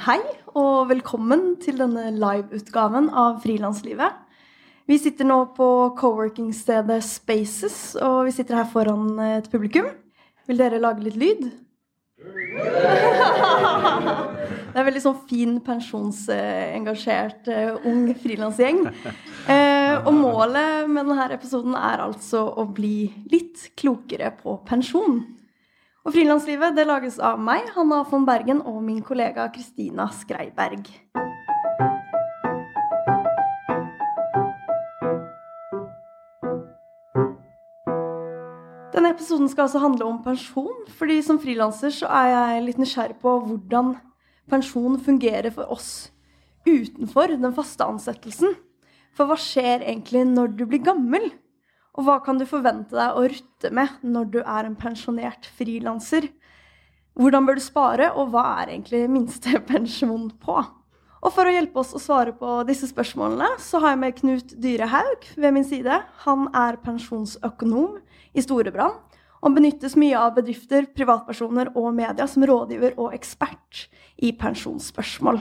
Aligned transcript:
Hei, 0.00 0.22
og 0.56 0.86
velkommen 0.88 1.58
til 1.60 1.76
denne 1.76 2.06
liveutgaven 2.16 3.10
av 3.12 3.42
Frilanslivet. 3.42 4.14
Vi 4.88 4.96
sitter 4.96 5.26
nå 5.28 5.36
på 5.52 5.66
coworking-stedet 5.98 7.02
Spaces, 7.04 7.98
og 8.00 8.22
vi 8.24 8.32
sitter 8.32 8.56
her 8.56 8.70
foran 8.70 9.18
et 9.26 9.50
publikum. 9.52 9.90
Vil 10.48 10.62
dere 10.62 10.80
lage 10.80 11.04
litt 11.04 11.18
lyd? 11.20 11.42
Det 14.70 14.78
er 14.78 14.86
veldig 14.86 15.02
sånn 15.04 15.18
fin 15.28 15.58
pensjonsengasjert 15.66 17.50
uh, 17.52 17.88
ung 17.90 18.06
frilansgjeng. 18.22 18.84
Uh, 19.50 19.96
og 20.06 20.14
målet 20.14 20.88
med 20.88 21.10
denne 21.10 21.28
episoden 21.34 21.76
er 21.76 22.06
altså 22.06 22.46
å 22.56 22.64
bli 22.72 23.10
litt 23.34 23.68
klokere 23.76 24.32
på 24.40 24.56
pensjon. 24.64 25.26
Og 26.00 26.14
Frilanslivet 26.14 26.78
det 26.78 26.86
lages 26.88 27.18
av 27.20 27.36
meg, 27.44 27.66
Hanna 27.74 27.98
von 28.08 28.22
Bergen, 28.24 28.62
og 28.64 28.78
min 28.80 29.02
kollega 29.04 29.44
Kristina 29.52 30.06
Skreiberg. 30.16 30.86
Denne 38.94 39.12
episoden 39.12 39.50
skal 39.52 39.66
altså 39.66 39.82
handle 39.84 40.08
om 40.08 40.22
pensjon. 40.24 40.86
fordi 40.88 41.20
som 41.22 41.38
frilanser 41.38 41.92
så 41.92 42.08
er 42.08 42.30
jeg 42.32 42.64
litt 42.64 42.80
nysgjerrig 42.80 43.18
på 43.20 43.36
hvordan 43.44 43.94
pensjon 44.48 44.96
fungerer 45.04 45.52
for 45.52 45.68
oss 45.68 46.10
utenfor 46.64 47.36
den 47.36 47.52
faste 47.52 47.84
ansettelsen. 47.84 48.56
For 49.12 49.28
hva 49.28 49.36
skjer 49.36 49.84
egentlig 49.84 50.24
når 50.32 50.56
du 50.56 50.64
blir 50.64 50.80
gammel? 50.80 51.28
Og 51.98 52.06
hva 52.06 52.20
kan 52.24 52.38
du 52.38 52.46
forvente 52.48 52.94
deg 52.94 53.16
å 53.18 53.24
rutte 53.32 53.70
med 53.74 54.02
når 54.06 54.28
du 54.34 54.38
er 54.42 54.66
en 54.68 54.76
pensjonert 54.78 55.48
frilanser? 55.58 56.28
Hvordan 57.18 57.46
bør 57.46 57.58
du 57.58 57.64
spare, 57.64 58.12
og 58.14 58.30
hva 58.32 58.44
er 58.60 58.76
egentlig 58.76 59.02
minstepensjon 59.10 60.30
på? 60.44 60.60
Og 61.20 61.34
for 61.34 61.44
å 61.44 61.52
hjelpe 61.52 61.82
oss 61.82 61.92
å 61.92 62.00
svare 62.00 62.32
på 62.32 62.62
disse 62.68 62.88
spørsmålene, 62.88 63.58
så 63.60 63.82
har 63.82 63.92
jeg 63.92 64.00
med 64.00 64.16
Knut 64.16 64.54
Dyrehaug 64.62 65.26
ved 65.36 65.52
min 65.52 65.66
side. 65.68 65.98
Han 66.24 66.48
er 66.56 66.80
pensjonsøkonom 66.80 67.98
i 68.32 68.44
Storebrand 68.44 68.96
og 69.40 69.56
benyttes 69.56 69.96
mye 70.00 70.16
av 70.20 70.34
bedrifter, 70.36 70.88
privatpersoner 70.96 71.72
og 71.74 71.92
media 71.96 72.26
som 72.28 72.44
rådgiver 72.48 72.96
og 73.00 73.14
ekspert 73.16 73.86
i 74.20 74.32
pensjonsspørsmål. 74.36 75.40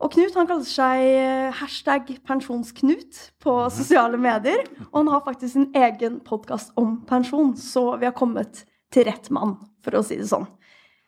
Og 0.00 0.08
Knut 0.14 0.36
han 0.38 0.48
kaller 0.48 0.64
seg 0.64 1.02
eh, 1.04 1.56
hashtag 1.58 2.08
pensjonsknut 2.24 3.18
på 3.42 3.56
mhm. 3.58 3.72
sosiale 3.76 4.20
medier. 4.20 4.62
Og 4.88 5.02
han 5.02 5.10
har 5.12 5.24
faktisk 5.26 5.52
sin 5.54 5.68
egen 5.76 6.20
podkast 6.24 6.72
om 6.80 7.00
pensjon, 7.08 7.52
så 7.60 7.98
vi 8.00 8.08
har 8.08 8.16
kommet 8.16 8.64
til 8.90 9.06
rett 9.06 9.28
mann, 9.34 9.58
for 9.84 9.98
å 9.98 10.04
si 10.06 10.16
det 10.18 10.30
sånn. 10.30 10.48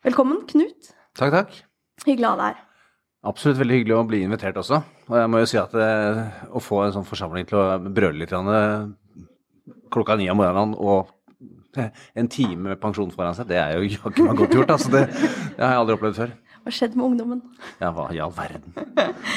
Velkommen, 0.04 0.42
Knut. 0.50 0.92
Takk, 1.18 1.32
takk. 1.32 1.56
Hyggelig 2.04 2.28
å 2.28 2.34
ha 2.34 2.38
deg 2.42 2.52
her. 2.52 2.68
Absolutt 3.32 3.60
veldig 3.60 3.76
hyggelig 3.78 3.96
å 3.96 4.04
bli 4.10 4.20
invitert 4.26 4.56
også. 4.58 4.80
Og 5.08 5.16
jeg 5.18 5.30
må 5.30 5.40
jo 5.40 5.48
si 5.50 5.58
at 5.60 5.74
det, 5.78 5.88
eh, 5.88 6.44
å 6.50 6.62
få 6.62 6.82
en 6.84 6.94
sånn 6.96 7.06
forsamling 7.06 7.46
til 7.48 7.60
å 7.62 7.66
brøle 7.86 8.18
litt 8.18 8.34
eh, 8.34 8.86
klokka 9.94 10.18
ni 10.18 10.28
om 10.32 10.40
morgenen 10.42 10.74
og 10.76 11.12
en 12.14 12.28
time 12.28 12.68
med 12.68 12.80
pensjon 12.80 13.10
foran 13.14 13.36
seg, 13.36 13.48
det 13.48 13.56
er 13.56 13.76
jo 13.76 13.86
ikke 13.86 14.26
meg 14.26 14.36
godt 14.42 14.56
gjort. 14.58 14.72
Altså 14.74 14.90
det, 14.92 15.06
det, 15.12 15.62
har 15.62 15.72
jeg 15.72 15.82
aldri 15.82 15.96
opplevd 15.96 16.18
før. 16.18 16.34
Hva 16.62 16.72
skjedde 16.74 16.98
med 16.98 17.06
ungdommen? 17.10 17.42
Ja, 17.82 17.90
hva 17.94 18.08
i 18.14 18.20
all 18.22 18.34
verden? 18.36 18.74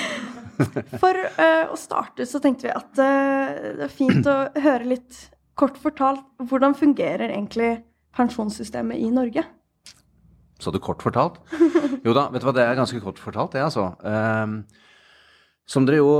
For 1.01 1.17
uh, 1.17 1.73
å 1.73 1.77
starte 1.79 2.27
så 2.29 2.39
tenkte 2.43 2.69
vi 2.69 2.75
at 2.75 3.01
uh, 3.01 3.75
det 3.81 3.87
er 3.89 3.91
fint 3.91 4.29
å 4.29 4.37
høre 4.63 4.87
litt 4.93 5.25
kort 5.59 5.77
fortalt 5.79 6.23
hvordan 6.47 6.75
fungerer 6.77 7.31
egentlig 7.31 7.77
pensjonssystemet 8.15 9.01
i 9.03 9.11
Norge? 9.11 9.43
Så 10.61 10.71
du 10.71 10.79
kort 10.79 11.03
fortalt? 11.03 11.41
Jo 12.05 12.13
da, 12.15 12.29
vet 12.31 12.43
du 12.43 12.47
hva, 12.47 12.55
det 12.55 12.63
er 12.63 12.77
ganske 12.77 13.01
kort 13.03 13.19
fortalt, 13.19 13.55
det, 13.55 13.65
altså. 13.65 13.89
Um, 14.05 14.61
som 15.67 15.87
dere 15.87 15.99
jo 15.99 16.11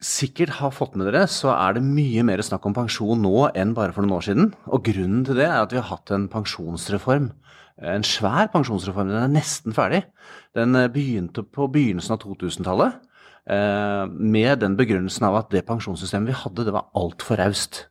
sikkert 0.00 0.56
har 0.58 0.72
fått 0.72 0.96
med 0.96 1.08
dere, 1.10 1.26
så 1.30 1.52
er 1.54 1.76
det 1.76 1.84
mye 1.84 2.24
mer 2.26 2.40
snakk 2.44 2.66
om 2.68 2.76
pensjon 2.76 3.20
nå 3.20 3.50
enn 3.52 3.74
bare 3.76 3.94
for 3.94 4.04
noen 4.04 4.16
år 4.16 4.26
siden. 4.26 4.50
Og 4.72 4.84
grunnen 4.88 5.24
til 5.28 5.40
det 5.40 5.46
er 5.48 5.60
at 5.60 5.74
vi 5.74 5.80
har 5.80 5.90
hatt 5.92 6.12
en 6.16 6.26
pensjonsreform. 6.32 7.30
En 7.80 8.04
svær 8.04 8.50
pensjonsreform. 8.52 9.12
Den 9.12 9.22
er 9.22 9.32
nesten 9.32 9.76
ferdig. 9.76 10.02
Den 10.56 10.74
eh, 10.74 10.90
begynte 10.90 11.44
på 11.46 11.68
begynnelsen 11.70 12.16
av 12.16 12.24
2000-tallet 12.24 12.96
eh, 13.50 14.04
med 14.10 14.62
den 14.64 14.76
begrunnelsen 14.78 15.28
av 15.28 15.38
at 15.42 15.52
det 15.54 15.66
pensjonssystemet 15.68 16.32
vi 16.32 16.40
hadde, 16.42 16.66
det 16.66 16.74
var 16.74 16.90
altfor 16.98 17.38
raust. 17.40 17.84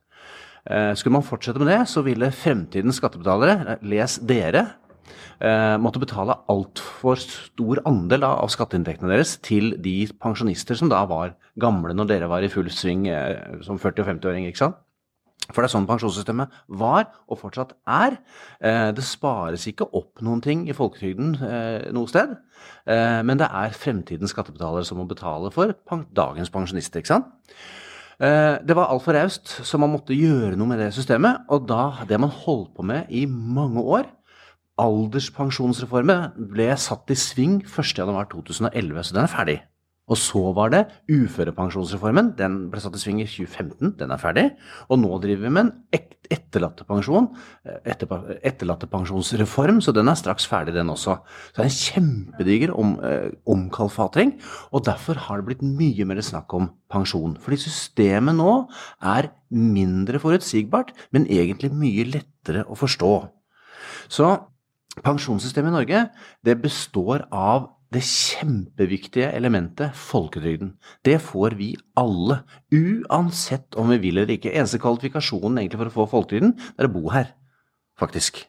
Eh, 0.68 0.92
skulle 0.92 1.16
man 1.16 1.26
fortsette 1.26 1.62
med 1.62 1.72
det, 1.72 1.80
så 1.88 2.04
ville 2.06 2.32
fremtidens 2.36 3.00
skattebetalere, 3.00 3.80
les 3.82 4.20
dere, 4.20 4.68
måtte 5.80 5.98
betale 5.98 6.34
altfor 6.52 7.16
stor 7.18 7.78
andel 7.88 8.26
av 8.28 8.50
skatteinntektene 8.52 9.08
deres 9.08 9.32
til 9.40 9.70
de 9.80 9.94
pensjonister 10.20 10.76
som 10.76 10.90
da 10.92 10.98
var 11.08 11.32
gamle 11.58 11.96
når 11.96 12.10
dere 12.10 12.28
var 12.28 12.44
i 12.44 12.50
full 12.52 12.68
sving 12.68 13.06
som 13.64 13.80
40- 13.80 14.04
og 14.04 14.10
50-åringer. 14.10 14.52
ikke 14.52 14.60
sant? 14.60 14.76
For 15.50 15.62
det 15.62 15.70
er 15.70 15.74
sånn 15.74 15.88
pensjonssystemet 15.88 16.60
var, 16.80 17.08
og 17.30 17.40
fortsatt 17.40 17.74
er. 17.88 18.18
Eh, 18.62 18.90
det 18.96 19.04
spares 19.06 19.66
ikke 19.70 19.88
opp 19.96 20.22
noen 20.24 20.42
ting 20.44 20.66
i 20.68 20.76
folketrygden 20.76 21.34
eh, 21.46 21.90
noe 21.94 22.10
sted. 22.10 22.36
Eh, 22.86 23.20
men 23.26 23.40
det 23.40 23.50
er 23.50 23.76
fremtidens 23.76 24.34
skattebetalere 24.34 24.86
som 24.86 25.00
må 25.00 25.08
betale 25.10 25.52
for 25.54 25.74
dagens 26.16 26.52
pensjonister. 26.52 27.02
ikke 27.02 27.14
sant? 27.16 27.30
Det 28.20 28.74
var 28.76 28.90
altfor 28.92 29.16
raust, 29.16 29.48
så 29.64 29.78
man 29.80 29.94
måtte 29.94 30.12
gjøre 30.12 30.52
noe 30.60 30.68
med 30.68 30.82
det 30.82 30.90
systemet. 30.92 31.46
Og 31.48 31.64
da, 31.64 32.04
det 32.04 32.18
man 32.20 32.28
holdt 32.28 32.74
på 32.76 32.84
med 32.84 33.08
i 33.08 33.22
mange 33.24 33.80
år, 33.80 34.10
alderspensjonsreformen 34.80 36.50
ble 36.52 36.68
satt 36.76 37.08
i 37.08 37.16
sving 37.16 37.62
1.1.2011, 37.64 39.02
så 39.08 39.16
den 39.16 39.24
er 39.24 39.32
ferdig. 39.32 39.58
Og 40.10 40.18
så 40.18 40.40
var 40.56 40.72
det 40.74 40.82
uførepensjonsreformen. 41.10 42.32
Den 42.38 42.56
ble 42.72 42.82
satt 42.82 42.96
i 42.98 43.02
sving 43.02 43.20
i 43.22 43.28
2015. 43.28 43.94
Den 44.00 44.10
er 44.10 44.20
ferdig. 44.20 44.46
Og 44.90 44.98
nå 45.02 45.10
driver 45.22 45.46
vi 45.46 45.52
med 45.54 45.68
en 45.68 46.02
etterlattepensjon, 46.30 47.30
eh, 47.66 47.78
etter, 47.92 48.10
etterlattepensjonsreform, 48.50 49.80
så 49.82 49.94
den 49.94 50.10
er 50.10 50.18
straks 50.18 50.46
ferdig, 50.50 50.74
den 50.74 50.90
også. 50.90 51.18
Så 51.50 51.56
det 51.56 51.64
er 51.64 51.70
en 51.70 51.80
kjempediger 51.86 52.74
om, 52.76 52.98
eh, 53.02 53.30
omkalfatring. 53.46 54.36
Og 54.72 54.84
derfor 54.84 55.14
har 55.14 55.38
det 55.38 55.46
blitt 55.46 55.62
mye 55.62 56.04
mer 56.04 56.22
snakk 56.22 56.52
om 56.54 56.70
pensjon. 56.90 57.38
Fordi 57.38 57.56
systemet 57.56 58.34
nå 58.34 58.68
er 59.02 59.30
mindre 59.50 60.18
forutsigbart, 60.18 60.90
men 61.12 61.26
egentlig 61.26 61.72
mye 61.72 62.04
lettere 62.04 62.66
å 62.66 62.76
forstå. 62.76 63.30
Så 64.08 64.46
Pensjonssystemet 65.04 65.70
i 65.70 65.76
Norge 65.76 66.00
det 66.46 66.56
består 66.62 67.26
av 67.30 67.70
det 67.90 68.02
kjempeviktige 68.06 69.32
elementet 69.34 69.96
folketrygden. 69.98 70.76
Det 71.06 71.18
får 71.22 71.56
vi 71.58 71.72
alle, 71.98 72.40
uansett 72.70 73.74
om 73.80 73.90
vi 73.90 73.98
vil 74.04 74.20
eller 74.20 74.36
ikke. 74.36 74.52
Eneste 74.54 74.78
kvalifikasjonen 74.82 75.58
egentlig 75.58 75.80
for 75.80 75.90
å 75.90 75.96
få 75.96 76.08
folketrygden, 76.14 76.54
er 76.78 76.86
å 76.86 76.94
bo 76.94 77.10
her, 77.10 77.32
faktisk. 77.98 78.44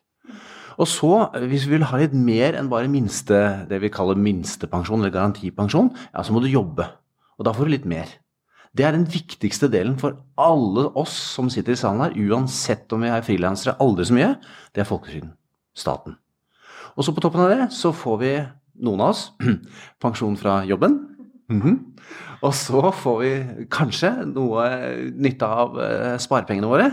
Og 0.82 0.88
så, 0.90 1.12
hvis 1.50 1.66
vi 1.68 1.76
vil 1.76 1.88
ha 1.90 2.00
litt 2.00 2.14
mer 2.16 2.56
enn 2.58 2.70
bare 2.72 2.90
minste, 2.90 3.66
det 3.70 3.82
vi 3.84 3.92
kaller 3.94 4.18
minstepensjon 4.18 5.02
eller 5.02 5.14
garantipensjon, 5.14 5.92
ja, 6.14 6.24
så 6.24 6.34
må 6.34 6.42
du 6.42 6.50
jobbe. 6.50 6.88
Og 7.38 7.46
da 7.48 7.54
får 7.58 7.68
du 7.68 7.76
litt 7.76 7.90
mer. 7.90 8.10
Det 8.72 8.86
er 8.88 8.96
den 8.96 9.10
viktigste 9.10 9.68
delen 9.72 9.98
for 10.00 10.22
alle 10.40 10.88
oss 10.98 11.14
som 11.34 11.50
sitter 11.52 11.76
i 11.76 11.80
salen 11.80 12.06
her, 12.06 12.16
uansett 12.30 12.94
om 12.96 13.04
vi 13.04 13.12
er 13.12 13.26
frilansere 13.26 13.76
aldri 13.84 14.08
så 14.08 14.16
mye, 14.16 14.36
det 14.72 14.86
er 14.86 14.88
folketrygden. 14.88 15.34
Staten. 15.76 16.16
Og 16.96 17.06
så 17.06 17.14
på 17.16 17.24
toppen 17.24 17.44
av 17.44 17.52
det 17.52 17.68
så 17.76 17.92
får 17.96 18.18
vi, 18.22 18.32
noen 18.82 19.04
av 19.06 19.14
oss, 19.14 19.30
pensjon 20.04 20.38
fra 20.40 20.62
jobben. 20.66 21.00
Mm 21.52 21.62
-hmm. 21.62 21.78
Og 22.42 22.54
så 22.56 22.92
får 22.92 23.18
vi 23.22 23.32
kanskje 23.70 24.26
noe 24.26 24.68
nytte 25.14 25.46
av 25.46 25.80
eh, 25.82 26.18
sparepengene 26.18 26.68
våre. 26.68 26.92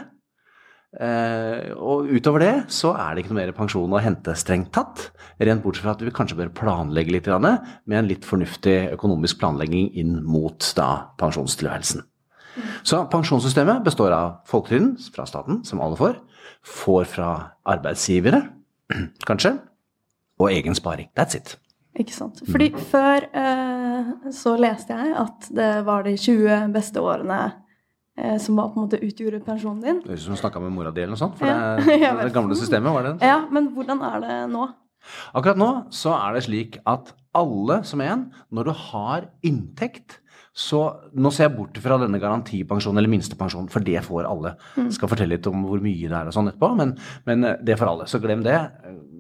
Eh, 0.88 1.68
og 1.76 2.08
utover 2.08 2.40
det 2.40 2.52
så 2.72 2.94
er 2.96 3.12
det 3.12 3.22
ikke 3.22 3.34
noe 3.34 3.42
mer 3.42 3.52
pensjon 3.52 3.92
å 3.92 4.00
hente, 4.00 4.34
strengt 4.34 4.72
tatt. 4.72 5.10
Rent 5.38 5.62
bortsett 5.62 5.84
fra 5.84 5.92
at 5.92 6.04
vi 6.04 6.10
kanskje 6.10 6.38
bør 6.38 6.52
planlegge 6.56 7.12
litt 7.12 7.28
med 7.28 7.98
en 7.98 8.08
litt 8.08 8.24
fornuftig 8.24 8.92
økonomisk 8.96 9.38
planlegging 9.38 9.92
inn 9.94 10.22
mot 10.24 10.72
da 10.76 11.12
pensjonstilværelsen. 11.20 12.02
Så 12.82 13.04
pensjonssystemet 13.12 13.84
består 13.84 14.14
av 14.16 14.40
folketrygden 14.48 14.96
fra 15.14 15.26
staten, 15.28 15.62
som 15.64 15.80
alle 15.84 15.98
får, 15.98 16.18
får 16.66 17.04
fra 17.12 17.30
arbeidsgivere, 17.68 18.42
kanskje, 19.28 19.58
og 20.38 20.52
egen 20.52 20.74
sparing. 20.74 21.10
That's 21.14 21.36
it. 21.38 21.56
Ikke 21.96 22.14
sant. 22.14 22.42
Fordi 22.46 22.68
mm. 22.74 22.82
før 22.90 23.24
eh, 23.42 24.10
så 24.34 24.54
leste 24.60 24.94
jeg 24.94 25.14
at 25.18 25.48
det 25.54 25.70
var 25.86 26.04
de 26.06 26.14
20 26.18 26.68
beste 26.74 27.02
årene 27.02 27.38
eh, 28.18 28.36
som 28.42 28.58
var 28.60 28.70
på 28.72 28.78
en 28.78 28.86
måte 28.86 29.00
utgjorde 29.02 29.40
pensjonen 29.46 29.80
din. 29.82 30.02
Det 30.04 30.12
høres 30.12 30.26
ut 30.26 30.28
som 30.28 30.36
du 30.36 30.42
snakka 30.42 30.62
med 30.62 30.74
mora 30.76 30.92
di 30.94 31.02
eller 31.02 31.16
noe 31.16 31.22
sånt. 31.22 31.38
For 31.40 31.48
ja. 31.48 31.78
det, 31.80 31.98
det, 32.22 32.34
gamle 32.36 32.58
systemet 32.58 32.94
var 32.94 33.08
det. 33.08 33.16
Ja, 33.26 33.40
Men 33.54 33.72
hvordan 33.74 34.04
er 34.10 34.22
det 34.24 34.36
nå? 34.52 34.68
Akkurat 35.38 35.58
nå 35.58 35.70
så 35.94 36.12
er 36.18 36.36
det 36.36 36.44
slik 36.46 36.80
at 36.88 37.14
alle 37.38 37.80
som 37.86 38.02
en, 38.04 38.28
når 38.54 38.68
du 38.68 38.72
har 38.90 39.28
inntekt, 39.46 40.18
Så 40.58 40.80
nå 41.14 41.30
ser 41.30 41.46
jeg 41.46 41.54
bort 41.54 41.76
fra 41.82 42.00
denne 42.02 42.18
garantipensjonen 42.18 42.98
eller 42.98 43.12
minstepensjonen, 43.12 43.68
for 43.70 43.84
det 43.86 44.00
får 44.02 44.26
alle. 44.26 44.56
Jeg 44.74 44.96
skal 44.96 45.10
fortelle 45.12 45.36
litt 45.36 45.46
om 45.46 45.62
hvor 45.68 45.82
mye 45.82 46.08
det 46.08 46.16
er 46.18 46.30
og 46.30 46.34
sånn 46.34 46.50
etterpå, 46.50 46.72
men, 46.80 46.96
men 47.28 47.46
eh, 47.46 47.60
det 47.62 47.76
får 47.78 47.92
alle. 47.92 48.08
Så 48.10 48.18
glem 48.22 48.42
det. 48.46 48.58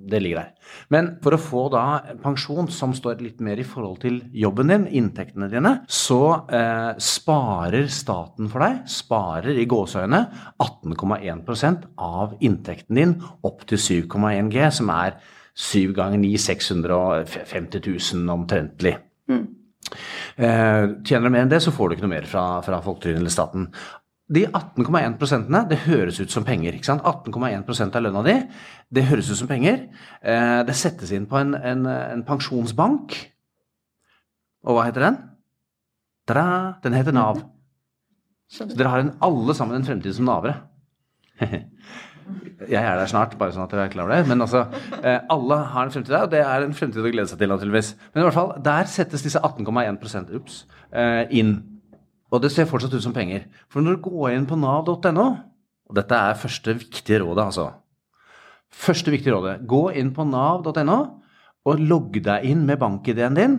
Det 0.08 0.22
ligger 0.24 0.40
der. 0.40 0.72
Men 0.88 1.10
for 1.22 1.36
å 1.36 1.40
få 1.42 1.62
da 1.70 1.82
pensjon 2.22 2.70
som 2.72 2.94
står 2.96 3.20
litt 3.20 3.42
mer 3.44 3.60
i 3.60 3.66
forhold 3.68 4.00
til 4.02 4.22
jobben 4.34 4.72
din, 4.72 4.86
inntektene 4.98 5.50
dine, 5.52 5.74
så 5.84 6.22
eh, 6.48 6.94
sparer 6.96 7.86
staten 7.92 8.48
for 8.50 8.64
deg, 8.64 8.80
sparer 8.90 9.60
i 9.60 9.66
gåseøyne, 9.68 10.22
18,1% 10.64 11.90
av 12.08 12.38
inntekten 12.40 12.98
din 12.98 13.14
opp 13.46 13.68
til 13.68 13.78
7,1 14.08 14.50
G, 14.54 14.64
som 14.80 14.90
er 14.96 15.20
7 15.58 15.92
ganger 15.94 16.18
9, 16.24 16.34
650 16.48 17.84
000 17.84 18.34
omtrentlig. 18.34 18.96
Eh, 19.28 19.46
tjener 20.38 21.24
du 21.26 21.32
mer 21.32 21.44
enn 21.44 21.50
det, 21.50 21.62
så 21.64 21.72
får 21.74 21.88
du 21.88 21.94
ikke 21.96 22.04
noe 22.04 22.12
mer 22.12 22.26
fra, 22.28 22.42
fra 22.66 22.80
folketrygden 22.84 23.22
eller 23.22 23.32
staten. 23.32 23.68
De 24.28 24.42
18,1 24.44 25.14
prosentene, 25.16 25.62
det 25.70 25.80
høres 25.86 26.18
ut 26.20 26.32
som 26.32 26.44
penger. 26.44 26.76
ikke 26.76 26.90
sant? 26.90 27.04
18,1% 27.06 27.96
av 27.96 28.04
lønna 28.04 28.22
di, 28.26 28.34
det 28.92 29.06
høres 29.08 29.30
ut 29.32 29.40
som 29.40 29.48
penger. 29.48 29.86
Eh, 30.20 30.60
det 30.68 30.76
settes 30.76 31.14
inn 31.16 31.24
på 31.30 31.38
en, 31.40 31.54
en, 31.56 31.86
en 31.88 32.24
pensjonsbank. 32.28 33.16
Og 34.68 34.76
hva 34.76 34.84
heter 34.90 35.06
den? 35.06 35.16
Ta-da! 36.28 36.44
Den 36.84 36.98
heter 36.98 37.16
Nav. 37.16 37.40
Så 38.52 38.68
dere 38.68 38.92
har 38.92 39.04
en, 39.04 39.14
alle 39.24 39.56
sammen 39.56 39.78
en 39.78 39.88
fremtid 39.88 40.12
som 40.16 40.28
navere. 40.28 40.58
Jeg 42.68 42.82
er 42.82 42.98
der 42.98 43.10
snart, 43.10 43.36
bare 43.38 43.54
sånn 43.54 43.64
at 43.64 43.72
dere 43.72 43.86
er 43.86 43.92
klar 43.92 44.06
over 44.06 44.16
det. 44.16 44.28
Men 44.28 44.44
altså, 44.44 44.64
eh, 45.00 45.20
alle 45.30 45.58
har 45.72 45.86
en 45.86 45.94
fremtid 45.94 46.12
der, 46.12 46.26
og 46.26 46.32
det 46.32 46.42
er 46.44 46.66
en 46.66 46.76
fremtid 46.76 47.02
å 47.02 47.10
glede 47.12 47.30
seg 47.30 47.40
til, 47.40 47.52
naturligvis. 47.52 47.92
Men 48.12 48.22
i 48.22 48.26
hvert 48.26 48.36
fall, 48.36 48.54
der 48.64 48.90
settes 48.90 49.24
disse 49.24 49.42
18,1% 49.42 50.32
ups, 50.36 50.64
eh, 50.92 51.24
inn. 51.30 51.56
Og 52.32 52.42
det 52.44 52.52
ser 52.52 52.68
fortsatt 52.68 52.94
ut 52.94 53.04
som 53.04 53.16
penger. 53.16 53.46
For 53.72 53.80
når 53.80 53.96
du 53.96 54.10
går 54.10 54.34
inn 54.34 54.48
på 54.48 54.58
nav.no, 54.58 55.28
og 55.88 55.96
dette 55.96 56.14
er 56.14 56.40
første 56.40 56.74
viktige 56.76 57.22
rådet, 57.24 57.44
altså 57.48 57.70
Første 58.68 59.10
viktige 59.10 59.32
rådet. 59.32 59.62
Gå 59.64 59.86
inn 59.96 60.10
på 60.12 60.26
nav.no 60.28 60.98
og 61.68 61.80
logg 61.80 62.18
deg 62.20 62.44
inn 62.44 62.66
med 62.68 62.76
bankideen 62.82 63.36
din 63.36 63.54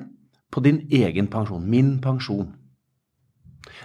på 0.53 0.61
din 0.61 0.83
egen 0.93 1.27
pensjon. 1.31 1.65
Min 1.65 1.95
pensjon. 2.01 2.51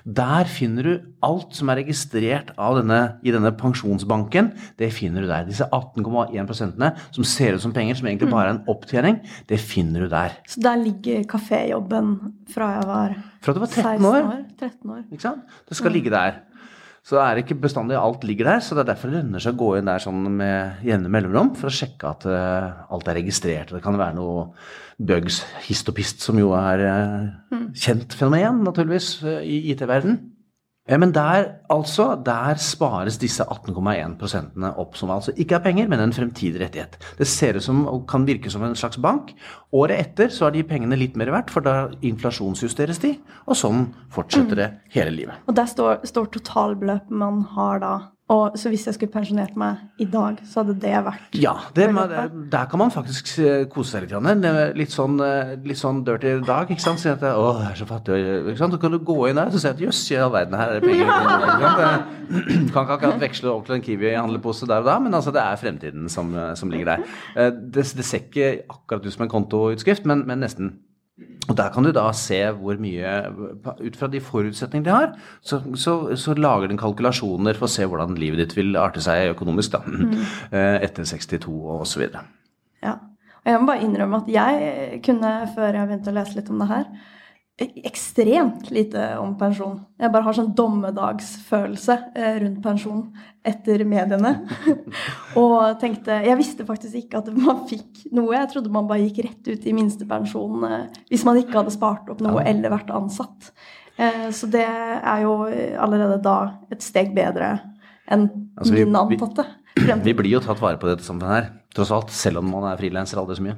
Der 0.05 0.49
finner 0.50 0.87
du 0.87 0.93
alt 1.25 1.55
som 1.56 1.70
er 1.73 1.81
registrert 1.82 2.52
denne, 2.55 3.00
i 3.23 3.32
denne 3.35 3.52
pensjonsbanken. 3.56 4.52
Det 4.81 4.91
finner 4.93 5.25
du 5.25 5.31
der. 5.31 5.46
Disse 5.49 5.69
18,1% 5.70 6.82
som 7.14 7.29
ser 7.29 7.55
ut 7.55 7.64
som 7.64 7.75
penger, 7.76 7.99
som 7.99 8.08
egentlig 8.11 8.31
bare 8.32 8.49
er 8.49 8.56
en 8.56 8.64
opptjening, 8.70 9.20
det 9.49 9.61
finner 9.62 10.05
du 10.05 10.12
der. 10.12 10.35
Så 10.49 10.62
der 10.64 10.81
ligger 10.81 11.25
kaféjobben 11.31 12.17
fra 12.55 12.73
jeg 12.75 12.88
var, 12.91 13.14
fra 13.44 13.55
du 13.55 13.62
var 13.62 13.70
13 13.70 14.11
år. 14.11 14.20
år 14.25 14.43
13 14.58 14.91
år. 14.91 15.05
Det 15.69 15.76
skal 15.79 15.94
ligge 15.94 16.12
der. 16.14 16.43
Så 17.05 17.19
det 17.19 17.25
er 17.25 17.39
ikke 17.43 17.59
bestandig 17.61 17.99
alt 18.01 18.23
ligger 18.25 18.49
der, 18.49 18.62
så 18.65 18.77
det 18.77 18.87
er 18.87 18.95
derfor 18.95 19.11
det 19.12 19.19
lønner 19.19 19.43
seg 19.45 19.59
å 19.59 19.61
gå 19.61 19.67
inn 19.77 19.91
der 19.91 20.01
sånn 20.01 20.23
med 20.39 20.87
jevne 20.89 21.11
mellomrom 21.12 21.51
for 21.59 21.69
å 21.69 21.75
sjekke 21.77 22.09
at 22.09 22.25
uh, 22.25 22.87
alt 22.97 23.11
er 23.12 23.19
registrert. 23.21 23.75
Det 23.77 23.83
kan 23.85 23.99
være 24.01 24.17
noe 24.17 24.47
bugs, 24.97 25.43
hist 25.67 25.91
som 26.25 26.41
jo 26.41 26.55
er 26.56 26.85
uh, 26.89 27.67
kjent 27.77 28.17
fenomen, 28.17 28.62
naturligvis, 28.65 29.19
uh, 29.21 29.43
i 29.45 29.61
IT-verden. 29.75 30.17
Ja, 30.85 30.99
men 31.01 31.15
der, 31.17 31.47
altså, 31.73 32.11
der 32.21 32.59
spares 32.61 33.17
disse 33.17 33.45
18,1% 33.49 34.67
opp, 34.77 34.99
som 35.01 35.13
altså 35.15 35.33
ikke 35.41 35.57
er 35.57 35.63
penger, 35.65 35.87
men 35.89 36.03
en 36.05 36.13
fremtidig 36.13 36.61
rettighet. 36.61 36.99
Det 37.17 37.25
ser 37.27 37.57
ut 37.57 37.65
som 37.65 37.87
og 37.89 38.03
kan 38.11 38.27
virke 38.29 38.53
som 38.53 38.67
en 38.67 38.77
slags 38.77 39.01
bank. 39.01 39.33
Året 39.73 39.97
etter 39.97 40.29
så 40.29 40.51
er 40.51 40.59
de 40.59 40.67
pengene 40.69 40.99
litt 41.01 41.17
mer 41.17 41.33
verdt, 41.33 41.55
for 41.55 41.65
da 41.65 41.89
inflasjonsjusteres 42.05 43.01
de, 43.01 43.15
og 43.49 43.57
sånn 43.57 43.87
fortsetter 44.13 44.61
det 44.61 44.69
hele 44.93 45.15
livet. 45.17 45.41
Og 45.49 45.57
der 45.57 45.73
står, 45.73 46.05
står 46.05 46.29
totalbeløpet 46.37 47.17
man 47.17 47.41
har 47.57 47.81
da. 47.81 47.95
Og 48.32 48.55
så 48.56 48.71
hvis 48.73 48.87
jeg 48.88 48.97
skulle 48.97 49.12
pensjonert 49.12 49.53
meg 49.61 49.82
i 50.00 50.06
dag, 50.09 50.38
så 50.49 50.62
hadde 50.62 50.79
det 50.81 50.93
vært 51.05 51.35
Ja, 51.37 51.53
det, 51.76 51.91
der 52.53 52.69
kan 52.71 52.81
man 52.81 52.93
faktisk 52.93 53.29
eh, 53.43 53.67
kose 53.69 53.99
seg 53.99 54.06
litt. 54.06 54.47
Litt 54.79 54.94
sånn, 54.94 55.19
eh, 55.21 55.53
litt 55.61 55.76
sånn 55.76 56.00
dirty 56.06 56.38
dag, 56.47 56.73
ikke 56.73 56.81
sant. 56.81 57.03
Si 57.03 57.11
at 57.12 57.21
å, 57.29 57.50
jeg 57.61 57.75
er 57.75 57.81
så 57.82 57.88
fattig. 57.91 58.17
Ikke 58.47 58.56
sant? 58.62 58.73
Så 58.73 58.81
kan 58.81 58.97
du 58.97 59.03
gå 59.05 59.19
inn 59.29 59.37
der 59.37 59.53
og 59.53 59.61
si 59.61 59.69
at 59.69 59.82
jøss, 59.85 60.00
i 60.15 60.17
all 60.17 60.32
verden, 60.32 60.56
her 60.56 60.73
er 60.73 60.81
det 60.81 60.88
penger. 60.88 61.12
Ja. 61.65 61.91
Kan 62.73 62.87
ikke 62.87 62.97
akkurat 62.97 63.21
veksle 63.21 63.50
over 63.50 63.67
til 63.67 63.76
en 63.76 63.85
Kiwi-handlepose 63.85 64.67
der 64.69 64.81
og 64.81 64.88
da, 64.88 64.97
men 65.03 65.15
altså, 65.15 65.32
det 65.35 65.43
er 65.43 65.61
fremtiden 65.61 66.09
som, 66.12 66.32
som 66.56 66.73
ligger 66.73 66.94
der. 66.94 67.05
Eh, 67.37 67.53
det, 67.53 67.85
det, 67.99 68.06
ser 68.09 68.25
ikke 68.25 68.65
akkurat 68.73 69.05
ut 69.05 69.12
som 69.15 69.26
en 69.26 69.32
kontoutskrift, 69.32 70.09
men, 70.09 70.25
men 70.29 70.41
nesten. 70.44 70.73
Og 71.49 71.56
Der 71.56 71.70
kan 71.73 71.85
du 71.85 71.91
da 71.93 72.06
se 72.17 72.38
hvor 72.56 72.79
mye 72.81 73.14
Ut 73.85 73.96
fra 73.99 74.08
de 74.08 74.20
forutsetningene 74.25 74.87
de 74.87 74.94
har, 74.94 75.11
så, 75.44 75.61
så, 75.76 76.17
så 76.17 76.37
lager 76.38 76.70
den 76.70 76.81
kalkulasjoner 76.81 77.58
for 77.58 77.69
å 77.69 77.75
se 77.75 77.85
hvordan 77.88 78.17
livet 78.20 78.41
ditt 78.41 78.56
vil 78.56 78.79
arte 78.81 79.02
seg 79.05 79.35
økonomisk 79.35 79.75
da, 79.75 79.82
mm. 79.85 80.14
etter 80.87 81.05
62 81.08 81.50
og 81.52 81.85
osv. 81.85 82.06
Ja. 82.85 82.94
Og 83.44 83.50
jeg 83.50 83.61
må 83.61 83.69
bare 83.69 83.85
innrømme 83.85 84.23
at 84.23 84.31
jeg 84.32 85.02
kunne, 85.05 85.35
før 85.52 85.76
jeg 85.76 85.91
begynte 85.91 86.12
å 86.14 86.17
lese 86.17 86.38
litt 86.38 86.49
om 86.52 86.62
det 86.62 86.70
her, 86.70 86.87
ekstremt 87.59 88.71
lite 88.75 89.12
om 89.23 89.37
pensjon. 89.39 89.77
Jeg 90.01 90.11
bare 90.11 90.27
har 90.27 90.35
sånn 90.35 90.51
dommedagsfølelse 90.59 91.97
eh, 92.19 92.39
rundt 92.43 92.59
pensjon 92.65 93.05
etter 93.47 93.85
mediene. 93.87 94.33
og 95.41 95.77
tenkte 95.83 96.19
Jeg 96.27 96.39
visste 96.41 96.67
faktisk 96.67 96.99
ikke 97.05 97.21
at 97.23 97.31
man 97.37 97.62
fikk 97.71 98.09
noe. 98.11 98.33
Jeg 98.35 98.51
trodde 98.51 98.73
man 98.75 98.89
bare 98.91 99.05
gikk 99.05 99.23
rett 99.29 99.53
ut 99.53 99.69
i 99.71 99.75
minstepensjon 99.77 100.67
eh, 100.67 100.81
hvis 101.12 101.23
man 101.29 101.39
ikke 101.39 101.61
hadde 101.61 101.75
spart 101.77 102.11
opp 102.11 102.25
noe 102.27 102.43
eller 102.43 102.75
vært 102.75 102.91
ansatt. 102.95 103.53
Eh, 104.03 104.27
så 104.35 104.50
det 104.50 104.67
er 104.67 105.23
jo 105.23 105.45
allerede 105.47 106.19
da 106.25 106.39
et 106.75 106.83
steg 106.83 107.15
bedre 107.15 107.55
enn 108.11 108.27
altså, 108.59 108.75
min 108.75 108.99
antatte. 108.99 109.47
Vi, 109.79 109.87
vi 110.11 110.17
blir 110.19 110.35
jo 110.35 110.43
tatt 110.43 110.59
vare 110.62 110.79
på 110.81 110.91
dette 110.91 111.07
samfunnet 111.07 111.37
her, 111.37 111.47
tross 111.75 111.95
alt, 111.95 112.11
selv 112.15 112.43
om 112.43 112.50
man 112.50 112.67
er 112.73 112.83
frilanser 112.83 113.23
aldri 113.23 113.39
så 113.39 113.47
mye. 113.47 113.57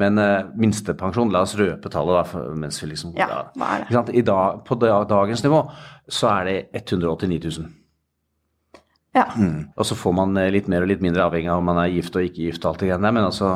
Men 0.00 0.18
uh, 0.20 0.48
minstepensjon, 0.58 1.32
la 1.34 1.44
oss 1.46 1.56
røpe 1.58 1.92
tallet, 1.92 2.18
da, 2.18 2.24
for, 2.28 2.56
mens 2.58 2.80
vi 2.82 2.90
liksom 2.92 3.14
Ja, 3.18 3.28
hva 3.58 3.76
er 3.76 3.86
det? 3.90 4.16
I 4.18 4.24
dag, 4.26 4.62
på 4.66 4.78
dagens 4.80 5.44
nivå 5.44 5.64
så 6.12 6.32
er 6.34 6.48
det 6.48 6.56
189 6.82 7.38
000. 7.46 7.70
Ja. 9.12 9.26
Mm. 9.36 9.68
Og 9.76 9.86
så 9.86 9.96
får 9.96 10.14
man 10.16 10.36
eh, 10.40 10.50
litt 10.52 10.68
mer 10.72 10.84
og 10.84 10.88
litt 10.88 11.02
mindre 11.04 11.24
avhengig 11.26 11.50
av 11.52 11.60
om 11.60 11.66
man 11.68 11.80
er 11.82 11.92
gift 11.92 12.14
og 12.16 12.24
ikke 12.24 12.46
gift 12.46 12.64
og 12.64 12.72
alt 12.72 12.82
det 12.82 12.88
greiene 12.88 13.04
der, 13.04 13.16
men 13.16 13.28
altså 13.28 13.50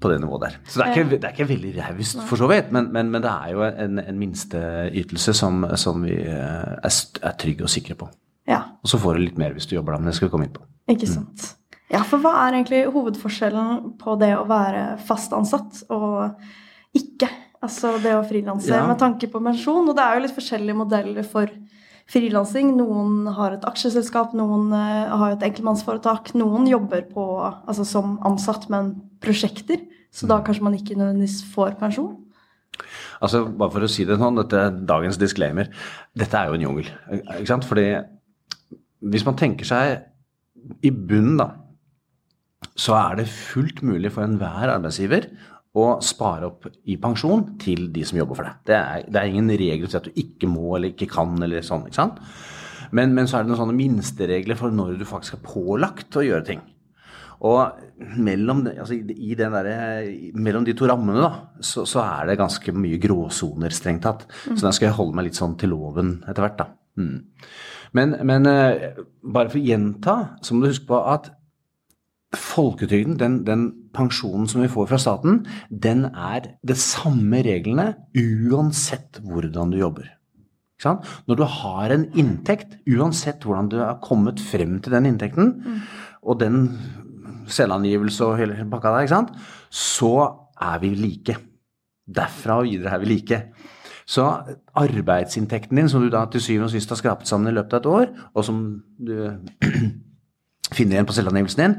på 0.00 0.10
det 0.12 0.20
nivået 0.20 0.44
der. 0.44 0.56
Så 0.68 0.80
det 0.80 0.86
er 0.86 0.92
ikke, 0.92 1.10
det 1.16 1.24
er 1.24 1.34
ikke 1.34 1.48
veldig 1.48 1.72
raust, 1.78 2.22
for 2.28 2.40
så 2.40 2.48
vidt, 2.50 2.72
men, 2.72 2.90
men, 2.92 3.10
men, 3.12 3.24
det 3.24 3.32
er 3.32 3.52
jo 3.52 3.64
en, 3.66 4.00
en 4.00 4.18
minsteytelse 4.20 5.34
som, 5.36 5.64
som 5.80 6.04
vi 6.04 6.16
eh, 6.16 6.72
er, 6.76 6.96
er 7.22 7.36
trygge 7.40 7.64
og 7.64 7.72
sikre 7.72 7.96
på. 7.98 8.08
Ja. 8.48 8.62
Og 8.84 8.92
så 8.92 9.00
får 9.02 9.16
du 9.16 9.24
litt 9.24 9.38
mer 9.40 9.56
hvis 9.56 9.68
du 9.68 9.76
jobber 9.76 9.96
da, 9.96 10.00
men 10.00 10.12
det 10.12 10.16
skal 10.18 10.28
vi 10.28 10.34
komme 10.34 10.48
inn 10.48 10.56
på. 10.56 10.64
Ikke 10.92 11.08
sant. 11.10 11.48
Mm. 11.48 11.62
Ja, 11.92 12.02
for 12.02 12.18
hva 12.22 12.32
er 12.42 12.56
egentlig 12.56 12.82
hovedforskjellen 12.90 13.92
på 14.00 14.16
det 14.18 14.32
å 14.34 14.46
være 14.48 14.96
fast 15.06 15.34
ansatt 15.36 15.84
og 15.94 16.34
ikke? 16.96 17.28
Altså 17.62 17.94
det 18.02 18.12
å 18.16 18.24
frilanse 18.26 18.72
ja. 18.72 18.84
med 18.88 18.98
tanke 19.00 19.28
på 19.30 19.40
pensjon. 19.42 19.86
Og 19.86 19.94
det 19.96 20.02
er 20.02 20.16
jo 20.16 20.24
litt 20.24 20.34
forskjellige 20.36 20.78
modeller 20.78 21.26
for 21.26 21.50
frilansing. 22.10 22.74
Noen 22.78 23.30
har 23.38 23.56
et 23.56 23.66
aksjeselskap, 23.66 24.34
noen 24.38 24.68
uh, 24.74 25.14
har 25.22 25.34
et 25.34 25.46
enkeltmannsforetak. 25.46 26.34
Noen 26.38 26.68
jobber 26.70 27.06
på, 27.10 27.26
altså 27.46 27.86
som 27.88 28.16
ansatt, 28.26 28.68
men 28.72 28.94
prosjekter. 29.22 29.82
Så 30.14 30.28
da 30.28 30.40
mm. 30.40 30.46
kanskje 30.46 30.66
man 30.66 30.78
ikke 30.78 30.98
nødvendigvis 30.98 31.40
får 31.54 31.78
pensjon. 31.80 32.14
Altså, 33.24 33.44
Bare 33.48 33.72
for 33.72 33.86
å 33.86 33.90
si 33.90 34.04
det 34.06 34.18
sånn, 34.20 34.38
dette 34.42 34.58
er 34.68 34.82
dagens 34.90 35.18
disclaimer. 35.20 35.70
Dette 36.18 36.38
er 36.38 36.50
jo 36.50 36.58
en 36.58 36.66
jungel. 36.66 36.90
ikke 37.38 37.50
sant? 37.50 37.66
Fordi 37.66 37.88
hvis 39.06 39.26
man 39.26 39.38
tenker 39.38 39.68
seg 39.68 40.82
i 40.84 40.90
bunnen, 40.90 41.38
da 41.40 41.52
så 42.76 42.96
er 42.98 43.20
det 43.20 43.28
fullt 43.30 43.82
mulig 43.86 44.12
for 44.14 44.24
enhver 44.26 44.72
arbeidsgiver 44.74 45.28
å 45.76 45.86
spare 46.04 46.48
opp 46.48 46.68
i 46.88 46.96
pensjon 47.00 47.42
til 47.60 47.90
de 47.92 48.04
som 48.08 48.18
jobber 48.18 48.38
for 48.38 48.48
deg. 48.48 48.60
Det 48.68 48.76
er, 48.76 49.02
det 49.12 49.20
er 49.20 49.32
ingen 49.32 49.50
regel 49.60 49.90
til 49.90 50.00
at 50.00 50.08
du 50.08 50.22
ikke 50.22 50.48
må 50.48 50.76
eller 50.76 50.94
ikke 50.94 51.10
kan 51.12 51.36
eller 51.36 51.64
sånn. 51.64 51.84
ikke 51.88 52.00
sant? 52.00 52.22
Men, 52.96 53.12
men 53.16 53.28
så 53.28 53.38
er 53.38 53.44
det 53.44 53.50
noen 53.50 53.60
sånne 53.60 53.76
minsteregler 53.76 54.58
for 54.58 54.72
når 54.72 54.96
du 55.00 55.04
faktisk 55.08 55.36
er 55.36 55.44
pålagt 55.44 56.16
å 56.16 56.24
gjøre 56.24 56.48
ting. 56.48 56.64
Og 57.44 58.16
mellom, 58.16 58.62
altså 58.70 58.96
der, 59.04 59.68
mellom 60.40 60.64
de 60.64 60.74
to 60.76 60.88
rammene 60.88 61.20
da, 61.20 61.30
så, 61.60 61.84
så, 61.84 62.00
er 62.04 62.30
det 62.30 62.38
ganske 62.40 62.72
mye 62.72 63.00
gråsoner, 63.02 63.74
strengt 63.76 64.06
tatt. 64.06 64.24
Så 64.46 64.62
da 64.62 64.72
skal 64.72 64.88
jeg 64.88 64.96
holde 64.96 65.18
meg 65.18 65.28
litt 65.28 65.38
sånn 65.38 65.58
til 65.60 65.74
loven 65.74 66.18
etter 66.24 66.46
hvert. 66.46 66.62
da. 66.62 66.70
Mm. 66.96 67.18
Men, 67.96 68.16
men, 68.28 68.48
eh, 68.48 69.02
bare 69.20 69.52
for 69.52 69.60
å 69.60 69.66
gjenta, 69.66 70.16
så 70.40 70.54
må 70.56 70.64
du 70.64 70.70
huske 70.70 70.88
på 70.88 71.00
at 71.12 71.28
Folketrygden, 72.36 73.16
den, 73.20 73.40
den, 73.46 73.66
pensjonen 73.96 74.44
som 74.44 74.60
vi 74.60 74.68
får 74.68 74.90
fra 74.90 74.98
staten, 75.00 75.38
den 75.70 76.04
er 76.10 76.50
det 76.68 76.76
samme 76.76 77.40
reglene 77.46 77.94
uansett 78.12 79.22
hvordan 79.24 79.72
du 79.72 79.78
jobber. 79.80 80.10
Når 80.84 81.38
du 81.38 81.44
har 81.48 81.94
en 81.94 82.04
inntekt, 82.20 82.76
uansett 82.84 83.46
hvordan 83.46 83.70
du 83.72 83.78
har 83.80 83.96
kommet 84.04 84.42
frem 84.44 84.76
til 84.84 84.92
den 84.92 85.08
inntekten, 85.08 85.54
mm. 85.56 85.78
og 86.28 86.40
den 86.42 86.58
selvangivelse 87.48 88.26
og 88.26 88.36
hele 88.42 88.66
pakka 88.70 88.92
der, 88.98 89.32
så 89.72 90.12
er 90.60 90.78
vi 90.82 90.92
like. 90.94 91.38
Derfra 92.06 92.60
og 92.60 92.68
videre 92.68 92.94
er 92.94 93.02
vi 93.02 93.10
like. 93.14 93.40
Så 94.06 94.22
arbeidsinntekten 94.74 95.76
din, 95.76 95.88
som 95.88 96.02
du 96.02 96.10
da 96.10 96.24
til 96.30 96.40
syvende 96.40 96.68
og 96.68 96.74
sist 96.76 96.92
har 96.92 97.00
skrapet 97.00 97.28
sammen 97.28 97.50
i 97.50 97.56
løpet 97.56 97.74
av 97.74 97.80
et 97.80 97.86
år, 97.86 98.12
og 98.34 98.44
som 98.46 98.60
du 99.02 99.14
finner 100.76 100.96
igjen 100.96 101.08
på 101.08 101.16
selvangivelsen 101.16 101.62
din, 101.64 101.74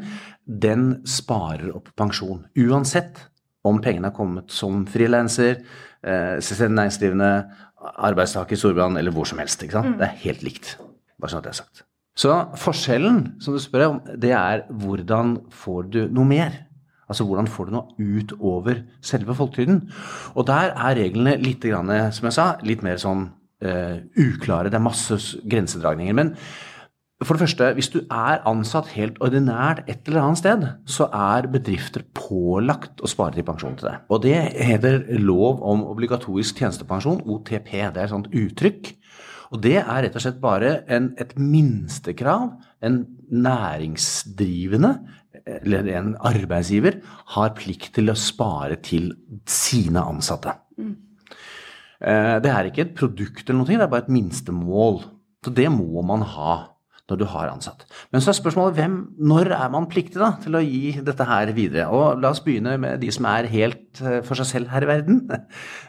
den 0.48 1.02
sparer 1.08 1.74
opp 1.76 1.92
pensjon. 2.00 2.46
Uansett 2.58 3.20
om 3.68 3.82
pengene 3.84 4.10
har 4.10 4.16
kommet 4.16 4.54
som 4.54 4.86
frilanser, 4.88 5.60
eh, 6.04 6.38
selvstendig 6.40 6.78
næringsdrivende, 6.80 7.32
arbeidstaker 7.78 8.56
i 8.56 8.60
storbrann 8.60 8.98
eller 8.98 9.12
hvor 9.12 9.28
som 9.28 9.38
helst. 9.40 9.60
sant? 9.72 9.98
Det 10.00 10.08
er 10.08 10.22
helt 10.24 10.44
likt. 10.44 10.78
Bare 11.20 11.32
sånn 11.32 11.40
at 11.40 11.44
det 11.44 11.54
er 11.54 11.64
sagt. 11.64 11.84
Så 12.18 12.34
forskjellen, 12.58 13.40
som 13.42 13.54
du 13.54 13.60
spør 13.60 13.90
om, 13.92 14.00
det 14.18 14.32
er 14.32 14.66
hvordan 14.70 15.52
får 15.54 15.92
du 15.92 16.08
noe 16.10 16.26
mer? 16.26 16.64
Altså 17.08 17.24
hvordan 17.24 17.48
får 17.48 17.68
du 17.68 17.72
noe 17.72 17.94
utover 17.98 18.82
selve 19.02 19.36
folketrygden? 19.38 19.84
Og 20.36 20.48
der 20.48 20.74
er 20.74 20.98
reglene 20.98 21.38
litt, 21.38 21.62
grann, 21.62 22.12
som 22.12 22.28
jeg 22.28 22.34
sa, 22.36 22.48
litt 22.64 22.82
mer 22.84 22.98
sånn 22.98 23.30
eh, 23.62 24.02
uklare. 24.18 24.72
Det 24.72 24.80
er 24.80 24.84
masse 24.84 25.20
grensedragninger. 25.48 26.18
Men 26.18 26.34
for 27.26 27.34
det 27.34 27.48
første, 27.48 27.72
hvis 27.74 27.90
du 27.90 27.98
er 28.14 28.44
ansatt 28.46 28.92
helt 28.94 29.16
ordinært 29.26 29.80
et 29.90 30.06
eller 30.06 30.22
annet 30.22 30.38
sted, 30.38 30.66
så 30.86 31.08
er 31.10 31.48
bedrifter 31.50 32.04
pålagt 32.14 33.02
å 33.02 33.10
spare 33.10 33.34
til 33.34 33.48
pensjon 33.48 33.74
til 33.80 33.90
deg. 33.90 34.04
Og 34.14 34.22
det 34.22 34.36
heter 34.54 35.00
lov 35.18 35.64
om 35.66 35.82
obligatorisk 35.90 36.62
tjenestepensjon, 36.62 37.24
OTP. 37.26 37.72
Det 37.74 38.04
er 38.04 38.06
et 38.06 38.14
sånt 38.14 38.30
uttrykk. 38.30 38.92
Og 39.50 39.64
det 39.64 39.80
er 39.80 40.04
rett 40.04 40.20
og 40.20 40.22
slett 40.28 40.38
bare 40.44 40.76
en, 40.94 41.10
et 41.18 41.34
minstekrav 41.40 42.52
en 42.86 43.02
næringsdrivende, 43.34 44.94
eller 45.58 45.92
en 45.98 46.14
arbeidsgiver, 46.28 47.02
har 47.34 47.54
plikt 47.58 47.96
til 47.98 48.12
å 48.12 48.20
spare 48.20 48.78
til 48.84 49.10
sine 49.50 50.06
ansatte. 50.06 50.54
Mm. 50.78 50.96
Det 52.46 52.52
er 52.54 52.70
ikke 52.70 52.84
et 52.86 52.98
produkt 52.98 53.48
eller 53.48 53.64
noe, 53.64 53.74
det 53.74 53.82
er 53.82 53.90
bare 53.90 54.06
et 54.06 54.14
minstemål. 54.14 55.02
Så 55.42 55.54
det 55.56 55.72
må 55.74 56.04
man 56.06 56.22
ha 56.36 56.58
når 57.08 57.20
du 57.22 57.26
har 57.32 57.52
ansatt. 57.52 57.86
Men 58.12 58.24
så 58.24 58.32
er 58.32 58.38
spørsmålet 58.40 58.76
hvem, 58.78 58.98
når 59.30 59.54
er 59.56 59.70
man 59.72 59.88
pliktig 59.90 60.20
da, 60.20 60.34
til 60.44 60.58
å 60.60 60.64
gi 60.64 60.98
dette 61.06 61.28
her 61.28 61.52
videre? 61.56 61.88
Og 61.94 62.20
la 62.22 62.34
oss 62.34 62.44
begynne 62.44 62.76
med 62.82 63.00
de 63.04 63.12
som 63.16 63.28
er 63.32 63.48
helt 63.52 64.02
eh, 64.04 64.20
for 64.28 64.40
seg 64.40 64.50
selv 64.52 64.74
her 64.74 64.88
i 64.88 64.92
verden. 64.96 65.24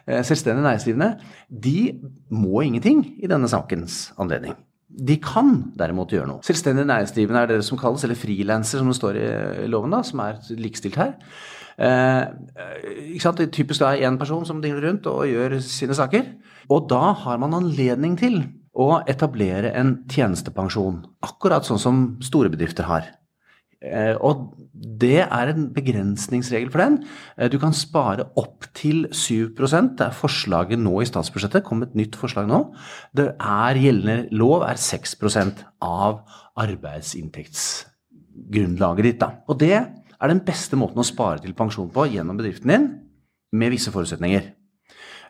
Eh, 0.09 0.23
Selvstendig 0.25 0.63
næringsdrivende. 0.65 1.19
De 1.53 1.99
må 2.33 2.63
ingenting 2.65 3.03
i 3.21 3.29
denne 3.29 3.49
sakens 3.51 4.07
anledning. 4.17 4.55
De 4.89 5.19
kan 5.21 5.51
derimot 5.77 6.15
gjøre 6.15 6.31
noe. 6.31 6.41
Selvstendig 6.47 6.87
næringsdrivende 6.89 7.43
er 7.45 7.51
det 7.51 7.59
som 7.67 7.77
kalles, 7.77 8.07
eller 8.07 8.17
frilanser 8.17 8.81
som 8.81 8.89
det 8.89 8.97
står 8.97 9.19
i 9.21 9.67
loven, 9.69 9.93
da, 9.93 10.01
som 10.07 10.23
er 10.25 10.41
likestilt 10.57 10.97
her. 10.97 11.13
Eh, 11.77 12.25
ikke 13.13 13.27
sant? 13.27 13.43
Det 13.43 13.51
er 13.51 13.53
typisk 13.59 13.85
da 13.85 13.93
én 14.01 14.17
person 14.17 14.49
som 14.49 14.63
dingler 14.65 14.89
rundt 14.89 15.11
og 15.13 15.29
gjør 15.29 15.59
sine 15.67 15.99
saker. 15.99 16.33
Og 16.73 16.89
da 16.89 17.13
har 17.27 17.37
man 17.45 17.59
anledning 17.61 18.17
til 18.17 18.41
å 18.79 19.03
etablere 19.11 19.73
en 19.75 19.97
tjenestepensjon, 20.11 21.03
akkurat 21.27 21.67
sånn 21.67 21.81
som 21.83 22.05
store 22.25 22.51
bedrifter 22.53 22.87
har. 22.87 23.09
Eh, 23.79 24.17
og 24.19 24.59
det 24.75 25.23
er 25.23 25.53
en 25.53 25.69
begrensningsregel 25.75 26.71
for 26.71 26.79
den. 26.83 27.05
Eh, 27.39 27.49
Du 27.49 27.59
kan 27.59 27.73
spare 27.73 28.25
opp 28.37 28.65
til 28.75 29.07
7% 29.13 29.97
Det 29.97 30.07
er 30.07 30.11
forslaget 30.11 30.79
nå 30.79 31.01
i 31.01 31.07
statsbudsjettet. 31.07 31.65
kom 31.65 31.83
et 31.83 31.95
nytt 31.95 32.17
forslag 32.17 32.47
nå. 32.49 32.73
Det 33.15 33.37
er 33.39 33.75
gjeldende 33.75 34.29
lov 34.33 34.63
er 34.63 34.75
6% 34.75 35.65
av 35.81 36.21
arbeidsinntektsgrunnlaget 36.57 39.03
ditt. 39.03 39.21
Da. 39.21 39.33
Og 39.49 39.59
det 39.59 39.73
er 39.73 40.29
den 40.29 40.41
beste 40.41 40.77
måten 40.77 40.99
å 40.99 41.05
spare 41.05 41.39
til 41.41 41.55
pensjon 41.55 41.91
på 41.91 42.07
gjennom 42.11 42.37
bedriften 42.37 42.69
din, 42.69 43.01
med 43.53 43.71
visse 43.71 43.91
forutsetninger. 43.91 44.58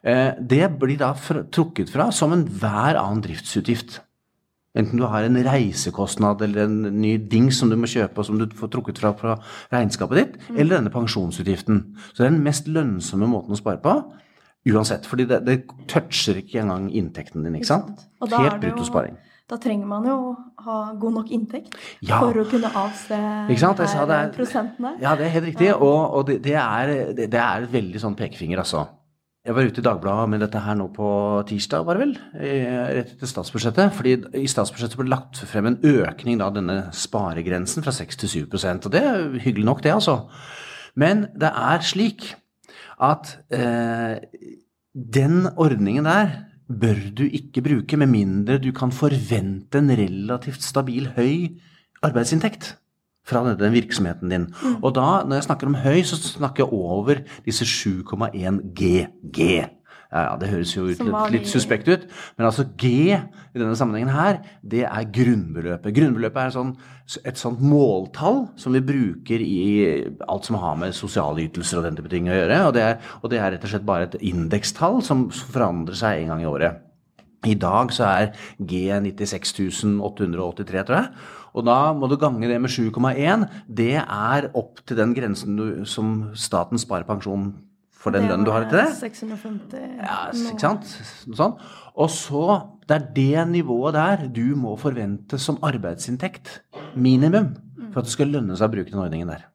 Eh, 0.05 0.33
Det 0.40 0.78
blir 0.78 0.99
da 0.99 1.12
trukket 1.14 1.90
fra 1.90 2.11
som 2.12 2.33
enhver 2.33 2.97
annen 2.97 3.23
driftsutgift. 3.23 4.00
Enten 4.76 4.97
du 5.00 5.07
har 5.07 5.25
en 5.25 5.35
reisekostnad 5.43 6.43
eller 6.43 6.64
en 6.69 6.83
ny 7.00 7.17
dings 7.19 7.57
som 7.59 7.71
du 7.71 7.75
må 7.76 7.88
kjøpe 7.90 8.19
og 8.21 8.25
som 8.28 8.38
du 8.38 8.47
får 8.55 8.69
trukket 8.71 8.99
fra 9.00 9.12
fra 9.17 9.38
regnskapet 9.73 10.17
ditt, 10.21 10.37
eller 10.57 10.76
denne 10.76 10.90
pensjonsutgiften. 10.93 11.81
Så 12.12 12.19
det 12.23 12.26
er 12.26 12.31
den 12.37 12.45
mest 12.45 12.69
lønnsomme 12.69 13.26
måten 13.26 13.57
å 13.57 13.59
spare 13.59 13.81
på. 13.83 13.97
Uansett, 14.69 15.07
fordi 15.09 15.25
det, 15.26 15.40
det 15.47 15.57
toucher 15.88 16.37
ikke 16.43 16.61
engang 16.61 16.90
inntekten 16.93 17.43
din. 17.43 17.55
ikke 17.57 17.67
sant? 17.71 18.05
Og 18.21 18.28
da 18.31 18.43
Helt 18.45 18.61
bruttosparing. 18.61 19.17
Da 19.49 19.57
trenger 19.57 19.87
man 19.88 20.05
jo 20.05 20.37
ha 20.67 20.93
god 21.00 21.12
nok 21.14 21.31
inntekt 21.33 21.75
Ja. 22.05 22.19
for 22.21 22.35
å 22.37 22.45
kunne 22.50 22.69
avse 22.76 23.17
Ikke 23.49 23.59
sant? 23.62 23.78
Jeg 23.78 23.88
sa 23.88 24.05
det 24.05 24.14
er- 24.19 24.33
prosentene. 24.37 25.00
Ja, 25.00 25.14
det 25.17 25.25
er 25.26 25.31
helt 25.31 25.47
riktig. 25.47 25.71
Og, 25.73 26.14
og 26.14 26.26
det, 26.26 26.43
det, 26.43 26.55
er, 26.55 27.14
det, 27.17 27.33
er 27.35 27.67
veldig 27.67 27.99
sånn 28.02 28.14
pekefinger, 28.14 28.59
altså. 28.59 28.87
Jeg 29.47 29.54
var 29.54 29.68
ute 29.71 29.80
i 29.80 29.85
Dagbladet 29.87 30.30
med 30.33 30.42
dette 30.42 30.61
her 30.61 30.76
nå 30.76 30.88
på 30.92 31.09
tirsdag, 31.49 31.85
var 31.87 31.97
det 31.97 32.02
vel? 32.02 32.14
eh, 32.42 32.88
Rett 32.99 33.12
etter 33.14 33.30
statsbudsjettet. 33.30 33.95
fordi 33.95 34.16
i 34.42 34.49
statsbudsjettet 34.50 34.99
ble 34.99 35.07
det 35.07 35.14
lagt 35.14 35.38
frem 35.49 35.71
en 35.71 35.78
økning 35.87 36.42
av 36.42 36.57
denne 36.57 36.90
sparegrensen 36.92 37.87
fra 37.87 37.95
6 37.95 38.18
til 38.25 38.28
7% 38.50 38.87
Og 38.88 38.92
det 38.92 39.02
er 39.04 39.38
hyggelig 39.38 39.64
nok, 39.64 39.83
det, 39.83 39.95
altså. 39.95 40.28
Men 40.99 41.28
det 41.38 41.52
er 41.54 41.87
slik 41.87 42.35
at 43.00 43.38
eh, 43.54 44.18
den 44.92 45.47
ordningen 45.57 46.04
der 46.04 46.35
bør 46.68 46.99
du 47.16 47.25
ikke 47.25 47.62
bruke 47.64 47.97
med 47.97 48.11
mindre 48.12 48.59
du 48.61 48.73
kan 48.76 48.90
forvente 48.92 49.78
en 49.78 49.88
relativt 49.88 50.61
stabil 50.66 51.09
høy 51.16 51.54
arbeidsinntekt 52.04 52.75
fra 53.28 53.44
den- 53.54 53.75
virksomheten 53.76 54.32
din. 54.32 54.47
Og 54.82 54.94
da, 54.97 55.23
når 55.25 55.38
jeg 55.38 55.49
snakker 55.49 55.68
om 55.70 55.75
høy, 55.85 56.00
så 56.08 56.16
snakker 56.16 56.64
jeg 56.64 56.73
over 56.73 57.20
disse 57.44 57.66
7,1 57.68 58.62
GG. 58.75 59.68
Ja, 60.08 60.23
ja, 60.25 60.37
det 60.40 60.49
høres 60.49 60.70
jo 60.73 60.87
ut 60.88 61.02
litt, 61.04 61.32
litt 61.35 61.49
suspekt 61.50 61.88
ut, 61.92 62.06
men 62.38 62.47
altså 62.49 62.64
G 62.80 63.12
i 63.12 63.58
denne 63.61 63.76
sammenhengen 63.76 64.08
her, 64.08 64.38
det 64.64 64.87
er 64.88 65.04
grunnbeløpet. 65.12 65.92
Grunnbeløpet 65.92 66.47
er 66.47 66.54
sånn, 66.54 66.70
et 67.28 67.37
sånt 67.37 67.61
måltall 67.61 68.47
som 68.56 68.73
vi 68.73 68.80
bruker 68.80 69.44
i 69.44 70.08
alt 70.25 70.49
som 70.49 70.56
har 70.62 70.80
med 70.80 70.97
sosiale 70.97 71.44
ytelser 71.44 71.82
og 71.82 71.85
den 71.90 71.99
type 72.00 72.08
ting 72.08 72.25
å 72.32 72.38
gjøre, 72.38 72.62
og 72.70 72.73
det 72.78 72.87
er, 72.87 72.97
og 73.20 73.28
det 73.35 73.38
er 73.42 73.52
rett 73.52 73.68
og 73.68 73.75
slett 73.75 73.85
bare 73.85 74.08
et 74.08 74.16
indekstall 74.32 75.02
som 75.04 75.26
forandrer 75.28 76.00
seg 76.00 76.23
en 76.23 76.32
gang 76.32 76.40
i 76.47 76.52
året. 76.54 76.80
I 77.47 77.54
dag 77.54 77.92
så 77.94 78.08
er 78.08 78.32
G 78.64 78.88
96 79.12 79.52
883, 80.00 80.87
tror 80.88 80.97
jeg. 80.97 81.11
Og 81.57 81.64
da 81.67 81.78
må 81.97 82.09
du 82.11 82.17
gange 82.21 82.50
det 82.50 82.59
med 82.61 82.73
7,1. 82.73 83.47
Det 83.67 83.95
er 84.00 84.50
opp 84.59 84.83
til 84.87 84.99
den 84.99 85.14
grensen 85.17 85.57
du, 85.59 85.67
som 85.88 86.31
staten 86.38 86.81
sparer 86.81 87.09
pensjon 87.09 87.52
for 87.99 88.14
den 88.14 88.28
lønnen 88.31 88.47
du 88.47 88.52
har 88.55 88.67
etter 88.67 88.85
det. 88.85 88.88
650 89.00 89.99
Ja, 89.99 90.19
ikke 90.31 90.62
sant? 90.62 90.90
Noe 91.26 91.38
sånt. 91.40 91.69
Og 91.99 92.11
så, 92.14 92.45
det 92.87 92.95
er 92.95 93.07
det 93.17 93.47
nivået 93.57 93.97
der 93.97 94.26
du 94.31 94.55
må 94.57 94.76
forvente 94.78 95.40
som 95.43 95.59
arbeidsinntekt. 95.67 96.61
Minimum. 96.95 97.57
For 97.90 98.02
at 98.02 98.09
det 98.09 98.14
skal 98.14 98.31
lønne 98.31 98.57
seg 98.59 98.69
å 98.69 98.75
bruke 98.76 98.93
den 98.93 99.02
ordningen 99.02 99.33
der. 99.33 99.49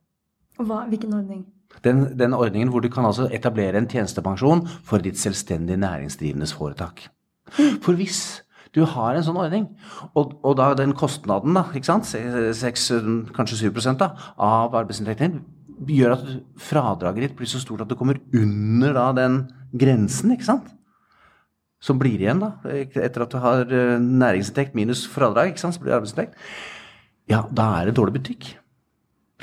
Hva, 0.60 0.84
hvilken 0.90 1.16
ordning? 1.16 1.46
Den, 1.86 2.06
den 2.20 2.36
ordningen 2.38 2.70
hvor 2.70 2.84
du 2.84 2.90
kan 2.94 3.08
altså 3.08 3.30
etablere 3.34 3.80
en 3.80 3.90
tjenestepensjon 3.90 4.66
for 4.86 5.02
ditt 5.04 5.18
selvstendig 5.22 5.80
næringsdrivendes 5.82 6.54
foretak. 6.58 7.08
For 7.54 7.98
hvis 7.98 8.44
du 8.74 8.82
har 8.90 9.14
en 9.14 9.26
sånn 9.26 9.38
ordning, 9.38 9.68
og, 10.18 10.34
og 10.42 10.56
da 10.58 10.72
den 10.78 10.96
kostnaden, 10.98 11.54
da, 11.54 11.68
ikke 11.78 11.90
sant, 11.92 12.10
6, 12.10 12.88
kanskje 13.36 13.70
7 13.70 13.98
da, 14.00 14.14
av 14.42 14.74
arbeidsinntekten 14.80 15.36
din, 15.36 15.44
gjør 15.94 16.16
at 16.16 16.24
fradraget 16.62 17.28
ditt 17.28 17.36
blir 17.38 17.50
så 17.50 17.62
stort 17.62 17.84
at 17.84 17.92
du 17.92 17.98
kommer 18.00 18.22
under 18.34 18.96
da 18.98 19.06
den 19.18 19.38
grensen, 19.78 20.34
ikke 20.34 20.48
sant? 20.48 20.72
Som 21.84 22.00
blir 22.00 22.22
igjen 22.22 22.42
da, 22.42 22.54
etter 22.72 23.26
at 23.26 23.34
du 23.34 23.40
har 23.44 23.68
eh, 23.68 23.98
næringsinntekt 24.00 24.78
minus 24.78 25.04
fradrag, 25.12 25.52
ikke 25.52 25.66
sant, 25.66 25.76
så 25.76 25.84
blir 25.84 25.92
det 25.92 26.00
arbeidsinntekt. 26.00 26.38
Ja, 27.30 27.44
da 27.52 27.70
er 27.80 27.90
det 27.90 27.98
dårlig 28.00 28.18
butikk, 28.18 28.54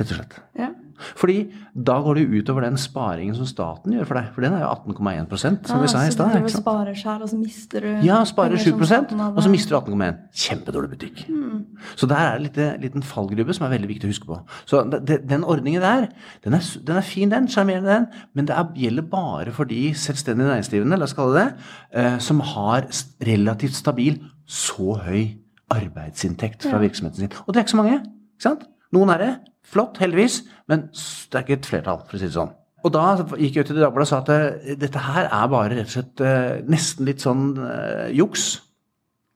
rett 0.00 0.10
og 0.10 0.18
slett. 0.18 0.38
Ja. 0.58 0.72
Fordi 1.16 1.36
da 1.74 1.98
går 2.04 2.14
det 2.18 2.24
jo 2.26 2.40
utover 2.42 2.64
den 2.66 2.76
sparingen 2.80 3.34
som 3.36 3.48
staten 3.48 3.92
gjør 3.96 4.06
for 4.06 4.20
deg. 4.20 4.30
For 4.34 4.44
den 4.46 4.52
er 4.54 4.64
jo 4.64 4.70
18,1% 4.70 5.66
som 5.66 5.82
vi 5.82 5.88
sa 5.90 6.04
i 6.06 6.12
så 6.14 6.28
du 6.44 6.48
sparer 6.54 6.94
sjøl, 6.94 7.22
og 7.22 7.28
så 7.32 7.38
mister 7.40 7.80
du 7.80 7.90
Ja, 8.06 8.22
sparer 8.24 8.56
7 8.56 8.70
som 8.86 9.26
og 9.36 9.42
så 9.42 9.50
mister 9.50 9.74
du 9.76 9.92
18,1 9.92 10.20
Kjempedårlig 10.44 10.90
butikk. 10.94 11.24
Mm. 11.28 11.66
Så 11.96 12.06
der 12.06 12.16
er 12.16 12.38
det 12.38 12.40
en 12.40 12.46
liten, 12.46 12.80
liten 12.86 13.02
fallgruppe 13.02 13.54
som 13.56 13.66
er 13.66 13.74
veldig 13.74 13.88
viktig 13.90 14.06
å 14.08 14.12
huske 14.12 14.26
på. 14.30 14.40
Så 14.66 14.84
de- 14.90 15.00
de- 15.06 15.20
den 15.28 15.44
ordningen 15.44 15.82
der, 15.82 16.08
den 16.44 16.54
er, 16.54 16.60
den 16.86 16.96
er 16.96 17.00
fin, 17.06 17.30
den. 17.30 17.48
Sjarmerende, 17.48 17.88
den. 17.90 18.06
Men 18.34 18.46
det 18.46 18.56
er, 18.56 18.70
gjelder 18.76 19.02
bare 19.10 19.52
for 19.52 19.64
de 19.64 19.94
selvstendig 19.94 20.46
næringsdrivende, 20.46 20.96
la 20.98 21.04
oss 21.04 21.12
kalle 21.18 21.34
det 21.34 21.40
det, 21.40 21.54
eh, 21.92 22.18
som 22.18 22.40
har 22.40 22.86
relativt 23.26 23.74
stabil, 23.74 24.18
så 24.46 24.96
høy 25.06 25.36
arbeidsinntekt 25.70 26.66
fra 26.68 26.78
virksomheten 26.82 27.16
sin. 27.24 27.32
Og 27.46 27.54
det 27.54 27.60
er 27.60 27.64
ikke 27.66 27.70
så 27.76 27.80
mange. 27.80 28.00
ikke 28.00 28.42
sant? 28.48 28.64
Noen 28.96 29.12
er 29.14 29.22
det. 29.22 29.34
Flott, 29.70 30.00
heldigvis. 30.02 30.42
Men 30.70 30.88
det 30.90 31.38
er 31.38 31.44
ikke 31.44 31.58
et 31.60 31.70
flertall, 31.70 32.02
for 32.06 32.18
å 32.18 32.20
si 32.20 32.28
det 32.28 32.36
sånn. 32.36 32.56
Og 32.80 32.92
da 32.94 33.04
gikk 33.36 33.58
jeg 33.58 33.66
ut 33.66 33.72
i 33.74 33.76
Dagbladet 33.76 34.06
og 34.06 34.08
sa 34.08 34.20
at 34.22 34.32
eh, 34.32 34.74
dette 34.80 35.04
her 35.04 35.28
er 35.28 35.48
bare 35.52 35.74
rett 35.74 35.90
og 35.90 35.94
slett 35.98 36.22
eh, 36.24 36.60
nesten 36.70 37.08
litt 37.08 37.24
sånn 37.24 37.50
uh, 37.60 38.06
juks. 38.16 38.54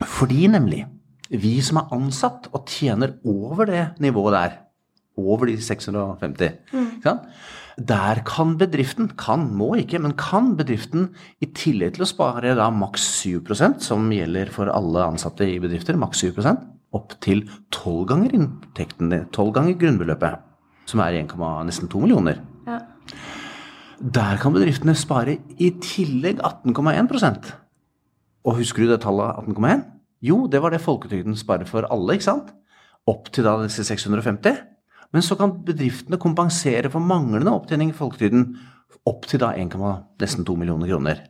Fordi 0.04 0.46
nemlig 0.52 0.84
vi 1.34 1.58
som 1.64 1.80
er 1.80 1.92
ansatt 1.96 2.48
og 2.54 2.70
tjener 2.70 3.18
over 3.28 3.68
det 3.68 3.84
nivået 4.04 4.36
der, 4.36 4.56
over 5.20 5.48
de 5.50 5.58
650, 5.60 6.56
ikke 6.72 7.04
sant? 7.04 7.28
Der 7.74 8.20
kan 8.26 8.52
bedriften, 8.58 9.08
kan, 9.18 9.48
må 9.58 9.72
ikke, 9.80 9.98
men 10.02 10.14
kan 10.18 10.52
bedriften 10.58 11.08
i 11.42 11.48
tillegg 11.58 11.96
til 11.96 12.04
å 12.06 12.08
spare 12.10 12.52
da 12.54 12.68
maks 12.70 13.06
7% 13.24 13.82
som 13.82 14.06
gjelder 14.14 14.52
for 14.54 14.70
alle 14.70 15.08
ansatte 15.08 15.48
i 15.48 15.58
bedrifter, 15.62 15.98
maks 15.98 16.22
7 16.22 16.38
opp 16.94 17.16
til 17.24 17.44
12 17.74 18.06
ganger 18.10 18.34
inntekten, 18.36 19.12
12 19.34 19.52
ganger 19.56 19.78
grunnbeløpet, 19.80 20.42
som 20.90 21.02
er 21.04 21.18
1, 21.22 21.34
nesten 21.66 21.90
2 21.90 22.02
millioner. 22.04 22.40
Ja. 22.68 22.80
Der 23.98 24.38
kan 24.42 24.54
bedriftene 24.54 24.94
spare 24.98 25.38
i 25.58 25.70
tillegg 25.82 26.40
18,1% 26.42 27.52
Og 28.44 28.58
husker 28.58 28.84
du 28.84 28.90
det 28.90 29.00
tallet 29.04 29.38
18,1? 29.46 29.84
Jo, 30.24 30.46
det 30.50 30.60
var 30.62 30.72
det 30.72 30.82
folketrygden 30.82 31.36
sparer 31.36 31.68
for 31.68 31.86
alle, 31.92 32.16
ikke 32.16 32.26
sant? 32.26 32.50
Opp 33.08 33.30
til 33.32 33.44
da 33.44 33.58
disse 33.62 33.84
650. 33.84 34.56
Men 35.12 35.22
så 35.22 35.36
kan 35.38 35.52
bedriftene 35.64 36.18
kompensere 36.20 36.90
for 36.90 37.04
manglende 37.04 37.52
opptjening 37.52 37.92
i 37.92 37.96
folketrygden 37.96 38.56
opp 39.06 39.28
til 39.28 39.40
da 39.40 39.52
1, 39.56 39.76
nesten 40.20 40.44
2 40.44 40.56
millioner 40.58 40.90
kroner. 40.90 41.22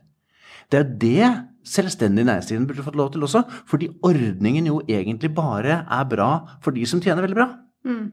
Det 0.71 0.79
er 0.81 0.91
det 1.01 1.29
selvstendig 1.65 2.25
næringsdrivende 2.25 2.69
burde 2.69 2.85
fått 2.85 2.99
lov 2.99 3.11
til 3.11 3.25
også, 3.25 3.41
fordi 3.67 3.89
ordningen 4.05 4.67
jo 4.69 4.81
egentlig 4.89 5.33
bare 5.35 5.81
er 5.91 6.05
bra 6.09 6.29
for 6.61 6.75
de 6.75 6.85
som 6.85 7.01
tjener 7.01 7.25
veldig 7.25 7.37
bra. 7.37 7.47
Mm. 7.85 8.05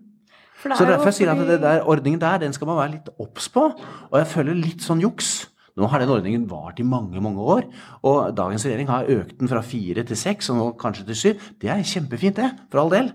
Så 0.63 0.85
er 0.85 0.93
jo 0.95 1.05
jeg 1.09 1.15
sier 1.17 1.29
jeg 1.33 1.43
at 1.43 1.49
det 1.49 1.63
der, 1.63 1.81
ordningen 1.91 2.21
der, 2.21 2.39
den 2.39 2.53
skal 2.55 2.69
man 2.71 2.79
være 2.79 2.93
litt 2.93 3.09
obs 3.19 3.49
på. 3.51 3.65
Og 4.11 4.19
jeg 4.21 4.29
føler 4.31 4.55
litt 4.55 4.85
sånn 4.85 5.03
juks. 5.03 5.33
Nå 5.77 5.89
har 5.91 6.03
den 6.03 6.13
ordningen 6.13 6.45
vart 6.51 6.79
i 6.79 6.87
mange, 6.87 7.19
mange 7.25 7.43
år. 7.43 7.67
Og 8.07 8.31
dagens 8.37 8.67
regjering 8.69 8.91
har 8.93 9.11
økt 9.11 9.41
den 9.41 9.51
fra 9.51 9.63
fire 9.67 10.05
til 10.07 10.19
seks, 10.21 10.53
og 10.53 10.61
nå 10.61 10.69
kanskje 10.79 11.09
til 11.09 11.19
syv. 11.19 11.49
Det 11.61 11.73
er 11.73 11.83
kjempefint, 11.83 12.39
det. 12.39 12.53
For 12.71 12.85
all 12.85 12.93
del. 12.95 13.11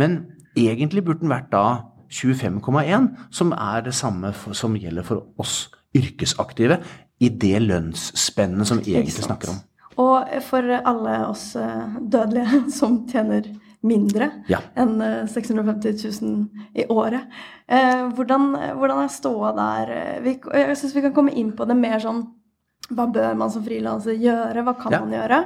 Men 0.00 0.24
egentlig 0.58 1.04
burde 1.06 1.22
den 1.22 1.30
vært 1.30 1.52
da 1.54 1.64
25,1, 2.10 3.12
som 3.30 3.52
er 3.54 3.84
det 3.86 3.94
samme 3.94 4.32
for, 4.34 4.56
som 4.58 4.74
gjelder 4.74 5.06
for 5.06 5.28
oss 5.38 5.68
yrkesaktive 5.96 6.80
i 7.20 7.28
det 7.28 7.58
lønnsspennet 7.64 8.66
som 8.68 8.78
vi 8.84 8.94
egentlig 8.94 9.24
snakker 9.26 9.50
om. 9.54 9.58
Og 9.98 10.28
for 10.46 10.62
alle 10.78 11.14
oss 11.26 11.56
eh, 11.58 11.96
dødelige 12.00 12.60
som 12.78 13.00
tjener 13.10 13.48
mindre 13.82 14.28
Ja. 14.50 14.60
enn 14.78 15.00
eh, 15.02 15.26
650 15.30 15.96
000 16.22 16.48
i 16.78 16.86
året. 16.90 17.26
Eh, 17.66 18.04
hvordan, 18.14 18.52
hvordan 18.78 19.02
er 19.04 19.08
ståa 19.14 19.52
der? 19.58 19.90
Eh, 19.96 20.20
Vi, 20.24 20.36
jeg 20.54 20.76
syns 20.78 20.94
vi 20.96 21.02
kan 21.06 21.14
komme 21.16 21.34
inn 21.34 21.52
på 21.58 21.66
det 21.68 21.76
mer 21.78 21.98
sånn 22.02 22.24
Hva 22.88 23.04
bør 23.12 23.34
man 23.36 23.50
som 23.52 23.60
frilanser 23.66 24.16
gjøre? 24.16 24.62
Hva 24.64 24.72
kan 24.78 24.92
Ja. 24.94 25.00
man 25.04 25.10
gjøre? 25.12 25.40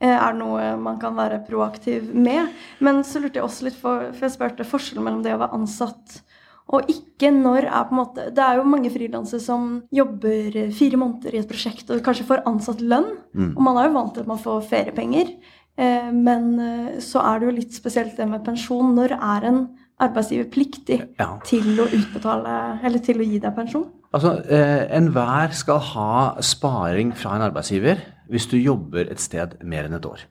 Eh, 0.00 0.14
Er 0.16 0.32
det 0.32 0.38
noe 0.40 0.76
man 0.80 0.98
kan 0.98 1.14
være 1.18 1.42
proaktiv 1.46 2.14
med? 2.14 2.48
Men 2.80 3.02
så 3.04 3.20
lurte 3.20 3.36
jeg 3.40 3.44
også 3.44 3.64
litt 3.66 3.76
for, 3.76 4.12
for 4.12 4.24
jeg 4.28 4.32
spurte 4.38 4.64
forskjellen 4.64 5.04
mellom 5.04 5.22
det 5.26 5.34
å 5.34 5.38
være 5.42 5.52
ansatt 5.58 6.22
og 6.66 6.88
ikke 6.90 7.30
når 7.30 7.68
er 7.68 7.84
på 7.86 7.94
en 7.94 8.00
måte 8.00 8.24
Det 8.34 8.42
er 8.42 8.56
jo 8.58 8.64
mange 8.66 8.90
frilansere 8.90 9.42
som 9.42 9.68
jobber 9.94 10.56
fire 10.74 10.98
måneder 10.98 11.36
i 11.36 11.42
et 11.42 11.50
prosjekt 11.50 11.92
og 11.94 12.02
kanskje 12.02 12.26
får 12.26 12.42
ansatt 12.50 12.82
lønn. 12.82 13.12
Mm. 13.38 13.52
Og 13.54 13.62
man 13.62 13.78
er 13.78 13.86
jo 13.86 13.94
vant 13.94 14.14
til 14.16 14.24
at 14.24 14.30
man 14.32 14.42
får 14.42 14.66
feriepenger. 14.70 15.30
Eh, 15.78 16.10
men 16.10 16.48
eh, 16.58 16.98
så 17.04 17.22
er 17.22 17.38
det 17.38 17.48
jo 17.48 17.56
litt 17.60 17.76
spesielt 17.76 18.16
det 18.18 18.26
med 18.28 18.42
pensjon. 18.46 18.94
Når 18.98 19.14
er 19.14 19.46
en 19.52 19.60
arbeidsgiver 20.02 20.50
pliktig 20.52 20.98
Ja. 21.20 21.38
til 21.46 21.78
å 21.80 21.86
utbetale 21.86 22.80
Eller 22.84 22.98
til 22.98 23.22
å 23.22 23.24
gi 23.24 23.38
deg 23.38 23.54
pensjon? 23.54 23.86
Altså, 24.12 24.38
eh, 24.50 24.86
Enhver 24.96 25.52
skal 25.54 25.78
ha 25.78 26.34
sparing 26.40 27.14
fra 27.14 27.36
en 27.36 27.46
arbeidsgiver 27.50 28.02
hvis 28.28 28.48
du 28.50 28.56
jobber 28.58 29.06
et 29.10 29.20
sted 29.20 29.54
mer 29.62 29.84
enn 29.86 29.94
et 29.94 30.06
år. 30.06 30.26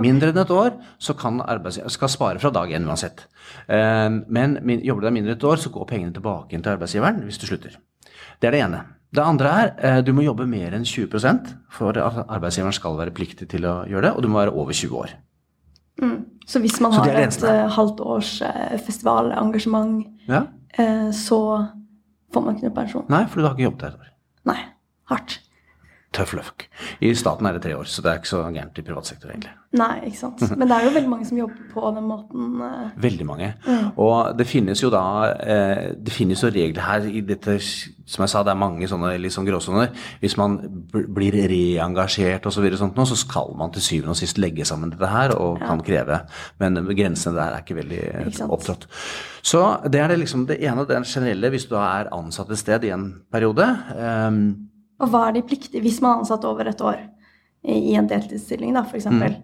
Mindre 0.00 0.30
enn 0.30 0.40
et 0.42 0.50
år 0.52 0.74
så 1.00 1.14
kan 1.16 1.40
arbeidsgiver 1.40 1.92
skal 1.92 2.10
spare 2.12 2.40
fra 2.40 2.50
dag 2.52 2.72
én 2.76 2.86
uansett. 2.88 3.24
Eh, 3.68 4.08
men 4.28 4.58
jobber 4.84 5.02
du 5.02 5.08
deg 5.08 5.14
mindre 5.16 5.32
enn 5.34 5.38
et 5.38 5.46
år, 5.48 5.60
så 5.60 5.72
går 5.72 5.88
pengene 5.88 6.12
tilbake 6.16 6.56
til 6.56 6.72
arbeidsgiveren 6.74 7.22
hvis 7.24 7.40
du 7.40 7.46
slutter. 7.48 7.78
Det 8.40 8.48
er 8.48 8.56
det 8.56 8.62
ene. 8.66 8.82
Det 9.10 9.24
andre 9.24 9.54
er 9.62 9.72
eh, 9.88 9.98
du 10.04 10.12
må 10.16 10.24
jobbe 10.24 10.46
mer 10.48 10.76
enn 10.76 10.84
20 10.86 11.10
for 11.72 11.96
at 11.96 12.20
arbeidsgiveren 12.28 12.76
skal 12.76 12.98
være 13.00 13.14
pliktig 13.16 13.48
til 13.50 13.66
å 13.66 13.80
gjøre 13.88 14.08
det, 14.08 14.12
og 14.16 14.22
du 14.22 14.28
må 14.28 14.40
være 14.42 14.54
over 14.54 14.76
20 14.76 15.00
år. 15.00 15.16
Mm. 16.00 16.16
Så 16.46 16.60
hvis 16.60 16.80
man 16.80 16.92
Så 16.92 17.02
har 17.04 17.16
et 17.20 17.42
eh, 17.44 17.66
halvt 17.76 18.00
års 18.00 18.32
festivalengasjement, 18.86 20.06
Ja? 20.28 20.46
så 21.12 21.36
får 22.32 22.42
man 22.44 22.54
ikke 22.54 22.68
noe 22.68 22.74
pensjon? 22.76 23.06
Nei, 23.10 23.24
for 23.26 23.40
du 23.40 23.46
har 23.48 23.56
ikke 23.56 23.66
jobbet 23.66 23.80
der 23.80 23.88
et 23.96 24.04
år. 24.04 24.10
Nei. 24.46 24.60
Hardt. 25.10 25.40
Tøff 26.10 26.32
løk. 26.34 26.64
I 27.06 27.12
staten 27.14 27.46
er 27.46 27.54
det 27.54 27.62
tre 27.62 27.76
år, 27.78 27.86
så 27.86 28.02
det 28.02 28.10
er 28.10 28.16
ikke 28.18 28.30
så 28.32 28.42
gærent 28.50 28.78
i 28.80 28.82
privat 28.82 29.06
sektor, 29.06 29.30
egentlig. 29.30 29.52
Nei, 29.78 30.00
ikke 30.08 30.18
sant. 30.18 30.40
Men 30.58 30.66
det 30.66 30.74
er 30.74 30.86
jo 30.88 30.94
veldig 30.96 31.10
mange 31.12 31.26
som 31.28 31.38
jobber 31.38 31.68
på 31.70 31.90
den 31.94 32.06
måten. 32.08 32.46
eh. 32.66 32.88
Veldig 33.04 33.26
mange. 33.28 33.50
Mm. 33.62 33.84
Og 34.02 34.32
det 34.34 34.46
finnes 34.50 34.80
jo 34.82 34.88
da 34.90 35.02
eh, 35.38 35.82
Det 35.94 36.10
finnes 36.10 36.40
jo 36.42 36.50
regler 36.50 36.82
her 36.82 37.06
i 37.06 37.20
dette 37.22 37.54
Som 37.62 38.24
jeg 38.24 38.32
sa, 38.32 38.42
det 38.42 38.50
er 38.50 38.58
mange 38.58 38.88
sånne 38.90 39.12
liksom 39.22 39.46
gråsoner. 39.46 39.92
Hvis 40.18 40.34
man 40.40 40.56
blir 40.90 41.36
reengasjert 41.52 42.48
og 42.50 42.56
så 42.56 42.64
sånt 42.80 42.98
nå, 42.98 43.06
så 43.06 43.18
skal 43.20 43.54
man 43.60 43.70
til 43.70 43.84
syvende 43.86 44.16
og 44.16 44.18
sist 44.18 44.40
legge 44.42 44.66
sammen 44.66 44.90
dette 44.90 45.06
her 45.06 45.36
og 45.36 45.62
kan 45.62 45.84
kreve. 45.86 46.24
Men 46.58 46.80
grensene 46.90 47.38
der 47.38 47.54
er 47.54 47.62
ikke 47.62 47.78
veldig 47.78 48.00
Ikke 48.32 48.50
opptrådt. 48.50 48.88
Så 49.46 49.62
det 49.86 50.02
er 50.02 50.10
det 50.10 50.18
liksom 50.24 50.48
det 50.50 50.58
ene, 50.66 50.82
det 50.88 50.98
generelle, 51.06 51.52
hvis 51.54 51.68
du 51.70 51.76
da 51.76 51.86
er 52.00 52.10
ansatt 52.18 52.50
et 52.50 52.58
sted 52.58 52.84
i 52.84 52.90
en 52.96 53.06
periode. 53.30 53.70
ehm, 53.94 54.69
Og 55.00 55.12
hva 55.12 55.28
er 55.28 55.38
de 55.38 55.46
pliktige 55.46 55.82
hvis 55.84 56.00
man 56.04 56.12
er 56.12 56.24
ansatt 56.24 56.44
over 56.48 56.68
et 56.68 56.84
år 56.84 57.00
i 57.60 57.96
en 57.98 58.08
deltidsstilling, 58.08 58.76
da, 58.76 58.84
f.eks.? 58.88 59.08
Mm. 59.10 59.40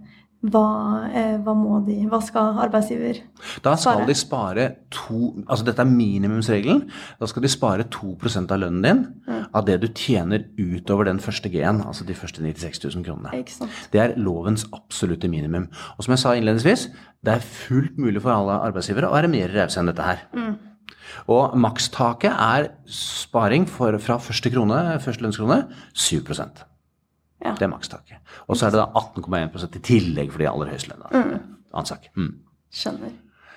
Hva, 0.46 1.08
eh, 1.16 1.36
hva 1.42 1.54
må 1.56 1.78
de 1.86 1.94
Hva 2.10 2.18
skal 2.22 2.58
arbeidsgiver 2.66 3.22
spare? 3.22 3.62
Da 3.64 3.72
skal 3.80 4.02
de 4.06 4.14
spare 4.14 4.66
to 4.92 5.30
Altså 5.46 5.64
dette 5.64 5.80
er 5.82 5.88
minimumsregelen. 5.88 6.82
Da 7.18 7.28
skal 7.30 7.42
de 7.42 7.50
spare 7.50 7.86
2 7.90 8.12
av 8.44 8.58
lønnen 8.60 8.84
din 8.84 9.00
av 9.26 9.64
det 9.66 9.78
du 9.80 9.88
tjener 9.88 10.44
utover 10.58 11.08
den 11.08 11.18
første 11.22 11.48
G-en, 11.48 11.80
altså 11.86 12.04
de 12.04 12.14
første 12.14 12.42
96 12.42 12.84
000 12.84 13.04
kronene. 13.06 13.44
Det 13.92 14.00
er 14.00 14.16
lovens 14.16 14.66
absolutte 14.74 15.28
minimum. 15.28 15.68
Og 15.96 16.04
som 16.04 16.12
jeg 16.12 16.18
sa 16.18 16.34
innledningsvis, 16.36 16.88
det 17.24 17.32
er 17.32 17.40
fullt 17.40 17.96
mulig 17.98 18.22
for 18.22 18.34
alle 18.34 18.60
arbeidsgivere 18.68 19.08
å 19.08 19.16
være 19.16 19.32
mer 19.32 19.54
rause 19.54 19.80
enn 19.80 19.88
dette 19.90 20.04
her. 20.04 20.26
Og 21.32 21.56
makstaket 21.58 22.32
er 22.32 22.70
sparing 22.90 23.66
for, 23.70 23.98
fra 24.02 24.18
første 24.22 24.52
krone, 24.52 24.80
første 25.04 25.26
lønnskrone, 25.26 25.66
7 25.94 26.22
Ja. 27.44 27.52
Det 27.52 27.62
er 27.62 27.68
makstaket. 27.68 28.16
Og 28.48 28.56
så 28.56 28.66
er 28.66 28.70
det 28.72 28.80
da 28.80 28.86
18,1 28.96 29.76
i 29.76 29.82
tillegg 29.84 30.32
for 30.32 30.40
de 30.40 30.48
aller 30.48 30.72
høyeste 30.72 30.94
lønna. 30.94 31.38
Ansak. 31.76 32.08
Mm. 32.16 32.32
Skjønner. 32.72 33.12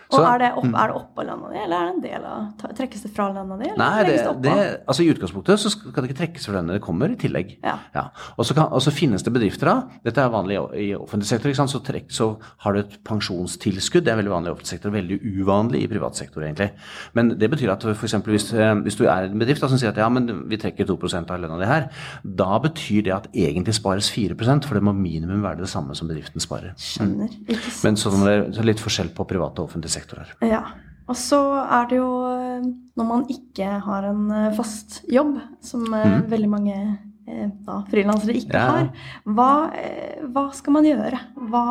Og 0.10 0.24
er 0.26 0.40
det, 0.42 0.50
opp, 0.58 0.68
er 0.74 0.90
det 0.90 0.96
oppå 0.98 1.24
lønna 1.26 1.50
di, 1.52 1.58
eller 1.64 1.76
er 1.78 1.88
det 1.88 1.94
en 1.94 2.02
del 2.04 2.26
av 2.26 2.70
Trekkes 2.78 3.06
det 3.06 3.12
fra 3.14 3.28
lønna 3.34 3.58
di, 3.60 3.68
eller 3.70 3.80
Nei, 3.80 4.06
det, 4.08 4.16
det 4.42 4.56
altså 4.90 5.06
I 5.06 5.10
utgangspunktet 5.14 5.62
så 5.62 5.72
skal 5.74 5.94
det 5.96 6.10
ikke 6.10 6.20
trekkes 6.24 6.48
fra 6.50 6.56
lønnet, 6.58 6.80
det 6.80 6.84
kommer 6.84 7.14
i 7.14 7.18
tillegg. 7.20 7.56
Ja. 7.64 8.08
Og, 8.36 8.46
så 8.50 8.58
kan, 8.58 8.72
og 8.74 8.84
så 8.84 8.94
finnes 8.94 9.26
det 9.26 9.34
bedrifter 9.36 9.70
da, 9.70 9.76
dette 10.06 10.24
er 10.24 10.34
vanlig 10.34 10.58
i 10.82 10.90
offentlig 10.98 11.30
sektor? 11.30 11.54
Så, 11.70 11.82
trekk, 11.86 12.10
så 12.16 12.30
har 12.66 12.76
du 12.76 12.82
et 12.82 12.98
pensjonstilskudd, 13.06 14.06
det 14.08 14.14
er 14.14 14.20
veldig 14.20 14.34
vanlig 14.34 14.52
i 14.52 14.54
offentlig 14.56 14.72
sektor, 14.74 14.94
veldig 14.96 15.20
uvanlig 15.40 15.84
i 15.86 15.92
privat 15.92 16.18
sektor 16.18 16.46
egentlig. 16.46 16.72
Men 17.18 17.34
det 17.40 17.52
betyr 17.54 17.74
at 17.76 17.86
eksempel 17.94 18.34
hvis, 18.34 18.50
eh, 18.58 18.74
hvis 18.86 18.98
du 18.98 19.06
er 19.06 19.30
en 19.30 19.40
bedrift 19.42 19.62
da, 19.62 19.70
som 19.72 19.82
sier 19.82 19.94
at 19.94 20.02
ja, 20.02 20.10
men 20.14 20.46
vi 20.50 20.60
trekker 20.62 20.90
2% 20.90 21.34
av 21.34 21.44
lønna 21.44 21.62
di 21.62 21.70
her, 21.70 21.90
da 22.24 22.58
betyr 22.64 23.06
det 23.06 23.16
at 23.16 23.30
egentlig 23.34 23.78
spares 23.78 24.10
4% 24.14 24.66
for 24.66 24.80
det 24.80 24.86
må 24.86 24.96
minimum 24.98 25.46
være 25.46 25.62
det 25.62 25.72
samme 25.72 25.98
som 25.98 26.10
bedriften 26.10 26.42
sparer. 26.44 26.74
Skjønner. 26.82 27.30
Ikke 27.46 27.62
sant. 27.68 27.84
Men 27.86 28.00
så 28.00 28.10
så 28.10 28.26
er 28.32 28.46
det 28.50 28.68
litt 28.68 28.82
forskjell 28.82 29.12
på 29.16 29.26
privat 29.30 29.60
og 29.62 29.70
offentlig 29.70 29.92
sektor 29.94 29.99
her. 30.00 30.34
Ja. 30.48 30.64
Og 31.10 31.18
så 31.18 31.40
er 31.64 31.88
det 31.90 31.98
jo 31.98 32.10
eh, 32.30 32.66
når 33.00 33.08
man 33.08 33.24
ikke 33.34 33.70
har 33.86 34.10
en 34.12 34.28
eh, 34.32 34.52
fast 34.58 35.00
jobb, 35.10 35.40
som 35.66 35.88
mm. 35.90 36.28
veldig 36.30 36.50
mange 36.52 36.76
eh, 36.78 37.48
da, 37.66 37.80
frilansere 37.90 38.38
ikke. 38.38 38.54
Ja. 38.54 38.68
har, 38.76 38.92
hva, 39.26 39.54
eh, 39.74 40.20
hva 40.30 40.50
skal 40.54 40.78
man 40.78 40.86
gjøre? 40.86 41.24
Hva, 41.50 41.64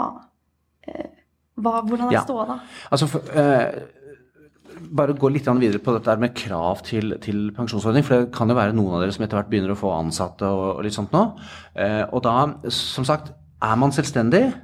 eh, 0.88 1.12
hva, 1.59 1.79
hvordan 1.85 2.09
er 2.09 2.19
Ja. 2.19 2.25
ståa 2.27 2.49
da? 2.51 2.59
Altså, 2.91 3.11
for, 3.14 3.31
eh, 3.31 3.87
bare 4.79 5.14
gå 5.14 5.31
litt 5.33 5.47
videre 5.59 5.81
på 5.83 5.95
dette 5.97 6.14
med 6.21 6.35
krav 6.37 6.83
til, 6.87 7.17
til 7.23 7.51
pensjonsordning. 7.57 8.05
For 8.07 8.25
det 8.25 8.33
kan 8.35 8.51
jo 8.51 8.59
være 8.59 8.75
noen 8.77 8.97
av 8.97 9.03
dere 9.03 9.14
som 9.14 9.25
etter 9.25 9.38
hvert 9.38 9.51
begynner 9.51 9.75
å 9.75 9.79
få 9.79 9.93
ansatte 9.97 10.47
og, 10.47 10.79
og 10.79 10.87
litt 10.87 10.97
sånt 10.97 11.14
nå. 11.14 11.25
Eh, 11.79 12.05
og 12.11 12.23
da, 12.27 12.37
som 12.75 13.07
sagt, 13.07 13.33
er 13.62 13.79
man 13.81 13.95
selvstendig, 13.95 14.45
eh, 14.49 14.59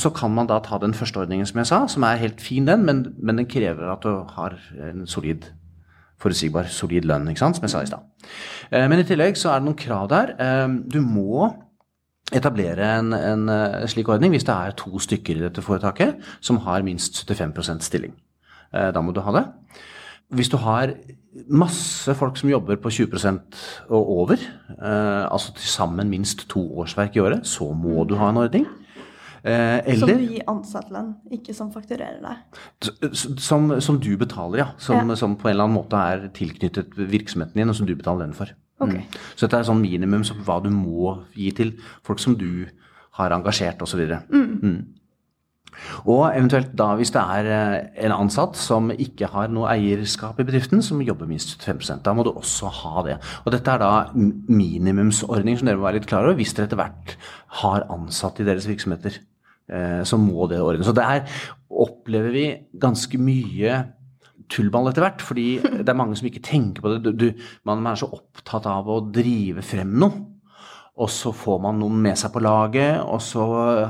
så 0.00 0.10
kan 0.14 0.32
man 0.34 0.48
da 0.48 0.58
ta 0.64 0.78
den 0.80 0.94
første 0.96 1.20
ordningen 1.20 1.46
som 1.46 1.58
jeg 1.60 1.68
sa, 1.68 1.82
som 1.90 2.06
er 2.06 2.20
helt 2.22 2.40
fin 2.40 2.66
den, 2.68 2.84
men, 2.86 3.04
men 3.18 3.40
den 3.40 3.48
krever 3.50 3.92
at 3.92 4.04
du 4.04 4.24
har 4.36 4.56
en 4.90 5.06
solid 5.10 5.44
forutsigbar, 6.22 6.70
solid 6.72 7.04
lønn, 7.08 7.28
ikke 7.28 7.42
sant, 7.42 7.58
som 7.58 7.66
jeg 7.66 7.74
sa 7.74 7.82
i 7.84 7.90
stad. 7.90 8.04
Eh, 8.72 8.86
men 8.88 9.02
i 9.02 9.06
tillegg 9.08 9.36
så 9.36 9.52
er 9.52 9.60
det 9.60 9.68
noen 9.68 9.78
krav 9.78 10.08
der. 10.12 10.34
Eh, 10.40 10.76
du 10.94 11.00
må 11.04 11.50
etablere 12.32 12.86
en, 12.98 13.12
en 13.12 13.48
eh, 13.52 13.82
slik 13.90 14.08
ordning 14.08 14.32
hvis 14.32 14.46
det 14.48 14.54
er 14.54 14.76
to 14.78 15.00
stykker 15.02 15.36
i 15.36 15.44
dette 15.44 15.64
foretaket 15.64 16.22
som 16.44 16.62
har 16.64 16.86
minst 16.86 17.20
75% 17.28 17.84
stilling. 17.84 18.14
Eh, 18.72 18.90
Da 18.94 19.02
må 19.04 19.12
du 19.12 19.20
ha 19.26 19.34
det. 19.36 19.44
Hvis 20.34 20.48
du 20.48 20.56
har 20.62 20.94
masse 21.50 22.14
folk 22.16 22.38
som 22.40 22.48
jobber 22.48 22.78
på 22.80 22.90
20% 22.94 23.58
og 23.90 24.08
over, 24.22 24.40
eh, 24.70 25.24
altså 25.28 25.52
til 25.58 25.68
sammen 25.68 26.08
minst 26.10 26.46
to 26.48 26.62
årsverk 26.80 27.18
i 27.18 27.22
året, 27.26 27.46
så 27.46 27.68
må 27.76 28.06
du 28.08 28.16
ha 28.16 28.30
en 28.30 28.40
ordning. 28.46 28.66
Eh, 29.44 29.98
Som 30.00 30.08
du 30.08 30.22
gir 30.24 30.42
ansatt 30.48 30.88
lønn, 30.90 31.14
ikke 31.36 31.52
som 31.54 31.70
fakturerer 31.72 32.22
deg. 32.24 33.12
som, 33.38 33.68
som 33.80 33.98
du 34.00 34.16
betaler, 34.16 34.58
ja. 34.62 34.68
Som, 34.78 35.10
Ja. 35.10 35.16
som 35.20 35.36
på 35.36 35.48
en 35.48 35.54
eller 35.54 35.64
annen 35.68 35.76
måte 35.76 36.00
er 36.00 36.28
tilknyttet 36.32 36.96
virksomheten 36.96 37.54
din, 37.60 37.68
og 37.68 37.76
som 37.76 37.86
du 37.86 37.94
betaler 37.94 38.24
lønn 38.24 38.34
for. 38.34 38.48
Okay. 38.80 39.04
Mm. 39.04 39.20
Så 39.36 39.46
dette 39.46 39.60
er 39.60 39.68
sånn 39.68 39.82
minimum 39.84 40.24
som 40.24 40.40
hva 40.42 40.62
du 40.64 40.70
må 40.70 41.18
gi 41.36 41.50
til 41.52 41.74
folk 42.02 42.18
som 42.18 42.34
du 42.34 42.66
har 43.18 43.30
engasjert, 43.36 43.82
osv. 43.84 44.00
Mm. 44.32 44.86
Og 46.06 46.30
eventuelt 46.30 46.72
da 46.78 46.92
hvis 46.98 47.10
det 47.14 47.20
er 47.20 47.48
eh, 47.50 48.04
en 48.06 48.14
ansatt 48.14 48.56
som 48.56 48.90
ikke 48.90 49.26
har 49.32 49.48
noe 49.52 49.68
eierskap 49.74 50.38
i 50.40 50.46
bedriften, 50.46 50.82
som 50.82 51.02
jobber 51.02 51.26
minst 51.26 51.58
5% 51.60 52.02
Da 52.06 52.14
må 52.14 52.24
du 52.24 52.30
også 52.32 52.70
ha 52.70 53.02
det. 53.06 53.18
Og 53.44 53.52
dette 53.52 53.70
er 53.74 53.82
da 53.82 53.92
minimumsordning 54.14 55.58
som 55.58 55.66
dere 55.68 55.76
må 55.80 55.88
være 55.88 56.00
litt 56.00 56.08
klar 56.10 56.24
over 56.28 56.38
hvis 56.38 56.54
dere 56.54 56.68
etter 56.70 56.80
hvert 56.80 57.16
har 57.60 57.86
ansatte 57.92 58.42
i 58.44 58.48
deres 58.48 58.68
virksomheter. 58.70 59.18
Eh, 59.70 60.02
Så 60.06 60.18
må 60.20 60.48
det 60.50 60.62
ordnes. 60.62 60.90
Og 60.90 60.98
der 60.98 61.24
opplever 61.70 62.34
vi 62.34 62.46
ganske 62.80 63.20
mye 63.20 63.82
tullball 64.52 64.90
etter 64.90 65.06
hvert, 65.06 65.24
fordi 65.24 65.48
det 65.62 65.88
er 65.88 65.96
mange 65.96 66.18
som 66.18 66.28
ikke 66.28 66.44
tenker 66.44 66.84
på 66.84 66.92
det. 66.94 67.14
Du, 67.16 67.26
man 67.66 67.86
er 67.88 67.98
så 67.98 68.10
opptatt 68.12 68.68
av 68.68 68.90
å 68.92 69.00
drive 69.14 69.64
frem 69.64 69.96
noe. 70.02 70.33
Og 70.94 71.08
så 71.10 71.32
får 71.34 71.56
man 71.58 71.80
noen 71.82 71.96
med 72.04 72.14
seg 72.20 72.30
på 72.30 72.38
laget, 72.44 73.00
og 73.02 73.18
så 73.18 73.42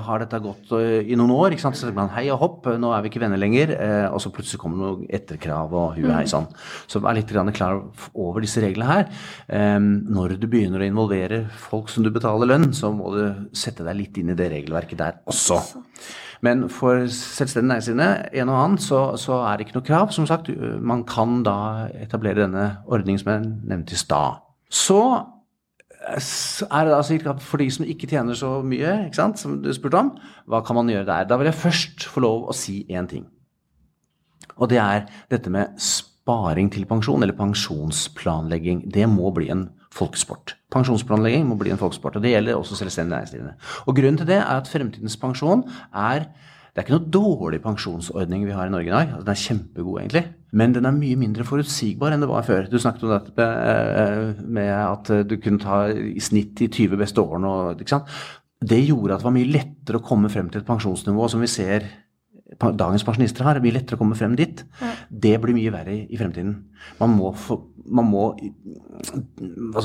har 0.06 0.22
dette 0.22 0.38
gått 0.40 0.70
eh, 0.78 1.02
i 1.04 1.18
noen 1.20 1.34
år. 1.34 1.52
ikke 1.52 1.60
sant? 1.66 1.76
Så 1.76 1.84
tenker 1.84 1.98
man 1.98 2.12
hei 2.14 2.30
og 2.32 2.38
hopp, 2.40 2.68
nå 2.80 2.94
er 2.96 3.02
vi 3.04 3.10
ikke 3.10 3.20
venner 3.20 3.36
lenger. 3.36 3.74
eh, 3.76 4.06
Og 4.08 4.22
så 4.24 4.32
plutselig 4.32 4.62
kommer 4.62 4.80
det 4.80 4.86
noen 4.88 5.10
etterkrav 5.18 5.74
og 5.76 5.98
hu 5.98 6.06
hei 6.08 6.22
sann. 6.30 6.46
Så 6.88 7.02
vær 7.04 7.12
litt 7.18 7.28
klar 7.28 7.82
over 8.14 8.40
disse 8.40 8.62
reglene 8.64 8.88
her. 8.88 9.04
Eh, 9.52 9.76
Når 9.84 10.38
du 10.40 10.46
begynner 10.48 10.80
å 10.80 10.88
involvere 10.88 11.42
folk 11.50 11.92
som 11.92 12.04
du 12.04 12.10
betaler 12.10 12.48
lønn, 12.48 12.72
så 12.72 12.88
må 12.96 13.12
du 13.12 13.50
sette 13.52 13.84
deg 13.84 13.96
litt 14.00 14.16
inn 14.16 14.32
i 14.32 14.38
det 14.40 14.48
regelverket 14.54 14.96
der 15.04 15.20
også. 15.28 15.60
Men 16.40 16.70
for 16.72 17.04
selvstendig 17.04 17.68
næringsdrivende, 17.68 18.32
en 18.32 18.48
og 18.48 18.58
annen, 18.64 18.78
så, 18.80 19.04
så 19.20 19.42
er 19.44 19.58
det 19.58 19.66
ikke 19.68 19.76
noe 19.78 19.86
krav. 19.86 20.10
Som 20.12 20.26
sagt, 20.26 20.48
man 20.80 21.04
kan 21.04 21.42
da 21.44 21.86
etablere 22.00 22.46
denne 22.46 22.66
ordningen 22.88 23.20
som 23.20 23.32
jeg 23.32 23.52
nevnte 23.68 23.92
i 23.92 24.00
stad. 24.00 24.40
Så 24.72 25.00
er 26.04 26.86
det 26.86 26.92
da 26.92 27.02
cirka 27.06 27.34
for 27.40 27.62
de 27.62 27.68
som 27.72 27.86
ikke 27.88 28.08
tjener 28.10 28.36
så 28.38 28.58
mye, 28.66 28.96
ikke 29.06 29.18
sant, 29.18 29.40
som 29.40 29.56
du 29.62 29.70
spurte 29.74 30.00
om, 30.00 30.10
hva 30.50 30.60
kan 30.66 30.78
man 30.78 30.90
gjøre 30.92 31.08
der? 31.08 31.28
Da 31.30 31.38
vil 31.40 31.48
jeg 31.50 31.60
først 31.62 32.08
få 32.12 32.24
lov 32.24 32.48
å 32.50 32.56
si 32.56 32.82
én 32.92 33.08
ting. 33.10 33.24
Og 34.54 34.68
det 34.70 34.78
er 34.82 35.08
dette 35.32 35.50
med 35.50 35.74
sparing 35.80 36.70
til 36.72 36.86
pensjon, 36.88 37.24
eller 37.24 37.36
pensjonsplanlegging. 37.38 38.84
Det 38.92 39.08
må 39.10 39.32
bli 39.34 39.50
en 39.52 39.68
folkesport. 39.94 40.56
Pensjonsplanlegging 40.74 41.46
må 41.48 41.58
bli 41.58 41.72
en 41.72 41.80
folkesport, 41.80 42.18
og 42.18 42.24
det 42.24 42.34
gjelder 42.34 42.58
også 42.58 42.78
selvstendig 42.78 43.14
næringsdrivende. 43.14 43.56
Og 43.86 43.96
grunnen 43.96 44.20
til 44.20 44.30
det 44.30 44.40
er 44.40 44.56
at 44.56 44.70
fremtidens 44.70 45.18
pensjon 45.20 45.66
er 45.90 46.28
det 46.74 46.82
er 46.82 46.88
ikke 46.88 46.96
noe 46.96 47.12
dårlig 47.14 47.60
pensjonsordning 47.62 48.48
vi 48.48 48.54
har 48.56 48.66
i 48.66 48.72
Norge 48.72 48.90
i 48.90 48.90
dag. 48.90 49.12
Altså, 49.12 49.22
den 49.22 49.30
er 49.36 49.42
kjempegod, 49.44 49.98
egentlig. 50.00 50.22
Men 50.58 50.72
den 50.74 50.88
er 50.88 50.96
mye 50.96 51.18
mindre 51.20 51.46
forutsigbar 51.46 52.14
enn 52.14 52.24
det 52.24 52.28
var 52.30 52.46
før. 52.48 52.66
Du 52.66 52.80
snakket 52.82 53.04
om 53.06 53.12
dette 53.12 53.34
med, 53.38 54.40
med 54.58 54.70
at 54.74 55.12
du 55.30 55.36
kunne 55.38 55.62
ta 55.62 55.84
i 55.94 56.18
snitt 56.22 56.56
de 56.58 56.66
20 56.66 56.98
beste 56.98 57.22
årene. 57.22 57.52
Ikke 57.78 57.94
sant? 57.94 58.10
Det 58.58 58.80
gjorde 58.82 59.14
at 59.14 59.22
det 59.22 59.28
var 59.28 59.36
mye 59.36 59.52
lettere 59.54 60.00
å 60.00 60.06
komme 60.06 60.32
frem 60.32 60.50
til 60.50 60.64
et 60.64 60.66
pensjonsnivå 60.66 61.30
som 61.30 61.44
vi 61.46 61.52
ser 61.52 61.86
dagens 62.58 63.04
pensjonister 63.06 63.46
har. 63.46 63.58
Det 63.58 63.64
blir 63.64 63.76
lettere 63.76 63.98
å 63.98 64.00
komme 64.00 64.16
frem 64.18 64.34
dit. 64.38 64.64
Det 65.08 65.36
blir 65.42 65.56
mye 65.56 65.72
verre 65.74 65.94
i, 66.04 66.18
fremtiden. 66.18 66.56
Man 67.00 67.14
må, 67.16 67.32
få, 67.38 67.58
man 67.86 68.08
må 68.10 68.24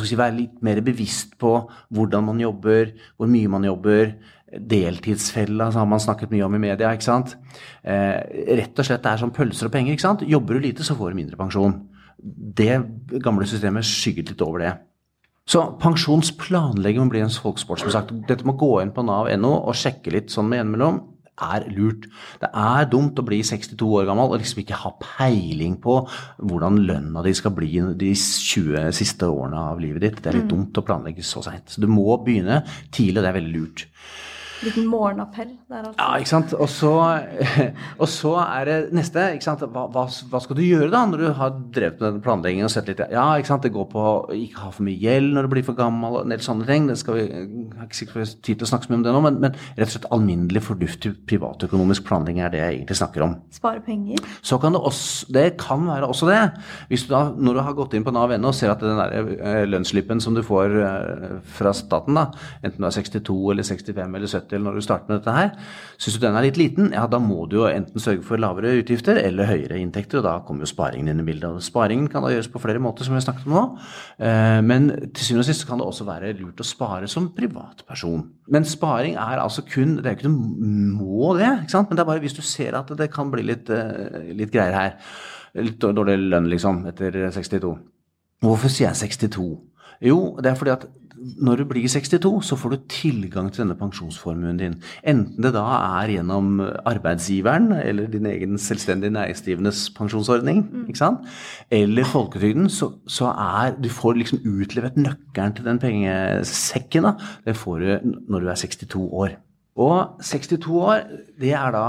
si, 0.03 0.17
være 0.19 0.35
litt 0.37 0.59
mer 0.65 0.81
bevisst 0.85 1.37
på 1.41 1.53
hvordan 1.95 2.27
man 2.29 2.41
jobber, 2.43 2.93
hvor 3.17 3.31
mye 3.31 3.51
man 3.51 3.67
jobber. 3.67 4.15
Deltidsfella 4.49 5.69
så 5.69 5.83
har 5.83 5.89
man 5.89 6.01
snakket 6.01 6.33
mye 6.33 6.45
om 6.47 6.57
i 6.57 6.63
media. 6.69 6.91
ikke 6.93 7.09
sant? 7.09 7.35
Eh, 7.83 8.17
rett 8.59 8.79
og 8.79 8.87
slett 8.87 9.05
det 9.05 9.13
er 9.13 9.23
som 9.23 9.33
pølser 9.35 9.69
og 9.69 9.75
penger. 9.75 9.93
ikke 9.93 10.07
sant? 10.07 10.27
Jobber 10.27 10.57
du 10.57 10.67
lite, 10.67 10.85
så 10.85 10.97
får 10.97 11.11
du 11.11 11.21
mindre 11.21 11.39
pensjon. 11.39 11.81
Det 12.19 12.73
gamle 13.23 13.47
systemet 13.47 13.87
skygget 13.87 14.33
litt 14.33 14.45
over 14.45 14.65
det. 14.65 14.73
Så 15.49 15.63
pensjonsplanlegging 15.81 17.07
må 17.07 17.13
bli 17.13 17.23
en 17.25 17.31
folksport, 17.33 17.81
som 17.81 17.93
sagt. 17.93 18.11
Dette 18.29 18.45
må 18.45 18.53
gå 18.59 18.75
inn 18.83 18.91
på 18.93 19.01
nav.no 19.05 19.53
og 19.63 19.77
sjekke 19.77 20.13
litt 20.13 20.33
sånn 20.33 20.49
med 20.49 20.61
gjennomellom 20.61 20.99
er 21.45 21.67
lurt. 21.75 22.07
Det 22.41 22.49
er 22.49 22.89
dumt 22.91 23.19
å 23.19 23.25
bli 23.25 23.41
62 23.45 23.89
år 23.99 24.07
gammel 24.09 24.33
og 24.33 24.41
liksom 24.41 24.63
ikke 24.63 24.81
ha 24.83 24.93
peiling 25.03 25.77
på 25.83 25.99
hvordan 26.43 26.81
lønna 26.89 27.23
di 27.25 27.35
skal 27.37 27.55
bli 27.55 27.71
de 27.99 28.13
20 28.15 28.91
siste 28.95 29.29
årene 29.29 29.67
av 29.71 29.81
livet 29.81 30.05
ditt. 30.05 30.23
Det 30.23 30.31
er 30.31 30.41
litt 30.41 30.51
dumt 30.51 30.77
å 30.79 30.85
planlegge 30.85 31.25
så 31.25 31.43
seint. 31.45 31.67
Så 31.69 31.83
du 31.83 31.89
må 31.91 32.17
begynne 32.23 32.63
tidlig, 32.91 33.19
og 33.19 33.23
det 33.23 33.31
er 33.31 33.39
veldig 33.39 33.55
lurt. 33.55 33.87
Liten 34.59 34.87
morgenappell 34.91 35.53
der, 35.69 35.85
altså. 35.87 35.95
Ja, 35.97 36.17
ikke 36.19 36.31
sant. 36.33 36.53
Og 36.53 36.69
så, 36.71 36.91
og 38.01 38.09
så 38.11 38.33
er 38.43 38.67
det 38.67 38.77
neste. 38.95 39.23
ikke 39.35 39.45
sant? 39.45 39.63
Hva, 39.63 39.85
hva, 39.93 40.05
hva 40.31 40.41
skal 40.43 40.57
du 40.57 40.63
gjøre 40.65 40.89
da, 40.91 41.05
når 41.07 41.23
du 41.23 41.27
har 41.37 41.53
drevet 41.75 42.01
med 42.01 42.07
den 42.07 42.23
planleggingen 42.25 42.67
og 42.67 42.73
sett 42.73 42.89
litt 42.91 43.03
Ja, 43.13 43.27
ikke 43.39 43.53
sant. 43.53 43.63
Det 43.63 43.73
går 43.75 43.87
på 43.93 44.03
å 44.03 44.13
ikke 44.35 44.65
ha 44.65 44.71
for 44.75 44.87
mye 44.87 44.99
gjeld 44.99 45.31
når 45.35 45.47
du 45.47 45.53
blir 45.53 45.67
for 45.67 45.79
gammel 45.79 46.19
og 46.19 46.25
en 46.25 46.33
del 46.35 46.43
sånne 46.43 46.67
ting. 46.67 46.89
Det 46.89 46.97
skal 46.99 47.19
vi, 47.19 47.25
jeg 47.29 47.47
har 47.77 47.87
ikke 47.87 47.99
sikkert 48.01 48.35
tid 48.45 48.59
til 48.59 48.67
å 48.67 48.71
snakke 48.73 48.89
så 48.89 48.93
mye 48.93 48.99
om 48.99 49.05
det 49.07 49.15
nå, 49.15 49.23
men, 49.27 49.39
men 49.45 49.55
rett 49.77 49.87
og 49.87 49.95
slett 49.95 50.09
alminnelig 50.15 50.65
fornuftig 50.67 51.13
privatøkonomisk 51.29 52.07
planlegging 52.09 52.43
er 52.43 52.53
det 52.53 52.63
jeg 52.63 52.79
egentlig 52.79 52.99
snakker 52.99 53.27
om. 53.29 53.37
Spare 53.55 53.83
penger. 53.85 54.27
Så 54.43 54.59
kan 54.59 54.75
det 54.75 54.83
også 54.83 55.31
Det 55.33 55.45
kan 55.61 55.87
være 55.87 56.07
også 56.09 56.27
det. 56.29 56.41
Hvis 56.91 57.05
du 57.07 57.13
da, 57.13 57.23
når 57.35 57.59
du 57.59 57.63
har 57.63 57.77
gått 57.77 57.95
inn 57.95 58.05
på 58.05 58.13
Nav.no 58.15 58.51
og 58.51 58.57
ser 58.57 58.73
at 58.73 58.83
den 58.83 58.99
der 58.99 59.15
eh, 59.37 59.63
lønnsslippen 59.69 60.21
som 60.23 60.35
du 60.35 60.41
får 60.45 60.75
eh, 60.83 61.39
fra 61.55 61.73
staten, 61.75 62.17
da, 62.17 62.29
enten 62.63 62.81
du 62.81 62.87
er 62.89 62.95
62 62.95 63.37
eller 63.53 63.67
65 63.67 64.19
eller 64.19 64.31
70 64.33 64.48
eller 64.53 64.69
når 64.69 64.79
du 64.79 64.85
starter 64.85 65.09
med 65.11 65.19
dette 65.19 65.35
her, 65.35 65.51
syns 65.99 66.17
du 66.17 66.23
den 66.23 66.37
er 66.39 66.45
litt 66.47 66.59
liten, 66.59 66.91
ja 66.95 67.05
da 67.09 67.19
må 67.21 67.45
du 67.49 67.57
jo 67.59 67.67
enten 67.69 68.01
sørge 68.01 68.23
for 68.27 68.41
lavere 68.41 68.75
utgifter 68.79 69.19
eller 69.21 69.49
høyere 69.49 69.79
inntekter, 69.79 70.19
og 70.21 70.27
da 70.27 70.35
kommer 70.47 70.65
jo 70.65 70.71
sparingen 70.71 71.11
inn 71.11 71.23
i 71.23 71.27
bildet. 71.27 71.63
Sparingen 71.65 72.09
kan 72.11 72.25
da 72.25 72.31
gjøres 72.33 72.51
på 72.51 72.61
flere 72.63 72.81
måter, 72.83 73.07
som 73.07 73.15
vi 73.15 73.19
har 73.21 73.27
snakket 73.27 73.47
om 73.49 73.55
nå. 73.57 73.63
Eh, 74.19 74.59
Men 74.69 74.89
til 75.13 75.23
syvende 75.25 75.45
og 75.45 75.49
sist 75.49 75.67
kan 75.67 75.81
det 75.81 75.87
også 75.87 76.07
være 76.07 76.33
lurt 76.39 76.61
å 76.63 76.67
spare 76.67 77.07
som 77.11 77.31
privatperson. 77.35 78.25
Men 78.49 78.65
sparing 78.65 79.15
er 79.15 79.39
altså 79.39 79.61
kun 79.67 79.97
Det 79.97 80.05
er 80.05 80.15
jo 80.15 80.19
ikke 80.19 80.29
noe 80.29 80.99
må, 80.99 81.33
det, 81.37 81.49
ikke 81.63 81.75
sant? 81.75 81.89
men 81.89 81.97
det 81.97 82.03
er 82.03 82.09
bare 82.09 82.23
hvis 82.23 82.37
du 82.37 82.41
ser 82.41 82.75
at 82.77 82.89
det 82.97 83.11
kan 83.13 83.31
bli 83.31 83.43
litt, 83.43 83.69
eh, 83.69 84.33
litt 84.35 84.51
greier 84.51 84.73
her. 84.73 84.95
Litt 85.55 85.79
dårlig 85.81 86.17
lønn, 86.29 86.49
liksom, 86.49 86.83
etter 86.89 87.15
62. 87.33 87.73
Hvorfor 88.43 88.71
sier 88.71 88.89
jeg 88.89 89.09
62? 89.17 89.47
Jo, 90.05 90.19
det 90.39 90.51
er 90.51 90.55
fordi 90.59 90.71
at 90.71 90.85
når 91.19 91.61
du 91.61 91.65
blir 91.69 91.87
62, 91.89 92.31
så 92.45 92.57
får 92.59 92.73
du 92.73 92.85
tilgang 92.91 93.49
til 93.51 93.63
denne 93.63 93.77
pensjonsformuen 93.79 94.59
din. 94.59 94.77
Enten 95.07 95.43
det 95.43 95.51
da 95.55 95.65
er 95.99 96.13
gjennom 96.15 96.61
arbeidsgiveren 96.87 97.71
eller 97.79 98.09
din 98.11 98.27
egen 98.29 98.57
selvstendig 98.61 99.11
næringsdrivendes 99.15 99.89
pensjonsordning, 99.97 100.63
ikke 100.87 101.01
sant? 101.01 101.27
eller 101.71 102.07
folketrygden, 102.07 102.69
så, 102.69 102.91
så 103.07 103.33
er 103.33 103.75
Du 103.79 103.89
får 103.89 104.17
liksom 104.19 104.43
utlevert 104.45 104.97
nøkkelen 104.97 105.55
til 105.55 105.65
den 105.65 105.79
pengesekken. 105.79 107.03
da. 107.03 107.13
Det 107.45 107.57
får 107.57 107.79
du 107.79 108.15
når 108.29 108.39
du 108.39 108.47
er 108.47 108.55
62 108.55 108.95
år. 109.11 109.35
Og 109.79 110.21
62 110.23 110.67
år, 110.67 111.03
det 111.39 111.53
er 111.55 111.71
da 111.71 111.85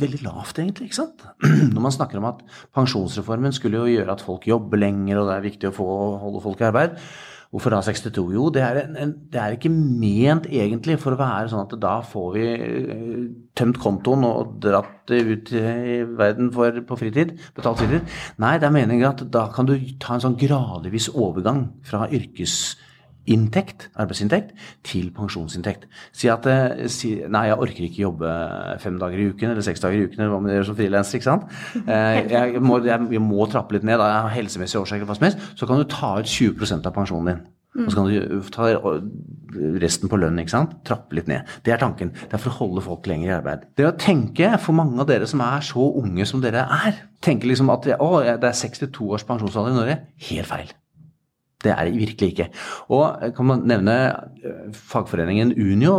veldig 0.00 0.22
lavt, 0.24 0.58
egentlig. 0.58 0.90
ikke 0.90 1.00
sant? 1.00 1.24
Når 1.74 1.82
man 1.82 1.94
snakker 1.94 2.20
om 2.20 2.28
at 2.28 2.42
pensjonsreformen 2.76 3.54
skulle 3.54 3.80
jo 3.82 3.96
gjøre 3.96 4.14
at 4.14 4.22
folk 4.22 4.46
jobber 4.46 4.78
lenger, 4.78 5.20
og 5.20 5.30
det 5.30 5.36
er 5.36 5.46
viktig 5.48 5.70
å 5.70 5.74
få, 5.74 5.88
holde 6.22 6.42
folk 6.44 6.62
i 6.62 6.68
arbeid. 6.68 7.00
Hvorfor 7.54 7.72
da 7.72 7.80
62? 7.86 8.24
Jo, 8.34 8.48
det 8.52 8.62
er, 8.62 8.80
en, 8.98 9.12
det 9.32 9.40
er 9.40 9.54
ikke 9.54 9.70
ment 9.72 10.48
egentlig 10.50 10.98
for 11.02 11.14
å 11.14 11.20
være 11.20 11.50
sånn 11.52 11.64
at 11.64 11.76
da 11.82 11.94
får 12.04 12.26
vi 12.34 12.46
eh, 12.52 13.20
tømt 13.56 13.78
kontoen 13.82 14.26
og 14.28 14.56
dratt 14.64 15.12
ut 15.12 15.52
i 15.54 16.00
verden 16.18 16.50
for, 16.54 16.82
på 16.88 16.98
fritid, 17.00 17.36
betalt 17.56 17.82
fritid. 17.82 18.16
Nei, 18.42 18.56
det 18.60 18.68
er 18.68 18.74
meningen 18.74 19.08
at 19.12 19.22
da 19.32 19.46
kan 19.54 19.68
du 19.68 19.76
ta 20.02 20.16
en 20.16 20.26
sånn 20.26 20.38
gradvis 20.40 21.08
overgang 21.14 21.68
fra 21.86 22.08
yrkesinntekt, 23.26 23.88
arbeidsinntekt, 23.98 24.52
til 24.86 25.10
pensjonsinntekt. 25.14 25.86
Si 26.14 26.30
at 26.30 26.46
eh, 26.50 26.86
si, 26.92 27.16
nei, 27.28 27.46
jeg 27.50 27.58
orker 27.58 27.88
ikke 27.88 28.04
jobbe 28.04 28.30
fem 28.82 29.00
dager 29.00 29.18
i 29.18 29.28
uken 29.32 29.50
eller 29.50 29.66
seks 29.66 29.82
dager 29.82 29.98
i 29.98 30.06
uken, 30.06 30.20
eller 30.20 30.32
hva 30.34 30.40
man 30.44 30.54
gjør 30.54 30.70
som 30.70 30.78
frilanser, 30.78 31.18
ikke 31.18 31.30
sant. 31.30 31.50
Eh, 31.86 32.22
jeg, 32.30 32.62
må, 32.62 32.80
jeg, 32.86 33.20
må 33.22 33.46
trappe 33.50 33.76
litt 33.76 33.84
ned, 33.86 33.98
da, 34.00 34.08
jeg 34.12 34.24
har 34.28 34.36
helsemessige 34.36 34.84
årsaker 34.84 35.08
hva 35.08 35.18
som 35.18 35.28
helst. 35.28 35.44
Så 35.58 35.68
kan 35.68 35.80
du 35.80 35.86
ta 35.90 36.16
ut 36.20 36.30
20 36.30 36.78
av 36.78 36.94
pensjonen 36.94 37.32
din. 37.32 37.44
Og 37.76 37.90
så 37.92 37.98
kan 37.98 38.06
du 38.08 38.46
ta 38.54 38.70
resten 39.82 40.08
på 40.08 40.18
lønn, 40.20 40.38
ikke 40.40 40.54
sant. 40.54 40.78
Trappe 40.86 41.18
litt 41.18 41.28
ned. 41.28 41.44
Det 41.66 41.74
er 41.74 41.82
tanken. 41.82 42.14
Det 42.16 42.38
er 42.38 42.40
for 42.40 42.54
å 42.54 42.60
holde 42.62 42.84
folk 42.86 43.08
lenger 43.10 43.28
i 43.28 43.36
arbeid. 43.36 43.68
Det 43.76 43.84
å 43.88 43.92
tenke, 44.00 44.54
for 44.62 44.76
mange 44.78 44.96
av 45.02 45.10
dere 45.10 45.28
som 45.28 45.44
er 45.44 45.66
så 45.66 45.90
unge 46.00 46.24
som 46.28 46.40
dere 46.44 46.64
er, 46.78 47.04
tenker 47.24 47.52
liksom 47.52 47.70
at 47.74 47.90
å, 47.98 48.10
det 48.24 48.48
er 48.48 48.58
62 48.64 49.12
års 49.12 49.28
pensjonsalder 49.28 49.74
i 49.74 49.80
Norge. 49.82 50.00
Helt 50.30 50.48
feil. 50.48 50.74
Det 51.64 51.72
er 51.72 51.88
det 51.88 51.96
virkelig 51.96 52.32
ikke. 52.34 52.46
Og 52.92 53.22
kan 53.36 53.48
man 53.48 53.62
nevne 53.68 53.94
eh, 54.44 54.74
fagforeningen 54.76 55.54
Unio, 55.56 55.94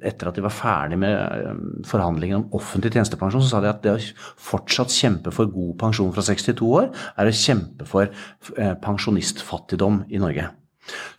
etter 0.00 0.30
at 0.30 0.38
de 0.38 0.44
var 0.44 0.54
ferdig 0.56 0.96
med 1.02 1.12
eh, 1.12 1.58
forhandlingene 1.88 2.40
om 2.40 2.56
offentlig 2.56 2.94
tjenestepensjon, 2.94 3.44
så 3.44 3.52
sa 3.52 3.60
de 3.62 3.70
at 3.70 3.82
det 3.84 3.92
å 3.92 4.00
fortsatt 4.40 4.94
kjempe 4.94 5.34
for 5.34 5.52
god 5.52 5.76
pensjon 5.82 6.14
fra 6.16 6.24
62 6.24 6.64
år, 6.64 6.88
er 7.20 7.28
å 7.28 7.36
kjempe 7.42 7.88
for 7.88 8.08
eh, 8.08 8.72
pensjonistfattigdom 8.82 10.06
i 10.08 10.22
Norge. 10.22 10.48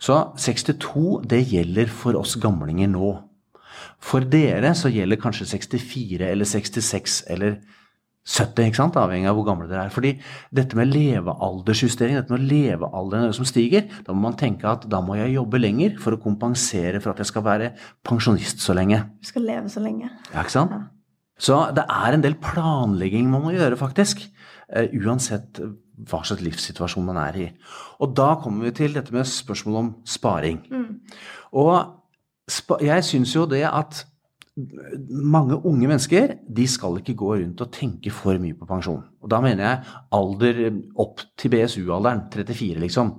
Så 0.02 0.18
62, 0.42 1.22
det 1.30 1.44
gjelder 1.54 1.88
for 2.02 2.18
oss 2.18 2.34
gamlinger 2.42 2.90
nå. 2.90 3.14
For 4.04 4.26
dere 4.26 4.74
så 4.76 4.90
gjelder 4.92 5.22
kanskje 5.22 5.48
64 5.54 6.28
eller 6.34 6.48
66 6.48 7.22
eller 7.32 7.60
70, 8.24 8.70
ikke 8.70 8.78
sant? 8.80 8.96
avhengig 8.96 9.28
av 9.28 9.36
hvor 9.36 9.44
gamle 9.44 9.68
dere 9.68 9.84
er. 9.84 9.92
Fordi 9.92 10.14
dette 10.54 10.78
med 10.78 10.88
levealdersjustering, 10.94 12.16
dette 12.16 12.32
med 12.32 12.46
levealderen 12.48 13.34
som 13.36 13.44
stiger, 13.48 13.84
da 14.06 14.16
må 14.16 14.24
man 14.30 14.38
tenke 14.40 14.64
at 14.70 14.86
da 14.88 15.02
må 15.04 15.18
jeg 15.18 15.34
jobbe 15.36 15.60
lenger 15.60 15.98
for 16.00 16.16
å 16.16 16.22
kompensere 16.22 17.02
for 17.04 17.12
at 17.12 17.20
jeg 17.20 17.28
skal 17.28 17.44
være 17.44 17.72
pensjonist 18.06 18.64
så 18.64 18.76
lenge. 18.76 19.02
Du 19.20 19.28
skal 19.28 19.44
leve 19.44 19.68
så 19.72 19.82
lenge. 19.84 20.08
Ja, 20.32 20.40
ikke 20.40 20.56
sant? 20.56 20.72
Ja. 20.72 20.86
Så 21.44 21.58
det 21.74 21.84
er 21.90 22.14
en 22.14 22.22
del 22.24 22.36
planlegging 22.40 23.26
man 23.28 23.42
må 23.44 23.52
gjøre, 23.56 23.76
faktisk. 23.76 24.22
eh, 24.72 24.88
uansett 25.04 25.60
hva 26.08 26.22
slags 26.26 26.42
livssituasjon 26.42 27.04
man 27.06 27.18
er 27.20 27.36
i. 27.38 27.48
Og 28.02 28.14
da 28.16 28.34
kommer 28.42 28.66
vi 28.66 28.74
til 28.80 28.94
dette 28.96 29.12
med 29.14 29.28
spørsmålet 29.28 29.78
om 29.82 29.90
sparing. 30.08 30.62
Og 31.52 31.74
spa 32.50 32.78
jeg 32.82 33.04
syns 33.06 33.34
jo 33.36 33.44
det 33.46 33.62
at 33.68 34.04
mange 34.54 35.56
unge 35.66 35.88
mennesker 35.90 36.36
de 36.46 36.66
skal 36.70 37.00
ikke 37.00 37.16
gå 37.18 37.32
rundt 37.40 37.62
og 37.64 37.72
tenke 37.74 38.12
for 38.14 38.38
mye 38.38 38.54
på 38.54 38.68
pensjon. 38.68 39.00
Og 39.24 39.30
da 39.32 39.40
mener 39.42 39.64
jeg 39.66 39.96
alder 40.14 40.60
opp 41.02 41.24
til 41.40 41.50
BSU-alderen, 41.50 42.28
34 42.30 42.78
liksom. 42.84 43.16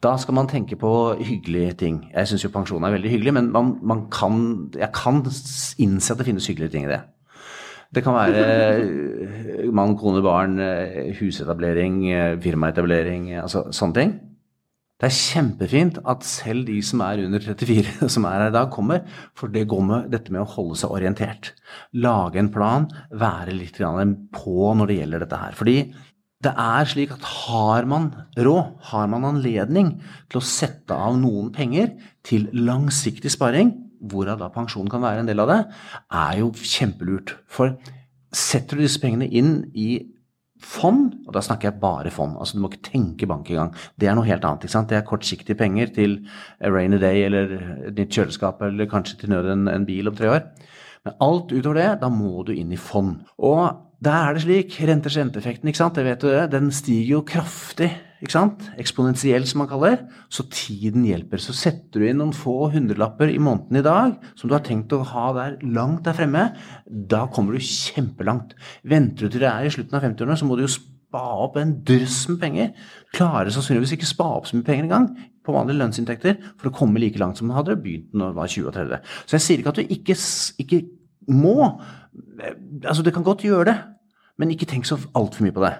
Da 0.00 0.14
skal 0.16 0.38
man 0.38 0.48
tenke 0.48 0.78
på 0.80 0.92
hyggelige 1.18 1.74
ting. 1.84 2.00
Jeg 2.14 2.30
syns 2.30 2.46
jo 2.46 2.52
pensjon 2.54 2.84
er 2.86 2.94
veldig 2.94 3.12
hyggelig, 3.12 3.34
men 3.36 3.52
man, 3.52 3.74
man 3.82 4.06
kan, 4.14 4.70
jeg 4.78 4.88
kan 4.96 5.20
innse 5.26 6.14
at 6.14 6.22
det 6.22 6.28
finnes 6.30 6.48
hyggelige 6.48 6.72
ting 6.76 6.88
i 6.88 6.92
det. 6.94 7.02
Det 7.94 8.04
kan 8.04 8.16
være 8.16 8.46
eh, 8.46 9.68
mann, 9.72 9.96
kone, 9.98 10.22
barn, 10.24 10.58
eh, 10.60 11.12
husetablering, 11.20 12.00
eh, 12.12 12.40
firmaetablering, 12.40 13.34
altså 13.42 13.66
sånne 13.72 14.00
ting. 14.00 14.16
Det 14.98 15.06
er 15.06 15.14
kjempefint 15.14 15.98
at 16.10 16.24
selv 16.26 16.64
de 16.66 16.80
som 16.82 17.04
er 17.06 17.20
under 17.22 17.42
34, 17.44 18.08
som 18.14 18.26
er 18.26 18.42
her 18.42 18.50
i 18.50 18.56
dag, 18.56 18.70
kommer. 18.74 19.04
For 19.38 19.50
det 19.54 19.68
går 19.70 19.84
med 19.86 20.08
dette 20.10 20.34
med 20.34 20.42
å 20.42 20.52
holde 20.56 20.78
seg 20.80 20.94
orientert. 20.94 21.52
Lage 21.94 22.40
en 22.42 22.50
plan, 22.54 22.88
være 23.14 23.54
litt 23.54 23.78
på 23.78 24.72
når 24.74 24.90
det 24.90 24.98
gjelder 24.98 25.24
dette 25.24 25.42
her. 25.44 25.54
Fordi 25.58 25.76
det 26.42 26.52
er 26.54 26.86
slik 26.86 27.14
at 27.14 27.24
har 27.26 27.86
man 27.90 28.10
råd, 28.38 28.74
har 28.90 29.06
man 29.10 29.26
anledning 29.26 29.96
til 30.30 30.38
å 30.38 30.46
sette 30.46 30.94
av 30.94 31.16
noen 31.18 31.50
penger 31.54 31.94
til 32.26 32.46
langsiktig 32.54 33.32
sparing, 33.34 33.72
hvorav 33.98 34.38
da 34.38 34.50
pensjonen 34.54 34.90
kan 34.90 35.02
være 35.02 35.24
en 35.24 35.30
del 35.30 35.42
av 35.42 35.50
det, 35.50 35.58
er 36.14 36.38
jo 36.42 36.52
kjempelurt. 36.54 37.34
For 37.50 37.74
setter 38.34 38.78
du 38.78 38.84
disse 38.84 39.02
pengene 39.02 39.26
inn 39.26 39.64
i 39.74 40.04
fond, 40.62 41.17
og 41.28 41.34
da 41.36 41.42
snakker 41.44 41.68
jeg 41.68 41.80
bare 41.82 42.12
fond, 42.14 42.38
altså 42.40 42.56
du 42.56 42.62
må 42.64 42.70
ikke 42.72 42.88
tenke 42.88 43.28
bank 43.28 43.50
engang, 43.52 43.74
det 44.00 44.08
er 44.08 44.16
noe 44.16 44.26
helt 44.28 44.46
annet. 44.48 44.64
ikke 44.64 44.74
sant? 44.74 44.88
Det 44.88 44.96
er 44.96 45.04
kortsiktige 45.08 45.58
penger 45.58 45.92
til 45.92 46.16
a 46.64 46.72
rainy 46.72 47.00
day 47.02 47.26
eller 47.26 47.52
et 47.90 47.98
nytt 47.98 48.16
kjøleskap 48.16 48.64
eller 48.64 48.88
kanskje 48.88 49.20
til 49.20 49.34
nød 49.34 49.52
en, 49.52 49.68
en 49.68 49.86
bil 49.88 50.08
om 50.08 50.16
tre 50.16 50.32
år. 50.32 50.48
Men 51.04 51.20
alt 51.24 51.52
utover 51.52 51.78
det, 51.78 51.90
da 52.00 52.10
må 52.12 52.42
du 52.48 52.54
inn 52.56 52.72
i 52.72 52.80
fond. 52.80 53.20
Og 53.44 53.84
der 54.04 54.24
er 54.24 54.34
det 54.34 54.44
slik, 54.44 54.76
renters 54.88 55.16
renteeffekten, 55.18 55.68
ikke 55.68 55.82
sant, 55.82 55.96
det 55.98 56.06
vet 56.06 56.22
du 56.22 56.30
det, 56.30 56.44
den 56.52 56.70
stiger 56.74 57.18
jo 57.18 57.24
kraftig, 57.26 57.90
ikke 58.18 58.34
sant, 58.34 58.64
Eksponentiell, 58.78 59.44
som 59.46 59.60
man 59.62 59.68
kaller, 59.70 60.00
så 60.30 60.44
tiden 60.50 61.04
hjelper. 61.06 61.42
Så 61.42 61.54
setter 61.54 62.02
du 62.02 62.06
inn 62.08 62.18
noen 62.18 62.34
få 62.34 62.70
hundrelapper 62.72 63.30
i 63.30 63.38
måneden 63.42 63.78
i 63.78 63.84
dag, 63.86 64.16
som 64.38 64.50
du 64.50 64.56
har 64.56 64.64
tenkt 64.66 64.94
å 64.94 65.04
ha 65.12 65.28
der 65.36 65.58
langt 65.66 66.06
der 66.06 66.16
fremme, 66.18 66.48
da 66.86 67.26
kommer 67.30 67.54
du 67.54 67.62
kjempelangt. 67.62 68.56
Venter 68.90 69.26
du 69.26 69.34
til 69.34 69.44
det 69.44 69.52
er 69.52 69.66
i 69.68 69.74
slutten 69.74 69.98
av 69.98 70.06
50-årene, 70.06 70.38
så 70.40 70.48
må 70.48 70.58
du 70.58 70.64
jo 70.66 70.72
spa 71.08 71.24
opp 71.40 71.56
en 71.56 71.72
drøss 71.88 72.26
med 72.28 72.38
penger. 72.42 72.72
Klarer 73.16 73.50
sannsynligvis 73.52 73.94
ikke 73.96 74.08
spa 74.08 74.28
opp 74.36 74.48
så 74.48 74.58
mye 74.58 74.66
penger 74.66 74.84
engang 74.84 75.08
på 75.44 75.54
vanlige 75.54 75.80
lønnsinntekter 75.80 76.36
for 76.60 76.68
å 76.68 76.74
komme 76.76 77.00
like 77.00 77.20
langt 77.20 77.40
som 77.40 77.48
man 77.48 77.56
hadde 77.56 77.78
begynt 77.80 78.12
når 78.12 78.34
man 78.34 78.40
var 78.42 78.50
20 78.52 78.68
og 78.68 78.74
30. 78.76 79.14
Så 79.24 79.38
jeg 79.38 79.44
sier 79.46 79.62
ikke 79.62 79.72
at 79.72 79.80
du 79.80 79.94
ikke, 79.96 80.16
ikke 80.60 80.80
må. 81.32 81.54
Altså, 82.84 83.04
du 83.04 83.12
kan 83.14 83.24
godt 83.24 83.46
gjøre 83.46 83.70
det, 83.70 83.76
men 84.38 84.52
ikke 84.52 84.68
tenk 84.68 84.88
så 84.88 84.98
altfor 85.16 85.46
mye 85.46 85.56
på 85.56 85.64
det. 85.64 85.72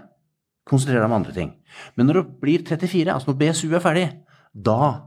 Konsentrer 0.69 1.01
deg 1.01 1.11
om 1.11 1.19
andre 1.19 1.37
ting. 1.37 1.53
Men 1.97 2.09
når 2.09 2.21
du 2.21 2.33
blir 2.41 2.65
34, 2.65 3.13
altså 3.13 3.31
når 3.31 3.39
BSU 3.43 3.69
er 3.77 3.85
ferdig, 3.85 4.09
da 4.53 5.05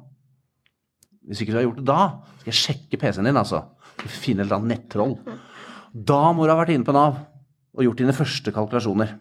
Hvis 1.22 1.44
ikke 1.44 1.54
du 1.54 1.58
har 1.60 1.64
gjort 1.68 1.78
det 1.78 1.86
da, 1.86 2.04
skal 2.42 2.50
jeg 2.50 2.58
sjekke 2.58 2.98
PC-en 2.98 3.28
din, 3.30 3.38
altså. 3.38 3.60
Finne 4.02 4.42
et 4.42 4.48
eller 4.48 4.58
annet 4.58 4.72
nettroll. 4.74 5.14
Da 5.94 6.32
må 6.34 6.48
du 6.48 6.52
ha 6.52 6.58
vært 6.58 6.74
inne 6.74 6.88
på 6.88 6.96
Nav 6.96 7.20
og 7.78 7.86
gjort 7.86 8.02
dine 8.02 8.16
første 8.16 8.52
kalkulasjoner. 8.52 9.14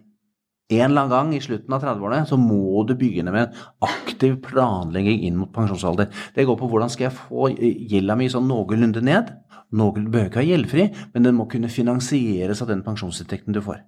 En 0.71 0.85
eller 0.87 1.03
annen 1.03 1.13
gang 1.13 1.31
i 1.35 1.43
slutten 1.43 1.75
av 1.75 1.83
30-årene 1.83 2.29
så 2.31 2.39
må 2.39 2.85
du 2.87 2.95
begynne 2.99 3.33
med 3.35 3.49
en 3.49 3.89
aktiv 3.91 4.37
planlegging 4.45 5.25
inn 5.27 5.39
mot 5.41 5.51
pensjonsalder. 5.55 6.11
Det 6.37 6.47
går 6.47 6.59
på 6.61 6.69
hvordan 6.71 6.93
skal 6.93 7.09
jeg 7.09 7.17
få 7.17 7.49
gjelda 7.59 8.15
mi 8.19 8.29
sånn 8.31 8.47
noenlunde 8.47 9.03
ned. 9.03 9.33
Noen 9.75 10.07
behøver 10.11 10.31
ikke 10.31 10.41
være 10.41 10.51
gjeldfri, 10.53 10.87
men 11.15 11.27
den 11.27 11.37
må 11.39 11.49
kunne 11.51 11.71
finansieres 11.71 12.63
av 12.63 12.71
den 12.71 12.85
pensjonsinntekten 12.87 13.55
du 13.55 13.63
får. 13.65 13.83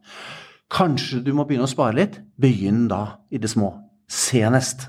Kanskje 0.73 1.21
du 1.23 1.31
må 1.37 1.47
begynne 1.47 1.69
å 1.69 1.71
spare 1.71 1.95
litt. 2.01 2.19
Begynn 2.41 2.89
da 2.91 3.03
i 3.31 3.39
det 3.43 3.51
små. 3.53 3.75
Senest. 4.11 4.89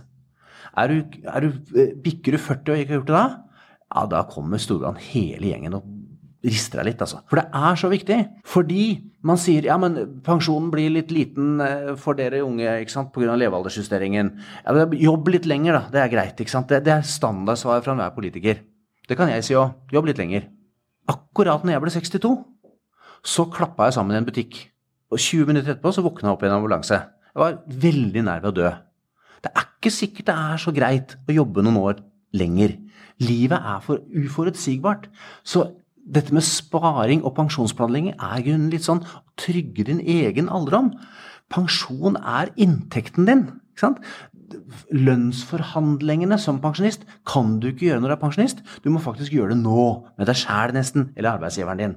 Er 0.74 0.90
du, 0.90 1.18
er 1.30 1.46
du, 1.46 1.82
bikker 2.02 2.34
du 2.34 2.42
40 2.42 2.74
og 2.74 2.82
ikke 2.82 2.96
har 2.96 3.02
gjort 3.02 3.12
det 3.12 3.18
da, 3.20 3.26
ja, 3.94 4.06
da 4.10 4.24
kommer 4.26 4.62
Storbrann 4.62 4.98
hele 4.98 5.52
gjengen 5.52 5.76
og 5.78 5.86
rister 6.44 6.82
deg 6.82 6.92
litt, 6.92 7.02
altså. 7.04 7.22
For 7.32 7.40
det 7.40 7.46
er 7.56 7.78
så 7.80 7.90
viktig. 7.92 8.18
Fordi 8.50 8.86
man 9.28 9.40
sier 9.40 9.68
ja, 9.70 9.78
men 9.80 9.96
pensjonen 10.26 10.70
blir 10.74 10.92
litt 10.92 11.14
liten 11.16 11.62
for 12.02 12.20
dere 12.20 12.42
unge 12.44 12.68
ikke 12.84 12.94
sant, 12.94 13.14
pga. 13.16 13.38
levealdersjusteringen. 13.40 14.34
Ja, 14.66 14.88
jobb 15.06 15.32
litt 15.32 15.48
lenger, 15.50 15.80
da. 15.80 15.84
Det 15.94 16.04
er 16.04 16.12
greit. 16.12 16.44
ikke 16.44 16.54
sant? 16.54 16.68
Det, 16.72 16.84
det 16.84 16.98
er 16.98 17.08
standardsvaret 17.08 17.86
fra 17.86 17.96
enhver 17.96 18.16
politiker. 18.18 18.60
Det 19.08 19.20
kan 19.20 19.32
jeg 19.32 19.48
si 19.48 19.56
òg. 19.60 19.72
Jobb 19.96 20.12
litt 20.12 20.20
lenger. 20.20 20.50
Akkurat 21.12 21.64
når 21.64 21.76
jeg 21.76 21.84
ble 21.84 21.96
62, 21.96 22.36
så 23.24 23.48
klappa 23.52 23.88
jeg 23.88 23.98
sammen 23.98 24.16
i 24.16 24.22
en 24.22 24.28
butikk. 24.28 24.58
Og 25.14 25.20
20 25.20 25.50
minutter 25.50 25.74
etterpå 25.74 25.94
så 25.96 26.04
våkna 26.04 26.30
jeg 26.32 26.38
opp 26.38 26.44
i 26.44 26.50
en 26.50 26.58
ambulanse. 26.58 27.00
Jeg 27.34 27.40
var 27.42 27.60
veldig 27.68 28.24
nær 28.28 28.44
ved 28.44 28.52
å 28.52 28.58
dø. 28.60 28.72
Det 29.44 29.52
er 29.52 29.68
ikke 29.68 29.92
sikkert 29.92 30.30
det 30.30 30.36
er 30.40 30.62
så 30.64 30.74
greit 30.76 31.16
å 31.28 31.36
jobbe 31.36 31.64
noen 31.66 31.80
år 31.82 32.02
lenger. 32.36 32.76
Livet 33.24 33.60
er 33.60 33.82
for 33.84 34.02
uforutsigbart. 34.10 35.10
Så 35.46 35.66
dette 36.04 36.36
med 36.36 36.44
sparing 36.46 37.24
og 37.24 37.36
pensjonsplanlegging 37.38 38.14
er 38.18 38.44
grunnen 38.46 38.72
litt 38.74 38.86
sånn 38.86 39.04
å 39.04 39.24
trygge 39.40 39.88
din 39.88 40.02
egen 40.04 40.50
alderdom. 40.52 40.92
Pensjon 41.54 42.18
er 42.20 42.52
inntekten 42.60 43.28
din. 43.30 43.44
ikke 43.74 43.86
sant? 43.86 44.02
Lønnsforhandlingene 44.94 46.38
som 46.38 46.60
pensjonist 46.62 47.08
kan 47.30 47.58
du 47.60 47.72
ikke 47.72 47.88
gjøre 47.88 48.04
når 48.04 48.14
du 48.14 48.16
er 48.18 48.24
pensjonist. 48.24 48.64
Du 48.84 48.90
må 48.94 49.02
faktisk 49.04 49.34
gjøre 49.34 49.56
det 49.56 49.62
nå, 49.64 49.86
med 50.18 50.30
deg 50.30 50.40
sjæl 50.40 50.76
nesten, 50.76 51.12
eller 51.16 51.38
arbeidsgiveren 51.38 51.82
din. 51.82 51.96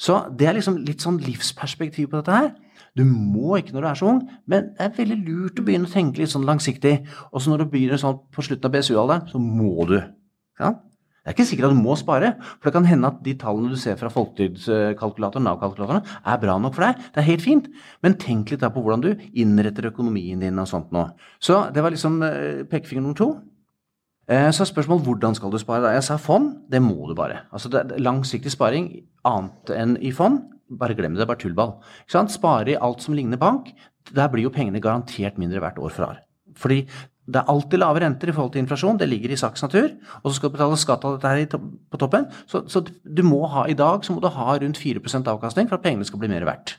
Så 0.00 0.22
det 0.38 0.48
er 0.48 0.56
liksom 0.56 0.80
litt 0.86 1.04
sånn 1.04 1.18
livsperspektiv 1.22 2.10
på 2.10 2.20
dette 2.20 2.34
her. 2.34 2.50
Du 2.96 3.04
må 3.04 3.58
ikke 3.58 3.74
når 3.76 3.84
du 3.84 3.88
er 3.90 3.98
så 4.00 4.08
ung, 4.08 4.22
men 4.48 4.70
det 4.72 4.86
er 4.86 4.94
veldig 4.96 5.18
lurt 5.26 5.60
å 5.60 5.64
begynne 5.66 5.88
å 5.88 5.92
tenke 5.92 6.22
litt 6.22 6.32
sånn 6.32 6.46
langsiktig. 6.48 6.98
Og 7.30 7.42
så 7.42 7.52
når 7.52 7.64
du 7.64 7.72
begynner 7.74 8.00
sånn 8.00 8.22
på 8.32 8.44
slutten 8.46 8.70
av 8.70 8.76
BSU-alderen, 8.76 9.26
så 9.28 9.40
må 9.42 9.84
du. 9.90 9.98
Ja? 10.62 10.72
Det 11.26 11.32
er 11.32 11.34
ikke 11.34 11.48
sikkert 11.48 11.66
at 11.66 11.74
du 11.74 11.80
må 11.82 11.96
spare, 11.98 12.28
for 12.60 12.68
det 12.68 12.74
kan 12.76 12.84
hende 12.86 13.08
at 13.10 13.16
de 13.26 13.32
tallene 13.34 13.72
du 13.74 13.80
ser 13.82 13.96
fra 13.98 14.06
folketrygdkalkulatoren, 14.14 15.42
Nav-kalkulatoren, 15.48 16.04
er 16.22 16.38
bra 16.38 16.54
nok 16.62 16.76
for 16.76 16.86
deg. 16.86 17.00
Det 17.10 17.18
er 17.18 17.26
helt 17.26 17.42
fint, 17.42 17.66
men 18.06 18.14
tenk 18.22 18.52
litt 18.52 18.62
da 18.62 18.70
på 18.70 18.84
hvordan 18.84 19.02
du 19.02 19.08
innretter 19.34 19.88
økonomien 19.90 20.38
din 20.38 20.62
og 20.62 20.68
sånt 20.70 20.94
nå. 20.94 21.02
Så 21.42 21.64
det 21.74 21.82
var 21.82 21.90
liksom 21.90 22.20
pekefinger 22.70 23.02
nummer 23.02 23.18
to. 23.18 23.26
Så 24.30 24.62
er 24.62 24.70
spørsmålet 24.70 25.06
hvordan 25.06 25.34
skal 25.38 25.50
du 25.50 25.58
spare? 25.58 25.82
da? 25.82 25.96
Jeg 25.98 26.06
sa 26.06 26.16
fond, 26.18 26.52
det 26.70 26.78
må 26.82 27.10
du 27.10 27.16
bare. 27.18 27.42
Altså 27.50 27.70
Langsiktig 27.98 28.54
sparing 28.54 28.88
annet 29.26 29.74
enn 29.74 29.98
i 29.98 30.14
fond, 30.14 30.44
bare 30.78 30.94
glem 30.98 31.14
det, 31.14 31.24
det 31.24 31.26
er 31.26 31.32
bare 31.34 31.42
tullball. 31.42 31.76
Spare 32.06 32.72
i 32.72 32.78
alt 32.78 33.02
som 33.02 33.18
ligner 33.18 33.38
bank, 33.38 33.74
der 34.14 34.30
blir 34.30 34.46
jo 34.46 34.54
pengene 34.54 34.82
garantert 34.82 35.42
mindre 35.42 35.62
hvert 35.62 35.82
år 35.82 35.90
for 35.94 36.06
år. 36.12 36.22
Fordi 36.56 36.84
det 37.26 37.40
er 37.40 37.50
alltid 37.50 37.80
lave 37.82 38.00
renter 38.02 38.30
i 38.30 38.34
forhold 38.34 38.52
til 38.54 38.62
inflasjon, 38.62 38.98
det 39.00 39.08
ligger 39.10 39.32
i 39.34 39.38
saks 39.40 39.64
natur. 39.64 39.88
Og 40.22 40.30
så 40.30 40.36
skal 40.36 40.50
du 40.50 40.56
betale 40.56 40.78
skatt 40.78 41.04
av 41.04 41.16
dette 41.16 41.32
her 41.32 41.62
på 41.90 41.98
toppen. 41.98 42.28
Så, 42.46 42.62
så, 42.70 42.84
du 42.86 43.22
må 43.26 43.40
ha 43.50 43.64
i 43.66 43.74
dag 43.78 44.04
så 44.06 44.14
må 44.14 44.22
du 44.22 44.28
ha 44.30 44.56
rundt 44.62 44.78
4% 44.78 45.30
avkastning 45.32 45.66
for 45.70 45.78
at 45.78 45.82
pengene 45.86 46.06
skal 46.06 46.22
bli 46.22 46.30
mer 46.30 46.46
verdt. 46.46 46.76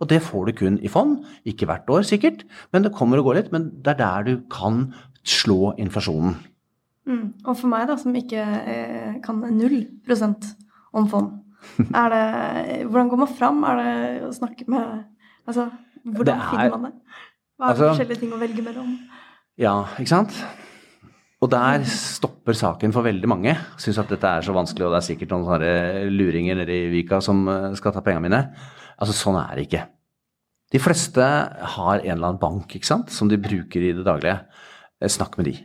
Og 0.00 0.08
det 0.10 0.22
får 0.24 0.48
du 0.48 0.52
kun 0.58 0.78
i 0.82 0.90
fond. 0.90 1.20
Ikke 1.46 1.68
hvert 1.68 1.90
år, 1.92 2.06
sikkert, 2.08 2.46
men 2.72 2.86
det 2.86 2.94
kommer 2.96 3.20
og 3.20 3.28
går 3.28 3.38
litt. 3.38 3.52
Men 3.54 3.68
det 3.84 3.94
er 3.94 4.00
der 4.00 4.26
du 4.30 4.34
kan 4.50 4.88
slå 5.28 5.74
inflasjonen. 5.78 6.40
Mm. 7.06 7.28
Og 7.44 7.56
for 7.58 7.68
meg, 7.70 7.86
da, 7.90 7.98
som 7.98 8.14
ikke 8.16 8.42
eh, 8.42 9.14
kan 9.22 9.40
null 9.54 9.80
prosent 10.06 10.54
om 10.94 11.08
fond, 11.10 11.32
er 11.94 12.10
det 12.10 12.22
Hvordan 12.90 13.10
går 13.10 13.20
man 13.20 13.30
fram? 13.30 13.62
Er 13.66 13.78
det 13.78 13.92
å 14.26 14.32
snakke 14.34 14.66
med 14.70 15.04
Altså, 15.46 15.68
hvordan 16.02 16.38
er- 16.38 16.48
finner 16.50 16.70
man 16.76 16.84
det? 16.86 16.92
Hva 17.58 17.66
er 17.66 17.72
altså- 17.74 17.88
forskjellige 17.92 18.20
ting 18.20 18.32
å 18.32 18.38
velge 18.38 18.62
mellom? 18.62 18.96
Ja, 19.60 19.82
ikke 20.00 20.08
sant? 20.14 20.36
Og 21.42 21.50
der 21.50 21.82
stopper 21.90 22.54
saken 22.56 22.92
for 22.94 23.04
veldig 23.04 23.28
mange. 23.28 23.52
Syns 23.80 23.98
at 24.00 24.12
dette 24.12 24.28
er 24.28 24.44
så 24.46 24.54
vanskelig, 24.54 24.86
og 24.86 24.94
det 24.94 25.00
er 25.00 25.08
sikkert 25.08 25.34
noen 25.34 25.48
sånne 25.48 25.72
luringer 26.12 26.60
nede 26.60 26.76
i 26.84 26.92
Vika 26.92 27.18
som 27.24 27.42
eh, 27.50 27.72
skal 27.78 27.92
ta 27.96 28.02
pengene 28.04 28.28
mine. 28.28 28.40
Altså, 28.96 29.16
sånn 29.16 29.40
er 29.40 29.58
det 29.58 29.66
ikke. 29.66 29.82
De 30.72 30.80
fleste 30.80 31.26
har 31.74 31.98
en 31.98 32.14
eller 32.14 32.30
annen 32.30 32.40
bank 32.40 32.72
ikke 32.78 32.88
sant, 32.88 33.12
som 33.12 33.28
de 33.28 33.40
bruker 33.42 33.82
i 33.82 33.92
det 33.98 34.06
daglige. 34.06 34.38
Eh, 35.02 35.10
Snakk 35.10 35.36
med 35.40 35.50
de. 35.50 35.56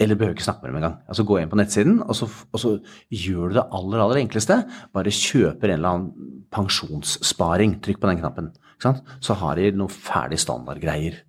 Eller 0.00 0.18
behøver 0.18 0.34
ikke 0.36 0.48
snakke 0.48 0.64
med 0.64 0.72
dem 0.72 0.80
engang. 0.80 0.96
Altså 1.06 1.28
Gå 1.28 1.38
inn 1.40 1.52
på 1.52 1.60
nettsiden, 1.60 2.00
og 2.02 2.16
så, 2.18 2.26
og 2.26 2.60
så 2.60 2.74
gjør 3.12 3.52
du 3.52 3.60
det 3.60 3.68
aller 3.78 4.02
aller 4.02 4.22
enkleste. 4.24 4.58
Bare 4.96 5.14
kjøper 5.14 5.70
en 5.70 5.78
eller 5.78 5.92
annen 5.92 6.42
pensjonssparing. 6.52 7.78
Trykk 7.84 8.02
på 8.02 8.10
den 8.10 8.24
knappen. 8.24 8.50
Så 8.80 9.38
har 9.40 9.56
de 9.60 9.70
noen 9.76 9.92
ferdig 9.92 10.40
standardgreier 10.42 11.22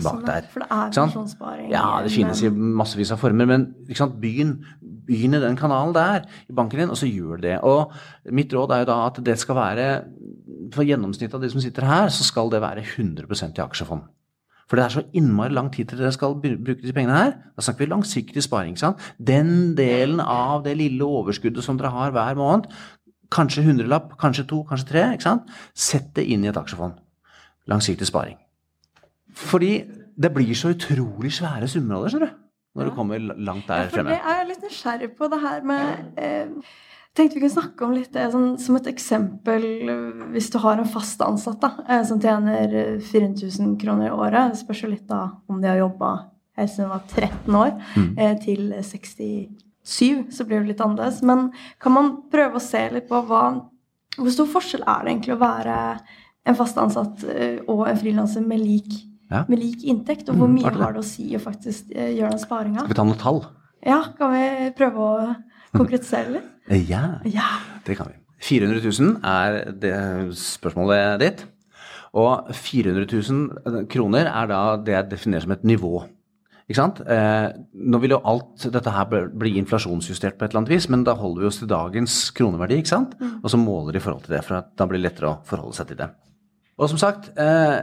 bak 0.00 0.12
sånn, 0.14 0.24
der. 0.24 0.46
For 0.52 0.60
det 0.64 0.68
er 0.70 0.92
pensjonssparing. 0.96 1.70
Ja, 1.72 1.84
det 2.02 2.12
finnes 2.14 2.40
i 2.42 2.48
massevis 2.50 3.10
av 3.12 3.18
former, 3.20 3.46
men 3.50 3.66
ikke 3.88 3.98
sant? 3.98 4.14
Begynn, 4.22 4.54
begynn 5.08 5.34
i 5.36 5.42
den 5.42 5.56
kanalen 5.60 5.92
der, 5.96 6.24
i 6.48 6.52
banken 6.56 6.78
din, 6.80 6.90
og 6.90 6.96
så 6.96 7.06
gjør 7.10 7.40
det. 7.42 7.58
Og 7.62 7.92
mitt 8.32 8.52
råd 8.56 8.72
er 8.72 8.84
jo 8.84 8.90
da 8.92 8.96
at 9.10 9.20
det 9.26 9.38
skal 9.38 9.58
være, 9.58 9.86
for 10.72 10.84
gjennomsnittet 10.88 11.34
av 11.36 11.42
de 11.44 11.50
som 11.52 11.60
sitter 11.60 11.84
her, 11.84 12.08
så 12.08 12.24
skal 12.24 12.48
det 12.50 12.62
være 12.64 12.82
100% 12.86 13.58
i 13.58 13.64
aksjefond. 13.66 14.08
For 14.70 14.78
det 14.80 14.84
er 14.86 14.94
så 14.94 15.02
innmari 15.12 15.52
lang 15.52 15.68
tid 15.74 15.90
til 15.90 15.98
dere 16.00 16.12
skal 16.16 16.38
bru- 16.40 16.56
bruke 16.64 16.80
disse 16.80 16.94
pengene 16.96 17.12
her. 17.18 17.32
Da 17.58 17.60
snakker 17.66 17.84
vi 17.84 17.90
langsiktig 17.90 18.42
sparing. 18.46 18.78
sant? 18.80 18.96
Den 19.20 19.74
delen 19.76 20.20
av 20.22 20.62
det 20.64 20.78
lille 20.78 21.04
overskuddet 21.04 21.62
som 21.66 21.76
dere 21.76 21.90
har 21.92 22.10
hver 22.14 22.38
måned, 22.38 22.70
kanskje 23.32 23.64
hundrelapp, 23.66 24.14
kanskje 24.20 24.46
to, 24.48 24.62
kanskje 24.68 24.88
tre, 24.88 25.02
ikke 25.12 25.26
sant? 25.28 25.50
sett 25.74 26.14
det 26.16 26.24
inn 26.24 26.44
i 26.44 26.48
et 26.48 26.56
aksjefond. 26.56 26.96
Langsiktig 27.68 28.08
sparing. 28.08 28.38
Fordi 29.34 29.72
det 30.22 30.30
blir 30.34 30.54
så 30.54 30.72
utrolig 30.74 31.32
svære 31.32 31.68
summer 31.68 31.96
av 31.96 32.04
det, 32.04 32.12
skjønner 32.12 32.30
du. 32.32 32.38
Når 32.76 32.88
du 32.88 32.94
kommer 32.96 33.18
langt 33.20 33.68
Ja, 33.68 33.82
der 33.82 33.88
for 33.90 33.96
fremme. 33.98 34.10
det 34.14 34.20
er 34.24 34.38
jeg 34.38 34.48
litt 34.48 34.62
nysgjerrig 34.64 35.10
på, 35.18 35.28
det 35.28 35.40
her 35.42 35.62
med 35.62 36.18
eh, 36.18 36.46
Tenkte 37.14 37.34
vi 37.36 37.40
kunne 37.42 37.52
snakke 37.52 37.84
om 37.84 37.90
litt 37.92 38.12
det 38.14 38.30
sånn, 38.32 38.54
som 38.58 38.76
et 38.78 38.86
eksempel 38.88 39.64
eh, 39.84 40.22
hvis 40.32 40.48
du 40.54 40.56
har 40.62 40.78
en 40.80 40.88
fast 40.88 41.20
ansatt 41.20 41.60
da, 41.60 41.68
eh, 41.86 42.00
som 42.08 42.20
tjener 42.20 42.72
4000 43.04 43.74
kroner 43.82 44.06
i 44.08 44.14
året. 44.16 44.56
Spørs 44.56 44.80
jo 44.86 44.88
litt 44.94 45.04
da 45.10 45.26
om 45.52 45.60
de 45.60 45.68
har 45.68 45.76
jobba 45.82 46.14
helt 46.56 46.72
siden 46.72 46.88
de 46.88 46.94
var 46.94 47.04
13 47.12 47.54
år, 47.60 47.74
Mm. 47.96 48.18
eh, 48.18 48.34
til 48.40 48.72
67, 48.80 50.32
så 50.32 50.44
blir 50.48 50.60
det 50.60 50.68
litt 50.72 50.80
annerledes. 50.80 51.20
Men 51.22 51.50
kan 51.80 51.92
man 51.92 52.10
prøve 52.32 52.56
å 52.56 52.64
se 52.64 52.88
litt 52.92 53.08
på 53.08 53.20
hva 53.28 53.44
Hvor 54.16 54.28
stor 54.30 54.46
forskjell 54.46 54.82
er 54.86 55.04
det 55.04 55.12
egentlig 55.12 55.34
å 55.36 55.40
være 55.40 55.76
en 56.46 56.54
fast 56.54 56.76
ansatt 56.76 57.22
eh, 57.28 57.60
og 57.68 57.86
en 57.88 57.96
frilanser 57.96 58.40
med 58.44 58.60
lik 58.60 58.90
Ja. 59.32 59.44
med 59.48 59.58
lik 59.62 59.82
inntekt, 59.88 60.28
og 60.28 60.36
hvor 60.36 60.48
Mm, 60.50 60.54
mye 60.60 60.68
mm, 60.68 60.76
det. 60.76 60.82
har 60.84 60.92
det 60.92 61.00
å 61.02 61.08
si 61.08 61.30
å 61.34 61.40
faktisk 61.40 61.90
eh, 61.96 62.12
gjøre 62.18 62.30
den 62.36 62.42
sparinga? 62.42 62.78
Skal 62.84 62.92
vi 62.92 62.98
ta 63.00 63.04
noen 63.08 63.18
tall? 63.22 63.42
Ja, 63.84 64.00
kan 64.18 64.32
vi 64.34 64.70
prøve 64.78 65.06
å 65.08 65.36
konkretisere 65.74 66.36
litt? 66.38 66.48
Eh, 66.70 66.84
Ja, 66.88 67.18
Ja. 67.26 67.48
det 67.84 67.96
kan 67.98 68.06
vi. 68.12 68.14
400 68.42 68.80
000 68.84 69.16
er 69.24 69.72
det 69.72 69.94
spørsmålet 70.38 71.18
ditt. 71.22 71.44
Og 72.14 72.50
400 72.52 73.06
000 73.08 73.86
kroner 73.90 74.26
er 74.28 74.46
da 74.50 74.76
det 74.76 74.92
jeg 74.94 75.08
definerer 75.10 75.42
som 75.46 75.52
et 75.56 75.64
nivå. 75.64 76.04
Ikke 76.68 76.76
sant? 76.78 77.00
Eh, 77.06 77.48
nå 77.74 77.98
vil 78.00 78.10
jo 78.14 78.20
alt 78.24 78.66
dette 78.72 78.90
her 78.94 79.06
bli- 79.32 79.56
inflasjonsjustert 79.60 80.36
på 80.38 80.44
et 80.44 80.52
eller 80.52 80.60
annet 80.62 80.74
vis, 80.74 80.88
men 80.92 81.02
da 81.04 81.14
holder 81.18 81.40
vi 81.42 81.48
oss 81.48 81.58
til 81.58 81.68
dagens 81.72 82.30
kroneverdi, 82.36 82.78
ikke 82.82 82.92
sant? 82.94 83.14
Og 83.42 83.48
så 83.50 83.58
måler 83.58 83.96
i 83.96 84.02
forhold 84.04 84.22
til 84.26 84.36
det, 84.36 84.44
for 84.44 84.62
da 84.76 84.86
blir 84.86 85.00
det 85.02 85.06
lettere 85.10 85.32
å 85.32 85.40
forholde 85.48 85.74
seg 85.74 85.88
til 85.90 85.96
det. 85.96 86.10
Og 86.78 86.88
som 86.92 86.98
sagt, 86.98 87.30
eh, 87.36 87.80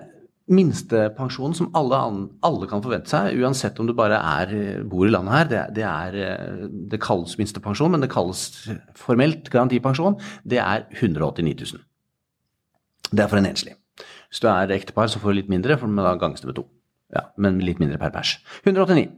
minstepensjonen 0.50 1.56
som 1.58 1.70
alle, 1.78 2.00
alle 2.46 2.70
kan 2.70 2.82
forvente 2.84 3.12
seg, 3.12 3.38
uansett 3.42 3.78
om 3.82 3.90
du 3.90 3.94
bare 3.98 4.18
er, 4.18 4.54
bor 4.90 5.06
i 5.08 5.12
landet 5.14 5.36
her, 5.36 5.50
det, 5.52 5.62
det, 5.78 5.86
er, 5.86 6.18
eh, 6.26 6.64
det 6.92 7.02
kalles 7.04 7.38
minstepensjon, 7.40 7.94
men 7.94 8.04
det 8.04 8.12
kalles 8.14 8.44
formelt 8.98 9.52
garantipensjon, 9.54 10.18
det 10.50 10.62
er 10.64 10.88
189 10.98 11.54
000. 11.76 11.86
Det 13.10 13.24
er 13.24 13.32
for 13.32 13.42
en 13.42 13.50
enslig. 13.50 13.76
Hvis 14.30 14.44
du 14.44 14.50
er 14.52 14.76
ektepar, 14.76 15.10
så 15.10 15.22
får 15.22 15.34
du 15.34 15.40
litt 15.40 15.54
mindre, 15.54 15.78
for 15.82 15.90
da 15.98 16.14
ganges 16.22 16.44
det 16.44 16.52
med 16.52 16.60
to. 16.60 16.68
Ja, 17.14 17.26
men 17.42 17.58
litt 17.66 17.82
mindre 17.82 17.98
per 18.02 18.14
pers. 18.14 18.36
189. 18.62 19.10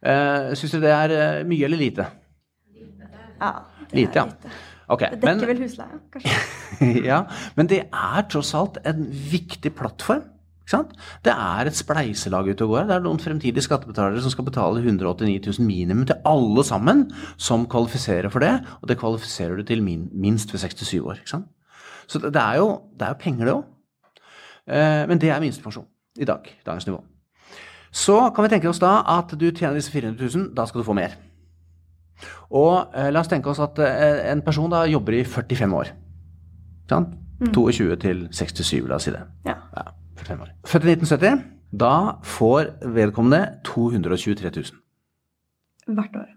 Uh, 0.00 0.56
Syns 0.56 0.72
du 0.72 0.80
det 0.80 0.92
er 0.96 1.12
eh, 1.12 1.42
mye 1.44 1.66
eller 1.68 1.80
lite? 1.80 2.06
ja 3.40 3.50
det 3.90 3.96
Lite, 3.98 4.22
ja. 4.22 4.24
lite. 4.24 4.52
Ok, 4.90 5.04
Det 5.06 5.22
dekker 5.22 5.50
vel 5.52 5.62
husleia, 5.62 6.00
kanskje? 6.10 6.36
ja, 7.10 7.22
men 7.56 7.70
det 7.70 7.84
er 7.86 8.26
tross 8.30 8.52
alt 8.58 8.80
en 8.86 9.06
viktig 9.06 9.72
plattform. 9.78 10.26
Det 10.70 11.32
er 11.32 11.66
et 11.66 11.74
spleiselag 11.74 12.46
ute 12.52 12.62
og 12.62 12.76
går. 12.76 12.84
Det 12.86 12.94
er 12.94 13.02
noen 13.02 13.18
fremtidige 13.18 13.64
skattebetalere 13.64 14.22
som 14.22 14.30
skal 14.30 14.46
betale 14.46 14.82
189 14.84 15.58
000 15.58 15.66
minimum 15.66 16.04
til 16.06 16.20
alle 16.26 16.62
sammen 16.66 17.08
som 17.34 17.66
kvalifiserer 17.70 18.30
for 18.30 18.44
det, 18.44 18.52
og 18.78 18.86
det 18.86 18.98
kvalifiserer 19.00 19.58
du 19.58 19.64
til 19.66 19.82
min, 19.82 20.06
minst 20.14 20.52
ved 20.54 20.62
67 20.62 21.00
år. 21.02 21.24
Så 21.26 22.22
det 22.22 22.36
er 22.36 22.60
jo, 22.62 22.68
det 22.94 23.06
er 23.06 23.16
jo 23.16 23.22
penger, 23.22 23.50
det 23.50 23.54
òg. 23.54 23.64
Men 25.10 25.18
det 25.18 25.32
er 25.34 25.42
minstepensjon 25.42 25.88
i 26.22 26.28
dag. 26.28 26.46
Dagens 26.66 26.86
nivå. 26.86 27.02
Så 27.90 28.30
kan 28.30 28.46
vi 28.46 28.52
tenke 28.52 28.70
oss 28.70 28.78
da 28.78 29.00
at 29.18 29.34
du 29.34 29.50
tjener 29.50 29.74
disse 29.74 29.90
400 29.90 30.30
000, 30.38 30.54
da 30.54 30.66
skal 30.66 30.84
du 30.84 30.86
få 30.86 30.94
mer. 30.94 31.18
Og 32.50 32.94
eh, 32.94 33.10
la 33.12 33.22
oss 33.22 33.30
tenke 33.30 33.50
oss 33.52 33.62
at 33.62 33.78
eh, 33.84 34.24
en 34.32 34.42
person 34.46 34.70
da 34.72 34.84
jobber 34.90 35.20
i 35.20 35.24
45 35.24 35.76
år. 35.76 35.92
Sant? 36.90 37.16
22 37.40 37.96
til 38.02 38.26
67, 38.36 38.88
la 38.88 38.98
oss 38.98 39.06
si 39.08 39.14
det. 39.14 39.22
Ja. 39.46 39.56
Ja, 39.76 39.86
45 40.20 40.42
år. 40.44 40.52
Født 40.68 40.84
i 40.84 40.94
1970. 40.96 41.46
Da 41.80 41.94
får 42.26 42.74
vedkommende 42.96 43.40
223 43.64 44.50
000. 44.56 45.94
Hvert 45.94 46.16
år. 46.16 46.28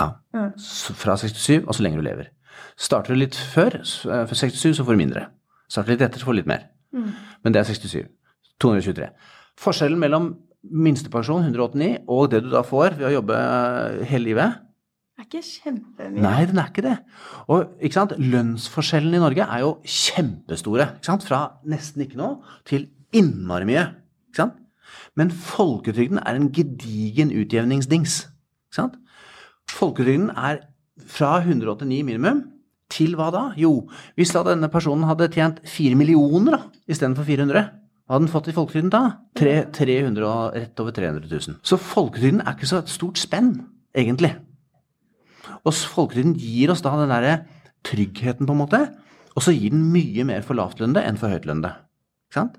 Ja. 0.00 0.08
Mm. 0.34 0.52
Fra 0.98 1.16
67 1.16 1.64
og 1.66 1.74
så 1.74 1.82
lenge 1.82 2.00
du 2.00 2.04
lever. 2.04 2.32
Starter 2.76 3.14
du 3.14 3.20
litt 3.20 3.36
før, 3.36 3.78
eh, 3.80 4.24
for 4.26 4.34
67, 4.34 4.76
så 4.76 4.84
får 4.84 4.92
du 4.92 5.02
mindre. 5.04 5.26
Starter 5.68 5.92
du 5.92 5.94
litt 5.94 6.06
etter, 6.08 6.20
så 6.20 6.28
får 6.28 6.32
du 6.32 6.40
litt 6.42 6.50
mer. 6.50 6.66
Mm. 6.92 7.12
Men 7.44 7.54
det 7.54 7.60
er 7.60 7.68
67. 7.68 8.08
223. 8.60 9.08
Forskjellen 9.58 10.00
mellom 10.00 10.32
minstepensjon, 10.62 11.48
189, 11.48 12.04
og 12.08 12.30
det 12.30 12.42
du 12.44 12.50
da 12.52 12.62
får 12.62 12.98
ved 12.98 13.08
å 13.08 13.14
jobbe 13.16 13.38
eh, 13.38 14.04
hele 14.10 14.30
livet, 14.30 14.60
er 15.22 15.28
ikke 15.28 15.42
kjempemye. 15.46 16.22
Nei, 16.24 16.46
den 16.50 16.60
er 16.60 16.70
ikke 16.70 16.84
det. 16.84 16.96
Og 17.52 17.76
ikke 17.80 17.98
sant? 17.98 18.14
lønnsforskjellene 18.18 19.18
i 19.18 19.22
Norge 19.22 19.46
er 19.46 19.62
jo 19.64 19.76
kjempestore. 19.86 20.88
Ikke 20.98 21.10
sant? 21.10 21.26
Fra 21.28 21.42
nesten 21.68 22.04
ikke 22.04 22.20
noe 22.20 22.58
til 22.68 22.88
innmari 23.16 23.68
mye. 23.68 23.86
Ikke 24.30 24.42
sant? 24.42 24.58
Men 25.18 25.32
folketrygden 25.32 26.20
er 26.22 26.38
en 26.38 26.50
gedigen 26.54 27.32
utjevningsdings. 27.36 28.22
Ikke 28.68 28.80
sant? 28.80 28.98
Folketrygden 29.72 30.32
er 30.34 30.64
fra 31.08 31.36
189 31.42 32.02
minimum 32.06 32.42
til 32.92 33.16
hva 33.16 33.30
da? 33.32 33.44
Jo, 33.56 33.86
hvis 34.18 34.34
da 34.34 34.44
denne 34.46 34.68
personen 34.72 35.08
hadde 35.08 35.30
tjent 35.32 35.62
4 35.68 35.96
millioner 35.96 36.58
da, 36.58 36.62
istedenfor 36.92 37.24
400, 37.28 37.70
hva 38.04 38.18
hadde 38.18 38.26
den 38.26 38.32
fått 38.32 38.50
i 38.50 38.56
folketrygden 38.56 38.92
da? 38.92 39.02
300 39.38 40.26
og 40.28 40.56
rett 40.58 40.82
over 40.82 40.92
300 40.96 41.30
000. 41.30 41.60
Så 41.64 41.78
folketrygden 41.80 42.42
er 42.44 42.56
ikke 42.56 42.68
så 42.68 42.82
et 42.82 42.92
stort 42.92 43.20
spenn, 43.20 43.54
egentlig. 43.96 44.34
Og 45.66 45.74
folketrygden 45.74 46.34
gir 46.38 46.72
oss 46.72 46.82
da 46.84 46.94
den 46.98 47.12
derre 47.12 47.36
tryggheten, 47.86 48.48
på 48.48 48.54
en 48.54 48.62
måte. 48.62 48.82
Og 49.36 49.44
så 49.44 49.54
gir 49.54 49.72
den 49.74 49.86
mye 49.92 50.26
mer 50.28 50.44
for 50.46 50.58
lavtlønnede 50.58 51.04
enn 51.06 51.18
for 51.20 51.32
høytlønnede. 51.32 51.72
Ikke 52.28 52.40
sant? 52.40 52.58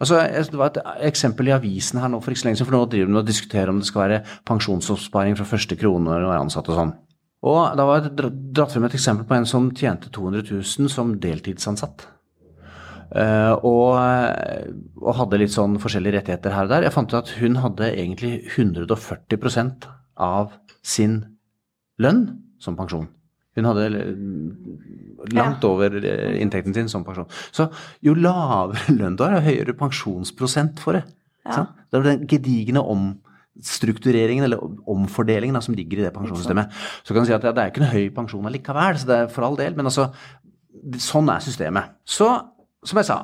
Altså, 0.00 0.20
Det 0.50 0.58
var 0.58 0.72
et 0.72 0.82
eksempel 1.08 1.48
i 1.48 1.56
avisen 1.56 2.00
her 2.00 2.08
nå 2.08 2.20
for 2.20 2.32
ikke 2.32 2.42
så 2.42 2.48
lenge 2.48 2.60
siden, 2.60 2.70
for 2.70 2.78
nå 2.78 2.86
driver 2.90 3.12
de 3.12 3.18
og 3.20 3.26
diskuterer 3.26 3.70
om 3.70 3.80
det 3.80 3.88
skal 3.88 4.04
være 4.04 4.22
pensjonsoppsparing 4.48 5.36
fra 5.38 5.48
første 5.48 5.76
krone 5.76 6.08
når 6.08 6.24
du 6.24 6.28
er 6.30 6.40
ansatt 6.40 6.68
og 6.68 6.78
sånn. 6.78 6.94
Og 7.42 7.76
da 7.76 7.86
var 7.86 8.04
det 8.04 8.30
dratt 8.54 8.72
frem 8.72 8.86
et 8.86 8.94
eksempel 8.94 9.26
på 9.26 9.34
en 9.34 9.48
som 9.48 9.70
tjente 9.74 10.10
200 10.14 10.46
000 10.52 10.90
som 10.92 11.16
deltidsansatt. 11.18 12.06
Uh, 13.12 13.52
og, 13.66 13.98
og 15.02 15.16
hadde 15.18 15.42
litt 15.42 15.52
sånn 15.52 15.74
forskjellige 15.82 16.20
rettigheter 16.20 16.54
her 16.54 16.68
og 16.68 16.72
der. 16.72 16.86
Jeg 16.86 16.94
fant 16.94 17.10
ut 17.12 17.18
at 17.18 17.34
hun 17.42 17.58
hadde 17.60 17.90
egentlig 17.90 18.38
140% 18.54 19.88
av 20.22 20.54
sin 20.86 21.18
lønn 22.02 22.24
som 22.62 22.76
pensjon. 22.78 23.08
Hun 23.56 23.68
hadde 23.68 23.88
langt 25.36 25.64
over 25.68 25.98
eh, 26.00 26.38
inntekten 26.40 26.74
sin 26.76 26.88
som 26.88 27.04
pensjon. 27.04 27.28
Så 27.52 27.68
jo 28.04 28.14
lavere 28.16 28.94
lønn 29.00 29.18
du 29.18 29.26
har, 29.26 29.36
jo 29.38 29.48
høyere 29.48 29.76
pensjonsprosent 29.78 30.80
for 30.82 30.98
det. 30.98 31.04
Ja. 31.44 31.66
Det 31.90 31.98
er 31.98 32.06
den 32.06 32.28
gedigne 32.30 32.84
omstruktureringen 32.86 34.46
eller 34.46 34.62
omfordelingen 34.88 35.58
da, 35.58 35.64
som 35.64 35.76
ligger 35.76 36.00
i 36.00 36.06
det 36.06 36.14
pensjonssystemet. 36.14 36.72
Så 37.02 37.12
kan 37.12 37.26
du 37.26 37.30
si 37.30 37.36
at 37.36 37.44
ja, 37.44 37.52
det 37.52 37.64
er 37.64 37.74
ikke 37.74 37.84
noe 37.84 37.92
høy 37.92 38.08
pensjon 38.14 38.48
allikevel, 38.48 39.00
så 39.00 39.10
det 39.10 39.18
er 39.18 39.34
for 39.34 39.48
all 39.48 39.58
del, 39.58 39.76
men 39.76 39.90
altså 39.90 40.08
sånn 41.02 41.28
er 41.30 41.44
systemet. 41.44 41.98
Så, 42.08 42.30
som 42.86 43.02
jeg 43.02 43.10
sa, 43.10 43.18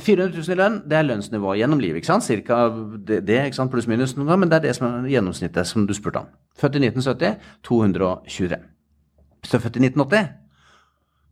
400 0.00 0.34
000 0.34 0.54
i 0.54 0.58
lønn, 0.58 0.76
det 0.90 0.96
er 0.98 1.06
lønnsnivået 1.06 1.58
gjennom 1.60 1.80
livet. 1.82 1.96
ikke 2.00 2.06
sant? 2.06 2.24
Cirka 2.24 2.68
det, 3.06 3.20
det 3.26 3.40
ikke 3.44 3.56
sant? 3.56 3.70
pluss 3.70 3.86
minus 3.86 4.16
noen 4.16 4.28
gang, 4.28 4.40
men 4.40 4.50
det 4.50 4.56
er 4.58 4.64
det 4.68 4.76
som 4.76 4.88
er 4.88 5.08
gjennomsnittet 5.12 5.66
som 5.70 5.86
du 5.86 5.94
spurte 5.94 6.24
om. 6.24 6.30
Født 6.58 6.78
i 6.78 6.82
1970 6.86 7.36
223. 7.62 8.58
Hvis 9.40 9.50
du 9.52 9.56
er 9.58 9.62
født 9.62 9.76
i 9.76 9.84
1980, 9.86 10.28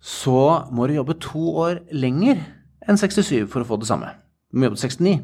så 0.02 0.66
må 0.72 0.86
du 0.86 0.94
jobbe 0.98 1.14
to 1.22 1.42
år 1.62 1.80
lenger 1.94 2.42
enn 2.88 2.98
67 2.98 3.46
for 3.50 3.62
å 3.62 3.68
få 3.68 3.78
det 3.82 3.88
samme. 3.90 4.10
Du 4.50 4.58
må 4.58 4.68
jobbe 4.68 4.80
til 4.80 4.90
69. 4.90 5.18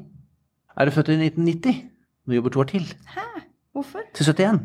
Er 0.79 0.87
du 0.87 0.95
født 0.95 1.11
i 1.11 1.19
1990, 1.19 1.81
må 2.25 2.33
du 2.33 2.39
jobbe 2.39 2.53
to 2.55 2.61
år 2.63 2.71
til, 2.71 2.85
Hæ? 3.15 3.27
Hvorfor? 3.75 4.03
til 4.15 4.27
71, 4.27 4.61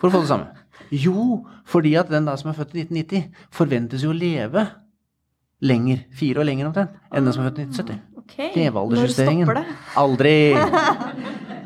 for 0.00 0.08
å 0.08 0.14
få 0.16 0.24
det 0.24 0.28
samme. 0.28 0.64
Jo, 0.92 1.46
fordi 1.66 1.94
at 1.98 2.10
den 2.12 2.28
da 2.28 2.36
som 2.36 2.52
er 2.52 2.58
født 2.58 2.76
i 2.76 2.84
1990, 2.84 3.30
forventes 3.50 4.04
jo 4.04 4.12
å 4.12 4.16
leve 4.16 4.66
lenger, 5.64 6.04
fire 6.12 6.42
år 6.42 6.50
lenger 6.50 6.68
omtrent, 6.68 7.00
enn 7.10 7.24
den 7.24 7.34
som 7.34 7.42
er 7.42 7.50
født 7.50 7.62
i 7.64 7.66
1970. 7.70 8.15
Ok. 8.26 8.38
aldersjusteringen. 8.82 9.46
Når 9.46 9.54
stopper 9.54 9.62
det? 9.62 9.66
Aldri! 10.02 10.36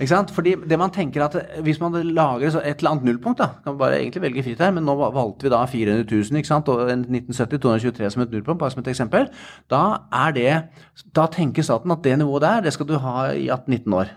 Ikke 0.00 0.14
sant? 0.14 0.30
Fordi 0.32 0.54
det 0.68 0.78
man 0.80 0.92
tenker 0.92 1.24
at 1.26 1.34
Hvis 1.64 1.80
man 1.80 1.92
lager 1.92 2.56
et 2.60 2.78
eller 2.80 2.90
annet 2.90 3.04
nullpunkt, 3.04 3.38
da, 3.38 3.50
kan 3.60 3.74
man 3.74 3.78
bare 3.82 3.98
egentlig 4.00 4.22
velge 4.22 4.44
fritt 4.46 4.62
her, 4.64 4.72
men 4.72 4.86
nå 4.88 4.94
valgte 4.96 5.44
vi 5.44 5.52
da 5.52 5.60
400 5.68 6.06
000 6.08 6.40
ikke 6.40 6.48
sant? 6.48 6.68
og 6.72 6.88
1970-223 6.88 8.10
som 8.14 8.24
et 8.24 8.32
nullpunkt, 8.32 8.58
bare 8.62 8.72
som 8.72 8.80
et 8.80 8.88
eksempel. 8.88 9.28
Da 9.70 9.82
er 10.22 10.32
det, 10.36 10.54
da 11.16 11.26
tenker 11.28 11.66
staten 11.66 11.92
at 11.92 12.04
det 12.04 12.16
nivået 12.18 12.46
der, 12.46 12.64
det 12.64 12.72
skal 12.72 12.88
du 12.88 12.96
ha 12.96 13.28
i 13.36 13.50
18-19 13.50 13.94
år. 13.94 14.14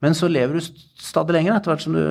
Men 0.00 0.16
så 0.16 0.30
lever 0.32 0.56
du 0.56 0.64
stadig 1.00 1.36
lenger 1.36 1.56
etter 1.56 1.74
hvert 1.74 1.84
som 1.84 1.96
du 1.96 2.02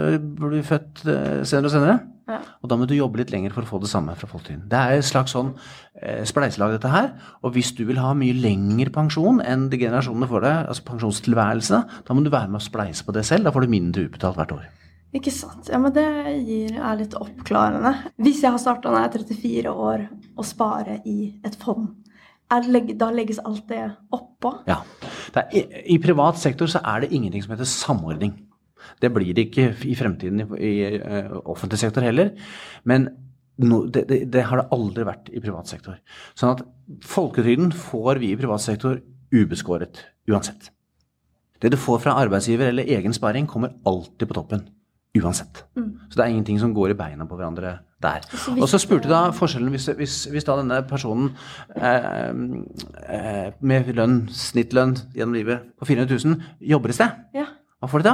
blir 0.42 0.66
født 0.66 1.04
eh, 1.10 1.42
senere 1.48 1.70
og 1.70 1.74
senere. 1.74 2.00
Ja. 2.30 2.38
Og 2.62 2.70
da 2.70 2.78
må 2.78 2.86
du 2.86 2.94
jobbe 2.94 3.18
litt 3.24 3.32
lenger 3.34 3.54
for 3.56 3.66
å 3.66 3.70
få 3.70 3.80
det 3.82 3.90
samme 3.90 4.14
fra 4.18 4.30
folketrygden. 4.30 4.68
Det 4.70 4.78
er 4.78 5.00
et 5.00 5.08
slags 5.08 5.34
sånn 5.34 5.56
eh, 5.98 6.22
spleiselag, 6.30 6.76
dette 6.76 6.92
her. 6.94 7.10
Og 7.42 7.56
hvis 7.56 7.72
du 7.78 7.82
vil 7.90 8.02
ha 8.02 8.12
mye 8.18 8.38
lengre 8.38 8.94
pensjon 8.94 9.42
enn 9.42 9.66
de 9.72 9.80
generasjonene 9.82 10.30
får 10.30 10.46
deg, 10.46 10.60
altså 10.74 10.86
pensjonstilværelse, 10.92 11.80
da 12.06 12.18
må 12.18 12.26
du 12.26 12.30
være 12.34 12.52
med 12.52 12.62
å 12.62 12.68
spleise 12.68 13.08
på 13.08 13.16
det 13.18 13.26
selv. 13.26 13.50
Da 13.50 13.56
får 13.56 13.66
du 13.66 13.74
mindre 13.74 14.06
utbetalt 14.06 14.38
hvert 14.38 14.54
år. 14.60 14.68
Ikke 15.18 15.34
sant. 15.34 15.72
Ja, 15.74 15.80
men 15.82 15.96
det 15.96 16.06
gir, 16.46 16.76
er 16.78 17.00
litt 17.00 17.18
oppklarende. 17.18 17.96
Hvis 18.22 18.44
jeg 18.46 18.54
har 18.54 18.62
starta 18.62 18.94
når 18.94 19.02
jeg 19.02 19.10
er 19.10 19.26
34 19.34 19.74
år 19.74 20.06
og 20.38 20.46
spare 20.46 21.00
i 21.10 21.18
et 21.42 21.58
fond, 21.58 21.90
er, 22.50 22.68
da 23.00 23.10
legges 23.14 23.40
alt 23.46 23.66
det 23.70 23.84
oppå? 24.16 24.54
Ja. 24.70 24.82
Er, 25.36 25.50
i, 25.56 25.64
I 25.96 26.00
privat 26.02 26.40
sektor 26.42 26.70
så 26.72 26.82
er 26.82 27.04
det 27.04 27.12
ingenting 27.14 27.44
som 27.46 27.54
heter 27.54 27.70
samordning. 27.70 28.36
Det 29.02 29.12
blir 29.14 29.34
det 29.36 29.50
ikke 29.50 29.72
i 29.88 29.96
fremtiden 29.98 30.42
i, 30.42 30.48
i 30.70 30.74
eh, 30.98 31.32
offentlig 31.46 31.80
sektor 31.82 32.06
heller. 32.06 32.32
Men 32.90 33.08
no, 33.62 33.84
det, 33.86 34.08
det, 34.10 34.24
det 34.34 34.48
har 34.50 34.62
det 34.62 34.70
aldri 34.76 35.06
vært 35.08 35.30
i 35.34 35.44
privat 35.44 35.70
sektor. 35.72 36.00
Sånn 36.34 36.56
at 36.56 36.66
folketrygden 37.06 37.72
får 37.76 38.22
vi 38.24 38.34
i 38.34 38.40
privat 38.40 38.64
sektor 38.66 39.00
ubeskåret 39.36 40.04
uansett. 40.30 40.72
Det 41.60 41.74
du 41.74 41.78
får 41.80 42.00
fra 42.06 42.16
arbeidsgiver 42.22 42.72
eller 42.72 42.88
egen 42.88 43.14
sparing, 43.14 43.48
kommer 43.48 43.76
alltid 43.88 44.30
på 44.30 44.38
toppen. 44.38 44.64
Uansett. 45.18 45.64
Så 45.74 46.16
det 46.20 46.22
er 46.24 46.30
ingenting 46.30 46.60
som 46.62 46.74
går 46.76 46.92
i 46.94 46.98
beina 47.00 47.26
på 47.26 47.36
hverandre 47.40 47.80
der. 48.02 48.22
Og 48.60 48.68
så 48.70 48.78
spurte 48.80 49.10
da 49.10 49.24
forskjellen 49.36 49.72
hvis, 49.74 49.88
hvis, 49.98 50.18
hvis 50.30 50.46
da 50.46 50.56
denne 50.60 50.84
personen 50.88 51.32
eh, 51.76 52.30
eh, 53.10 53.48
med 53.66 53.90
lønn, 53.98 54.20
snittlønn 54.30 54.94
gjennom 55.18 55.34
livet 55.34 55.66
på 55.82 55.90
400 55.90 56.20
000 56.30 56.70
jobber 56.70 56.94
et 56.94 57.00
sted, 57.00 57.18
Ja. 57.34 57.48
hva 57.82 57.90
får 57.90 58.04
de 58.04 58.08
da? 58.12 58.14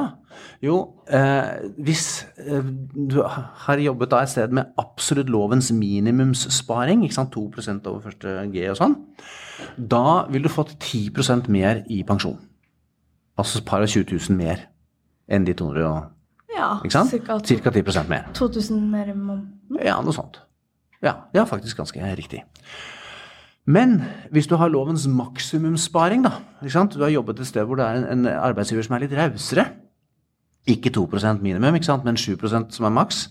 Jo, 0.64 0.78
eh, 1.12 1.68
hvis 1.84 2.06
eh, 2.40 2.64
du 2.96 3.20
har 3.28 3.84
jobbet 3.84 4.10
da 4.16 4.24
et 4.24 4.32
sted 4.32 4.56
med 4.56 4.72
absolutt 4.80 5.30
lovens 5.30 5.74
minimumssparing, 5.76 7.04
ikke 7.04 7.20
sant, 7.20 7.36
2 7.36 7.46
over 7.92 8.02
første 8.08 8.40
G 8.56 8.70
og 8.72 8.80
sånn, 8.80 8.96
da 9.78 10.26
vil 10.32 10.48
du 10.48 10.50
fått 10.50 10.78
10% 10.80 11.52
mer 11.52 11.84
i 11.92 12.04
pensjon. 12.08 12.40
Altså 13.38 13.60
et 13.60 13.68
par 13.68 13.84
og 13.84 13.92
20 13.92 14.16
000 14.32 14.38
mer 14.40 14.70
enn 15.28 15.44
de 15.44 15.54
200 15.54 15.84
og 15.92 16.12
ja? 16.58 17.04
Cirka 17.10 17.40
Cirka 17.46 17.72
10 17.72 18.10
mer. 18.10 18.28
2000 18.34 18.82
mer 18.92 19.12
i 19.12 19.16
måneden. 19.16 19.80
Ja, 19.84 20.00
noe 20.02 20.16
sånt. 20.16 20.42
Ja, 21.04 21.28
ja, 21.36 21.46
faktisk 21.46 21.78
ganske 21.78 22.16
riktig. 22.16 22.44
Men 23.66 24.04
hvis 24.32 24.48
du 24.48 24.56
har 24.62 24.70
lovens 24.70 25.08
maksimumssparing, 25.10 26.24
da, 26.24 26.32
du 26.62 27.02
har 27.02 27.10
jobbet 27.10 27.40
et 27.40 27.50
sted 27.50 27.66
hvor 27.66 27.80
det 27.80 27.86
er 27.86 28.04
en, 28.04 28.06
en 28.20 28.28
arbeidsgiver 28.38 28.86
som 28.86 28.96
er 28.96 29.06
litt 29.06 29.16
rausere, 29.18 29.66
ikke 30.66 30.90
2% 30.94 31.42
minimum, 31.42 31.76
ikke 31.78 31.98
men 32.06 32.18
7% 32.18 32.74
som 32.74 32.86
er 32.86 32.94
maks, 32.94 33.30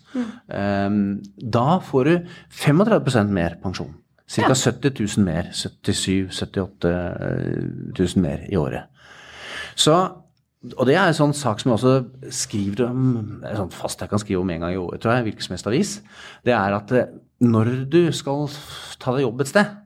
ehm, 0.51 1.21
da 1.39 1.79
får 1.83 2.05
du 2.05 2.19
35% 2.51 3.31
mer 3.35 3.57
pensjon. 3.63 3.95
Ca. 4.31 4.43
Ja. 4.49 4.55
70 4.55 5.17
000 5.17 5.25
mer. 5.25 5.51
77 5.53 6.31
78 6.33 6.93
000 7.99 8.23
mer 8.23 8.47
i 8.49 8.57
året. 8.57 8.87
Så, 9.75 9.97
og 10.73 10.87
det 10.89 10.97
er 10.97 11.11
en 11.11 11.17
sånn 11.17 11.35
sak 11.37 11.61
som 11.61 11.71
jeg 11.71 11.77
også 11.77 12.33
skriver 12.33 12.87
om 12.89 13.07
sånn 13.45 13.73
fast 13.75 14.01
jeg 14.01 14.11
kan 14.11 14.23
skrive 14.23 14.41
om 14.41 14.53
en 14.55 14.65
gang 14.65 14.75
i 14.75 14.81
året, 14.81 15.03
tror 15.03 15.19
jeg, 15.19 15.27
hvilken 15.29 15.47
som 15.47 15.55
helst 15.57 15.71
avis. 15.71 15.95
Det 16.47 16.55
er 16.57 16.77
at 16.77 16.95
eh, 16.97 17.11
når 17.45 17.73
du 17.93 18.03
skal 18.17 18.47
ta 19.03 19.17
deg 19.17 19.27
jobb 19.27 19.43
et 19.45 19.51
sted 19.51 19.81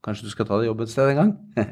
Kanskje 0.00 0.28
du 0.28 0.32
skal 0.32 0.46
ta 0.48 0.56
deg 0.56 0.70
jobb 0.70 0.78
et 0.80 0.92
sted 0.92 1.10
en 1.12 1.18
gang? 1.18 1.32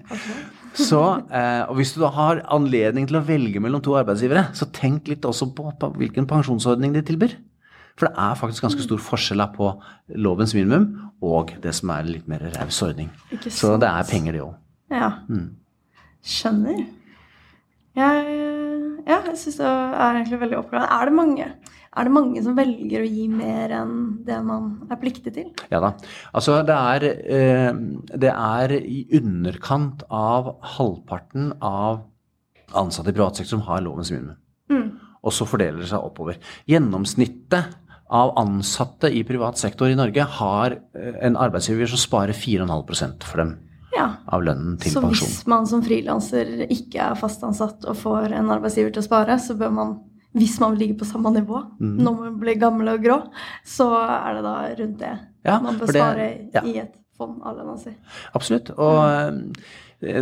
Så, 0.79 1.01
eh, 1.33 1.63
og 1.65 1.79
Hvis 1.79 1.95
du 1.95 2.03
da 2.03 2.11
har 2.13 2.43
anledning 2.55 3.07
til 3.09 3.17
å 3.19 3.25
velge 3.25 3.63
mellom 3.63 3.81
to 3.83 3.95
arbeidsgivere, 3.99 4.51
så 4.55 4.69
tenk 4.75 5.09
litt 5.09 5.25
også 5.27 5.49
på, 5.57 5.71
på 5.81 5.89
hvilken 5.97 6.29
pensjonsordning 6.29 6.93
de 6.95 7.03
tilbyr. 7.09 7.39
For 7.99 8.07
det 8.07 8.21
er 8.21 8.37
faktisk 8.39 8.67
ganske 8.67 8.85
stor 8.85 9.01
forskjell 9.03 9.43
på 9.57 9.73
lovens 10.23 10.53
minimum 10.55 10.85
og 11.25 11.57
det 11.65 11.73
som 11.75 11.91
er 11.97 12.07
litt 12.07 12.29
mer 12.31 12.45
raus 12.55 12.79
ordning. 12.85 13.09
Så 13.49 13.75
det 13.81 13.89
er 13.91 14.07
penger, 14.07 14.37
det 14.37 14.45
òg. 14.45 14.55
Ja. 14.93 15.11
Mm. 15.27 15.49
Skjønner. 16.23 16.85
Jeg, 17.99 18.37
ja, 19.09 19.19
jeg 19.27 19.39
syns 19.41 19.59
det 19.59 19.67
er 19.67 20.21
egentlig 20.21 20.41
veldig 20.45 20.59
oppklarende. 20.61 20.91
Er 20.95 21.09
det, 21.09 21.15
mange, 21.17 21.49
er 21.99 22.07
det 22.07 22.15
mange 22.15 22.43
som 22.45 22.55
velger 22.59 23.03
å 23.03 23.09
gi 23.09 23.25
mer 23.33 23.75
enn 23.81 23.97
det 24.27 24.39
man 24.47 24.69
er 24.87 25.01
pliktig 25.01 25.35
til? 25.35 25.49
Ja 25.73 25.81
da. 25.83 25.95
Altså, 26.31 26.61
det 26.69 26.77
er, 26.77 27.09
eh, 27.39 27.81
det 28.15 28.31
er 28.35 28.77
i 28.79 29.03
underkant 29.19 30.07
av 30.15 30.55
halvparten 30.77 31.57
av 31.59 32.05
ansatte 32.79 33.11
i 33.11 33.17
privat 33.17 33.41
sektor 33.41 33.57
som 33.57 33.67
har 33.67 33.83
lovens 33.83 34.13
minimum. 34.15 34.39
Mm. 34.71 34.89
Og 35.25 35.35
så 35.35 35.49
fordeler 35.49 35.83
det 35.83 35.91
seg 35.91 36.05
oppover. 36.05 36.39
Gjennomsnittet 36.71 37.75
av 38.09 38.31
ansatte 38.41 39.11
i 39.13 39.25
privat 39.27 39.59
sektor 39.61 39.91
i 39.91 39.97
Norge 39.99 40.25
har 40.39 40.79
eh, 40.95 41.17
en 41.27 41.41
arbeidsgiver 41.41 41.91
som 41.91 42.01
sparer 42.01 42.37
4,5% 42.37 43.27
for 43.27 43.43
dem 43.43 43.57
Ja. 43.97 44.09
av 44.29 44.43
lønnen 44.45 44.77
til 44.81 44.93
Så 44.93 45.01
pensjon. 45.01 45.29
hvis 45.29 45.47
man 45.49 45.67
som 45.67 45.83
frilanser 45.83 46.67
ikke 46.69 47.01
er 47.11 47.19
fast 47.19 47.43
ansatt 47.47 47.87
og 47.89 47.97
får 47.97 48.35
en 48.37 48.53
arbeidsgiver 48.53 48.93
til 48.93 49.03
å 49.03 49.07
spare, 49.07 49.39
så 49.41 49.57
bør 49.59 49.73
man, 49.73 49.95
hvis 50.37 50.59
man 50.61 50.75
vil 50.75 50.85
ligge 50.87 50.99
på 51.01 51.09
samme 51.09 51.33
nivå 51.33 51.63
mm. 51.81 51.97
når 51.97 52.19
man 52.21 52.39
blir 52.43 52.61
gammel 52.61 52.93
og 52.93 53.03
grå, 53.03 53.19
så 53.65 53.89
er 54.05 54.39
det 54.39 54.47
da 54.47 54.55
rundt 54.83 54.99
det 55.03 55.13
Ja, 55.49 55.59
man 55.65 55.79
bør 55.81 55.87
det- 55.87 55.95
spare 55.97 56.31
ja. 56.55 56.63
i 56.63 56.79
et 56.85 56.95
fond 57.17 57.43
av 57.43 57.57
lønna 57.57 57.79
si. 57.81 57.95
Absolutt. 58.35 58.71
Og 58.79 59.33
mm. 59.35 59.53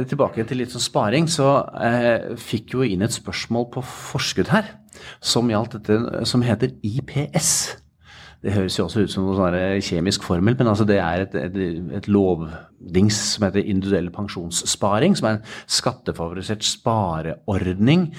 tilbake 0.08 0.46
til 0.48 0.62
litt 0.62 0.72
sånn 0.72 0.86
sparing, 0.86 1.26
så 1.28 1.50
eh, 1.76 2.36
fikk 2.40 2.76
jo 2.78 2.86
inn 2.86 3.02
et 3.02 3.12
spørsmål 3.12 3.70
på 3.74 3.82
forskudd 3.84 4.48
her 4.54 4.70
som 5.20 5.48
dette 5.48 6.24
som 6.24 6.42
heter 6.42 6.72
IPS. 6.82 7.76
Det 8.46 8.54
høres 8.54 8.76
jo 8.78 8.84
også 8.86 9.02
ut 9.02 9.10
som 9.10 9.26
noen 9.26 9.40
sånn 9.40 9.56
kjemisk 9.82 10.22
formel, 10.22 10.54
men 10.54 10.70
altså 10.70 10.86
det 10.86 11.00
er 11.02 11.24
et, 11.24 11.34
et, 11.34 11.56
et 11.98 12.06
lovdings 12.06 13.18
som 13.32 13.48
heter 13.48 13.66
individuell 13.66 14.12
pensjonssparing, 14.14 15.16
som 15.18 15.26
er 15.26 15.40
en 15.40 15.56
skattefavorisert 15.66 16.62
spareordning 16.62 18.12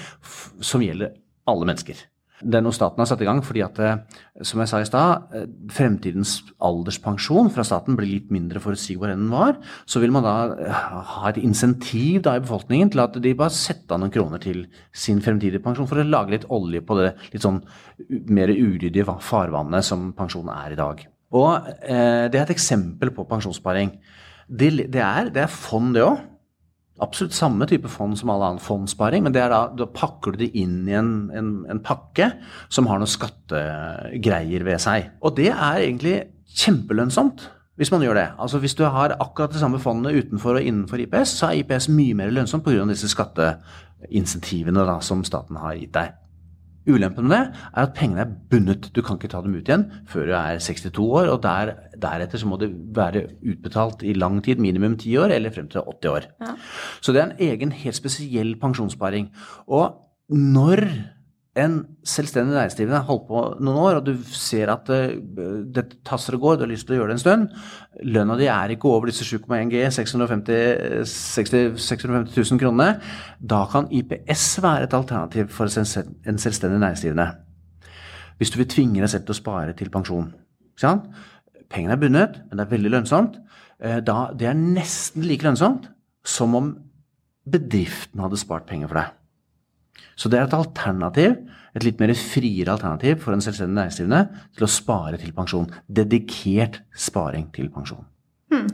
som 0.60 0.84
gjelder 0.84 1.16
alle 1.48 1.70
mennesker. 1.72 2.04
Det 2.38 2.60
er 2.60 2.62
noe 2.62 2.76
staten 2.76 3.02
har 3.02 3.08
satt 3.10 3.22
i 3.24 3.28
gang 3.28 3.40
fordi 3.42 3.64
at, 3.66 3.80
eh, 3.82 4.20
som 4.46 4.62
jeg 4.62 4.70
sa 4.70 4.82
i 4.82 4.86
stad, 4.86 5.34
eh, 5.34 5.48
fremtidens 5.74 6.36
alderspensjon 6.62 7.50
fra 7.50 7.66
staten 7.66 7.98
blir 7.98 8.12
litt 8.12 8.30
mindre 8.30 8.62
forutsigbar 8.62 9.10
enn 9.10 9.26
den 9.26 9.34
var. 9.34 9.58
Så 9.90 10.02
vil 10.04 10.14
man 10.14 10.26
da 10.28 10.36
eh, 10.54 10.86
ha 11.16 11.32
et 11.32 11.42
insentiv 11.42 12.22
da 12.28 12.36
i 12.38 12.44
befolkningen 12.44 12.94
til 12.94 13.02
at 13.02 13.18
de 13.24 13.34
bare 13.34 13.56
setter 13.58 13.98
av 13.98 14.04
noen 14.04 14.14
kroner 14.14 14.44
til 14.44 14.68
sin 14.94 15.20
fremtidige 15.26 15.64
pensjon 15.66 15.90
for 15.90 15.98
å 15.98 16.06
lage 16.06 16.36
litt 16.36 16.48
olje 16.54 16.84
på 16.86 17.00
det 17.02 17.12
litt 17.34 17.42
sånn 17.42 17.64
mer 18.30 18.54
uryddige 18.54 19.08
farvannet 19.26 19.84
som 19.84 20.12
pensjon 20.14 20.54
er 20.54 20.78
i 20.78 20.80
dag. 20.80 21.08
Og 21.36 21.68
eh, 21.82 22.30
det 22.30 22.38
er 22.38 22.46
et 22.46 22.56
eksempel 22.56 23.12
på 23.16 23.26
pensjonssparing. 23.28 23.98
Det, 24.48 24.72
det, 24.94 25.02
er, 25.02 25.34
det 25.34 25.48
er 25.48 25.52
fond, 25.52 25.96
det 25.98 26.06
òg. 26.06 26.22
Absolutt 27.04 27.36
samme 27.38 27.68
type 27.70 27.90
fond 27.94 28.18
som 28.18 28.32
all 28.34 28.46
annen 28.46 28.64
fondssparing, 28.64 29.26
men 29.26 29.36
da, 29.36 29.68
da 29.70 29.86
pakker 29.94 30.34
du 30.34 30.42
det 30.42 30.50
inn 30.58 30.80
i 30.90 30.96
en, 30.98 31.12
en, 31.36 31.52
en 31.70 31.82
pakke 31.86 32.32
som 32.74 32.90
har 32.90 33.02
noen 33.02 33.12
skattegreier 33.12 34.66
ved 34.66 34.82
seg. 34.82 35.12
Og 35.22 35.36
det 35.38 35.52
er 35.52 35.84
egentlig 35.84 36.18
kjempelønnsomt 36.58 37.52
hvis 37.78 37.92
man 37.94 38.02
gjør 38.02 38.18
det. 38.18 38.28
Altså 38.42 38.58
Hvis 38.58 38.74
du 38.76 38.84
har 38.90 39.14
akkurat 39.20 39.54
det 39.54 39.62
samme 39.62 39.80
fondet 39.80 40.18
utenfor 40.18 40.58
og 40.58 40.66
innenfor 40.66 40.98
IPS, 40.98 41.38
så 41.38 41.52
er 41.52 41.62
IPS 41.62 41.90
mye 41.94 42.16
mer 42.18 42.34
lønnsomt 42.34 42.66
pga. 42.66 42.86
disse 42.90 43.10
skatteinsentivene 43.14 45.02
som 45.02 45.24
staten 45.24 45.62
har 45.62 45.78
gitt 45.78 45.94
deg. 45.94 46.16
Ulempen 46.88 47.28
med 47.28 47.36
det 47.38 47.66
er 47.74 47.84
at 47.84 47.94
pengene 47.98 48.24
er 48.24 48.34
bundet. 48.52 48.90
Du 48.96 49.02
kan 49.04 49.20
ikke 49.20 49.32
ta 49.32 49.42
dem 49.44 49.58
ut 49.58 49.68
igjen 49.68 49.88
før 50.08 50.30
du 50.30 50.34
er 50.38 50.62
62 50.64 51.02
år, 51.04 51.32
og 51.34 51.42
der, 51.44 51.74
deretter 52.00 52.42
så 52.42 52.50
må 52.50 52.60
det 52.62 52.72
være 52.96 53.26
utbetalt 53.42 54.06
i 54.08 54.16
lang 54.18 54.40
tid, 54.46 54.62
minimum 54.64 54.98
10 54.98 55.18
år, 55.24 55.36
eller 55.36 55.54
frem 55.54 55.68
til 55.72 55.82
80 55.84 56.12
år. 56.14 56.30
Ja. 56.42 56.56
Så 57.02 57.14
det 57.14 57.22
er 57.22 57.30
en 57.30 57.46
egen, 57.50 57.76
helt 57.84 58.00
spesiell 58.00 58.56
pensjonssparing. 58.62 59.30
Og 59.68 60.04
når 60.30 60.86
en 61.58 61.78
selvstendig 62.06 62.54
næringsdrivende 62.54 63.00
har 63.00 63.08
holdt 63.08 63.26
på 63.28 63.42
noen 63.60 63.80
år, 63.82 64.00
og 64.00 64.06
du 64.06 64.14
ser 64.34 64.70
at 64.72 64.90
det, 64.90 65.02
dette 65.76 66.00
tasser 66.08 66.38
og 66.38 66.44
går, 66.44 66.58
du 66.58 66.66
har 66.66 66.72
lyst 66.72 66.88
til 66.88 66.96
å 66.96 67.00
gjøre 67.00 67.12
det 67.12 67.18
en 67.18 67.24
stund, 67.24 67.48
lønna 68.06 68.38
di 68.40 68.48
er 68.54 68.74
ikke 68.76 68.92
over 68.92 69.10
disse 69.10 69.26
7,1 69.26 69.72
G, 69.74 69.82
650, 69.96 71.10
60, 71.10 71.82
650 71.88 72.38
000 72.54 72.62
kronene, 72.62 73.02
da 73.40 73.64
kan 73.72 73.90
IPS 73.90 74.46
være 74.64 74.88
et 74.88 74.96
alternativ 74.98 75.50
for 75.56 75.68
en 75.68 76.40
selvstendig 76.46 76.78
næringsdrivende. 76.78 77.28
Hvis 78.38 78.54
du 78.54 78.62
vil 78.62 78.70
tvinge 78.70 79.02
deg 79.02 79.10
selv 79.10 79.26
til 79.26 79.34
å 79.34 79.42
spare 79.42 79.74
til 79.78 79.90
pensjon. 79.94 80.30
Pengene 81.68 81.98
er 81.98 82.02
bundet, 82.02 82.42
men 82.48 82.60
det 82.60 82.68
er 82.68 82.74
veldig 82.76 82.94
lønnsomt. 82.94 83.40
Eh, 83.82 84.00
Da, 84.06 84.30
det 84.38 84.48
er 84.48 84.58
nesten 84.58 85.26
like 85.26 85.44
lønnsomt 85.44 85.90
som 86.26 86.56
om 86.56 86.76
bedriften 87.48 88.22
hadde 88.22 88.40
spart 88.40 88.68
penger 88.70 88.92
for 88.92 89.02
deg. 89.02 89.17
Så 90.18 90.32
det 90.34 90.40
er 90.40 90.48
et 90.48 90.58
alternativ, 90.58 91.36
et 91.78 91.86
litt 91.86 92.00
mer 92.02 92.14
friere 92.18 92.74
alternativ 92.74 93.22
for 93.22 93.36
en 93.36 93.44
selvstendig 93.44 93.78
næringsdrivende 93.78 94.46
til 94.58 94.66
å 94.66 94.72
spare 94.72 95.20
til 95.22 95.34
pensjon. 95.38 95.70
Dedikert 95.88 96.82
sparing 96.98 97.52
til 97.54 97.70
pensjon. 97.74 98.08
Hmm. 98.52 98.70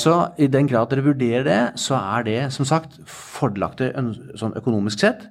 Så 0.00 0.14
i 0.40 0.48
den 0.50 0.66
grad 0.66 0.90
dere 0.90 1.04
vurderer 1.06 1.44
det, 1.46 1.60
så 1.78 1.98
er 2.00 2.24
det 2.26 2.38
som 2.54 2.66
sagt 2.66 2.96
fordelaktig 3.06 3.92
sånn 4.40 4.56
økonomisk 4.58 5.04
sett, 5.04 5.28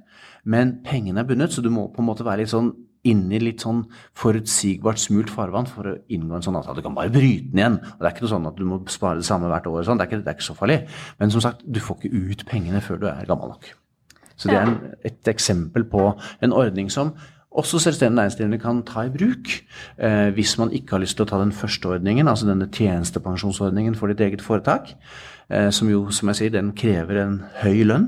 men 0.48 0.78
pengene 0.86 1.20
er 1.20 1.28
bundet, 1.28 1.52
så 1.52 1.64
du 1.66 1.68
må 1.74 1.90
på 1.92 2.00
en 2.00 2.08
måte 2.08 2.24
være 2.24 2.46
litt 2.46 2.54
sånn 2.54 2.72
inne 3.08 3.38
i 3.38 3.42
litt 3.42 3.64
sånn 3.64 3.82
forutsigbart 4.20 5.00
smult 5.00 5.32
farvann 5.32 5.68
for 5.72 5.88
å 5.88 5.98
inngå 6.12 6.36
en 6.36 6.46
sånn 6.46 6.58
avtale. 6.60 6.80
Du 6.80 6.86
kan 6.86 6.96
bare 6.96 7.12
bryte 7.14 7.48
den 7.52 7.62
igjen. 7.62 7.78
og 7.80 8.00
Det 8.00 8.08
er 8.08 8.16
ikke 8.16 8.26
noe 8.26 8.34
sånn 8.34 8.50
at 8.50 8.58
du 8.60 8.66
må 8.68 8.80
spare 8.92 9.22
det 9.22 9.28
samme 9.28 9.52
hvert 9.52 9.70
år. 9.72 9.86
Sånn. 9.88 10.00
Det, 10.00 10.08
er 10.08 10.12
ikke, 10.12 10.24
det 10.26 10.34
er 10.34 10.38
ikke 10.38 10.50
så 10.50 10.58
farlig. 10.58 10.80
Men 11.20 11.32
som 11.32 11.44
sagt, 11.44 11.64
du 11.64 11.80
får 11.84 12.00
ikke 12.00 12.24
ut 12.32 12.44
pengene 12.50 12.84
før 12.84 13.00
du 13.00 13.08
er 13.12 13.30
gammel 13.30 13.54
nok. 13.54 13.70
Så 14.40 14.48
det 14.48 14.56
er 14.56 14.70
en, 14.70 14.78
et 15.06 15.28
eksempel 15.28 15.84
på 15.92 16.14
en 16.46 16.56
ordning 16.56 16.88
som 16.92 17.12
også 17.50 17.80
selvstendig 17.82 18.16
næringsdrivende 18.16 18.60
kan 18.62 18.84
ta 18.86 19.04
i 19.08 19.12
bruk 19.12 19.50
eh, 19.98 20.30
hvis 20.36 20.58
man 20.62 20.72
ikke 20.72 20.96
har 20.96 21.04
lyst 21.04 21.18
til 21.18 21.26
å 21.26 21.30
ta 21.32 21.40
den 21.42 21.52
første 21.56 21.90
ordningen, 21.90 22.30
altså 22.30 22.48
denne 22.48 22.70
tjenestepensjonsordningen 22.72 23.98
for 23.98 24.12
ditt 24.12 24.22
eget 24.24 24.44
foretak, 24.46 24.94
eh, 25.50 25.70
som 25.74 25.90
jo, 25.90 26.06
som 26.14 26.30
jeg 26.30 26.40
sier, 26.40 26.54
den 26.54 26.72
krever 26.78 27.24
en 27.24 27.40
høy 27.64 27.84
lønn, 27.90 28.08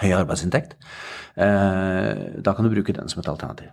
høy 0.00 0.10
arbeidsinntekt. 0.16 0.74
Eh, 1.36 2.40
da 2.42 2.56
kan 2.56 2.66
du 2.66 2.72
bruke 2.72 2.96
den 2.96 3.12
som 3.12 3.20
et 3.20 3.30
alternativ. 3.30 3.70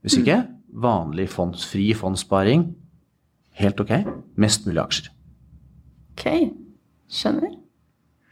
Hvis 0.00 0.16
ikke, 0.22 0.44
vanlig 0.72 1.28
fonds, 1.28 1.66
fri 1.68 1.90
fondssparing, 1.92 2.70
helt 3.60 3.80
ok. 3.82 3.96
Mest 4.40 4.64
mulig 4.66 4.80
aksjer. 4.80 5.10
Ok, 6.14 6.24
skjønner. 7.10 7.59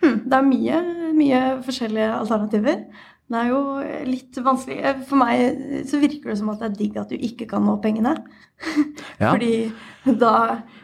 Hm, 0.08 0.18
det 0.24 0.38
er 0.40 0.48
mye, 0.48 0.80
mye 1.18 1.44
forskjellige 1.66 2.10
alternativer. 2.22 2.82
Det 3.28 3.36
er 3.36 3.50
jo 3.50 3.60
litt 4.08 4.38
vanskelig. 4.40 4.78
Eh, 4.88 5.00
For 5.08 5.20
meg 5.20 5.82
så 5.88 6.00
virker 6.00 6.32
det 6.32 6.38
som 6.40 6.48
at 6.52 6.62
det 6.62 6.68
er 6.70 6.76
digg 6.78 6.94
at 6.96 7.10
du 7.12 7.16
ikke 7.18 7.48
kan 7.50 7.66
nå 7.66 7.76
pengene. 7.84 8.16
Ja. 9.18 9.32
Fordi 9.32 9.72
da 10.18 10.30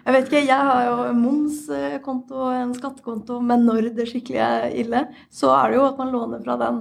Jeg 0.05 0.15
vet 0.15 0.27
ikke, 0.27 0.41
jeg 0.47 0.67
har 0.69 0.81
jo 0.89 0.95
en 1.07 1.21
momskonto 1.23 2.49
en 2.51 2.73
skattekonto, 2.75 3.37
men 3.43 3.63
når 3.67 3.93
det 3.95 4.09
skikkelig 4.11 4.41
er 4.43 4.75
ille, 4.75 5.05
så 5.31 5.53
er 5.55 5.71
det 5.71 5.79
jo 5.79 5.85
at 5.87 6.01
man 6.01 6.11
låner 6.11 6.43
fra 6.43 6.57
den 6.61 6.81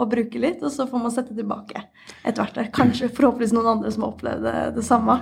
og 0.00 0.10
bruker 0.12 0.40
litt, 0.40 0.62
og 0.64 0.72
så 0.72 0.86
får 0.88 1.02
man 1.02 1.12
sette 1.12 1.34
tilbake 1.36 1.82
etter 2.22 2.40
hvert. 2.40 2.60
Er 2.60 2.70
kanskje 2.72 3.10
forhåpentligvis 3.12 3.52
noen 3.56 3.72
andre 3.74 3.90
som 3.92 4.04
har 4.06 4.12
opplevd 4.14 4.46
det, 4.46 4.54
det 4.78 4.84
samme. 4.86 5.16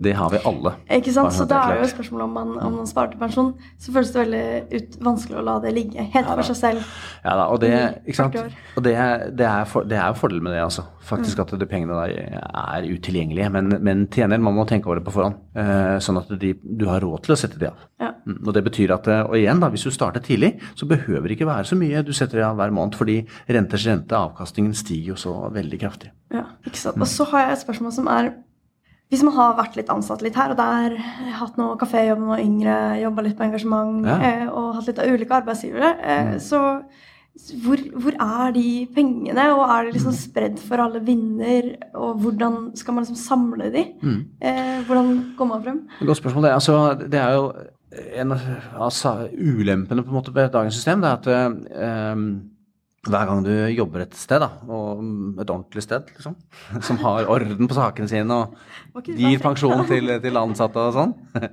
Det 0.00 0.12
har 0.14 0.30
vi 0.30 0.38
alle. 0.46 0.72
Ikke 0.94 1.12
sant? 1.14 1.34
Så 1.34 1.46
da 1.48 1.60
er 1.64 1.74
det 1.74 1.80
jo 1.82 1.86
et 1.88 1.94
spørsmål 1.94 2.24
om 2.28 2.36
man, 2.38 2.52
om 2.62 2.76
man 2.80 2.86
sparer 2.86 3.12
til 3.12 3.20
pensjon. 3.20 3.48
Så 3.82 3.94
føles 3.94 4.12
det 4.14 4.20
veldig 4.22 4.42
ut, 4.76 4.98
vanskelig 5.08 5.38
å 5.40 5.44
la 5.48 5.56
det 5.64 5.72
ligge 5.74 6.04
helt 6.14 6.30
for 6.30 6.46
seg 6.50 6.58
selv. 6.60 6.92
Ja 7.24 7.34
da, 7.40 7.48
og 7.50 7.58
det, 7.64 7.72
ikke 8.06 8.20
sant? 8.20 8.38
Og 8.78 8.84
det, 8.86 8.94
det, 9.38 9.48
er 9.48 9.64
jo 9.64 9.82
det 9.90 9.98
er 9.98 10.12
jo 10.12 10.20
fordelen 10.20 10.46
med 10.46 10.54
det, 10.54 10.62
altså. 10.62 10.86
Faktisk 11.08 11.40
at 11.42 11.54
de 11.58 11.66
pengene 11.68 11.96
der 11.96 12.38
er 12.38 12.86
utilgjengelige. 12.86 13.50
Men, 13.54 13.72
men 13.82 14.06
til 14.12 14.22
gjengjeld, 14.24 14.44
man 14.44 14.58
må 14.58 14.66
tenke 14.68 14.90
over 14.90 15.00
det 15.00 15.06
på 15.08 15.14
forhånd. 15.16 15.38
Eh, 15.58 15.96
sånn 16.04 16.20
at 16.20 16.30
de, 16.40 16.52
du 16.62 16.86
har 16.90 17.02
råd 17.02 17.24
til 17.26 17.34
å 17.34 17.38
sette 17.40 17.58
de 17.60 17.70
av. 17.70 17.86
Ja. 17.98 18.12
Mm, 18.28 18.40
Og 18.44 18.52
det 18.54 18.64
betyr 18.66 18.92
at, 18.94 19.08
eh, 19.10 19.22
og 19.24 19.38
igjen 19.40 19.62
da, 19.62 19.70
hvis 19.72 19.86
du 19.88 19.94
starter 19.94 20.22
tidlig, 20.24 20.54
så 20.78 20.88
behøver 20.90 21.26
det 21.26 21.38
ikke 21.38 21.48
være 21.48 21.70
så 21.70 21.78
mye 21.80 22.04
du 22.06 22.12
setter 22.16 22.44
av 22.46 22.58
hver 22.60 22.74
måned, 22.76 22.98
fordi 22.98 23.22
renters 23.48 23.86
rente, 23.88 24.14
avkastningen, 24.18 24.76
stiger 24.76 25.14
jo 25.14 25.18
så 25.18 25.34
veldig 25.54 25.80
kraftig. 25.80 26.12
Ja, 26.34 26.44
ikke 26.68 26.80
sant. 26.82 27.00
Og 27.00 27.08
så 27.08 27.26
har 27.32 27.46
jeg 27.46 27.56
et 27.56 27.64
spørsmål 27.64 27.96
som 27.96 28.12
er 28.12 28.34
Hvis 29.08 29.22
man 29.24 29.32
har 29.38 29.54
vært 29.56 29.76
litt 29.78 29.88
ansatt 29.88 30.20
litt 30.20 30.36
her 30.36 30.50
og 30.52 30.58
der, 30.60 30.96
hatt 31.38 31.56
noe 31.56 31.78
kaféjobb 31.80 32.26
var 32.28 32.42
yngre, 32.44 32.74
jobba 33.00 33.22
litt 33.24 33.38
på 33.38 33.46
engasjement 33.46 34.04
Ja. 34.04 34.16
eh, 34.20 34.48
og 34.52 34.74
hatt 34.76 34.86
litt 34.90 34.98
av 35.00 35.08
ulike 35.14 35.32
arbeidsgivere, 35.38 35.94
eh, 36.04 36.34
så 36.44 36.82
hvor, 37.62 37.78
hvor 37.94 38.12
er 38.18 38.52
de 38.52 38.66
pengene, 38.92 39.44
og 39.54 39.62
er 39.70 39.84
det 39.86 39.94
liksom 39.94 40.12
spredd 40.12 40.58
for 40.58 40.82
alle 40.82 41.00
vinder, 41.06 41.70
og 41.94 42.18
hvordan 42.20 42.76
skal 42.76 42.94
man 42.94 43.04
liksom 43.06 43.16
samle 43.20 43.70
de? 43.72 43.84
Eh, 44.42 44.82
hvordan 44.88 45.12
går 45.38 45.46
man 45.46 45.62
frem? 45.62 45.80
Godt 46.04 46.18
spørsmål. 46.20 46.42
Det, 46.48 46.52
altså, 46.52 46.78
det 47.08 47.20
er 47.22 47.32
jo 47.38 47.52
en 48.18 48.32
av 48.32 48.40
altså, 48.90 49.14
ulempene 49.38 50.02
på 50.02 50.10
en 50.12 50.18
måte 50.18 50.34
ved 50.34 50.50
dagens 50.52 50.74
system. 50.74 51.00
Det 51.00 51.08
er 51.08 51.16
at 51.22 51.28
eh, 51.78 52.24
hver 53.06 53.28
gang 53.28 53.44
du 53.46 53.52
jobber 53.70 54.02
et 54.02 54.16
sted, 54.18 54.42
da, 54.42 54.48
og 54.66 54.98
et 55.38 55.50
ordentlig 55.52 55.84
sted, 55.84 56.08
liksom, 56.16 56.34
som 56.88 56.98
har 57.04 57.28
orden 57.30 57.68
på 57.70 57.76
sakene 57.76 58.10
sine 58.10 58.40
og 58.42 59.06
gir 59.06 59.38
pensjon 59.42 59.86
til, 59.88 60.16
til 60.24 60.40
ansatte 60.40 60.88
og 60.88 60.96
sånn 60.98 61.14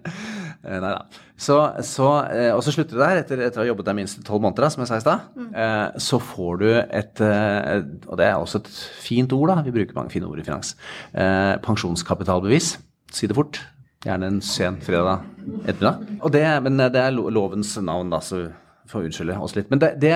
Eh, 0.66 0.80
Nei 0.82 0.90
da. 0.96 1.04
Så, 1.38 1.56
så, 1.86 2.08
eh, 2.34 2.48
og 2.50 2.64
så 2.66 2.72
slutter 2.74 2.98
du 2.98 3.02
der 3.04 3.20
etter, 3.20 3.42
etter 3.46 3.60
å 3.60 3.62
ha 3.62 3.68
jobbet 3.68 3.86
der 3.86 3.98
minst 4.00 4.24
tolv 4.26 4.42
måneder, 4.42 4.66
da, 4.66 4.70
som 4.74 4.82
jeg 4.82 4.90
sa 4.90 4.98
i 4.98 5.04
stad. 5.04 5.28
Eh, 5.46 6.00
Så 6.02 6.18
får 6.26 6.56
du 6.64 6.66
et 6.74 7.22
Og 7.22 8.16
det 8.18 8.26
er 8.26 8.40
også 8.40 8.64
et 8.64 8.72
fint 9.04 9.36
ord, 9.38 9.52
da. 9.52 9.60
Vi 9.62 9.76
bruker 9.76 9.94
mange 9.94 10.10
fine 10.10 10.26
ord 10.26 10.42
i 10.42 10.46
finans. 10.48 10.74
Pensjonskapitalbevis. 11.14 12.72
Si 13.14 13.30
det 13.30 13.38
fort. 13.38 13.60
Gjerne 14.06 14.32
en 14.32 14.42
sen 14.42 14.80
fredag 14.82 15.22
ettermiddag. 15.70 16.18
Og 16.26 16.34
det, 16.34 16.44
men 16.66 16.82
det 16.82 17.04
er 17.04 17.14
lovens 17.14 17.76
navn, 17.86 18.10
da, 18.14 18.24
så 18.26 18.48
får 18.90 19.08
unnskylde 19.12 19.38
oss 19.42 19.54
litt. 19.58 19.70
Men 19.70 19.82
det, 19.86 19.92
det, 20.02 20.16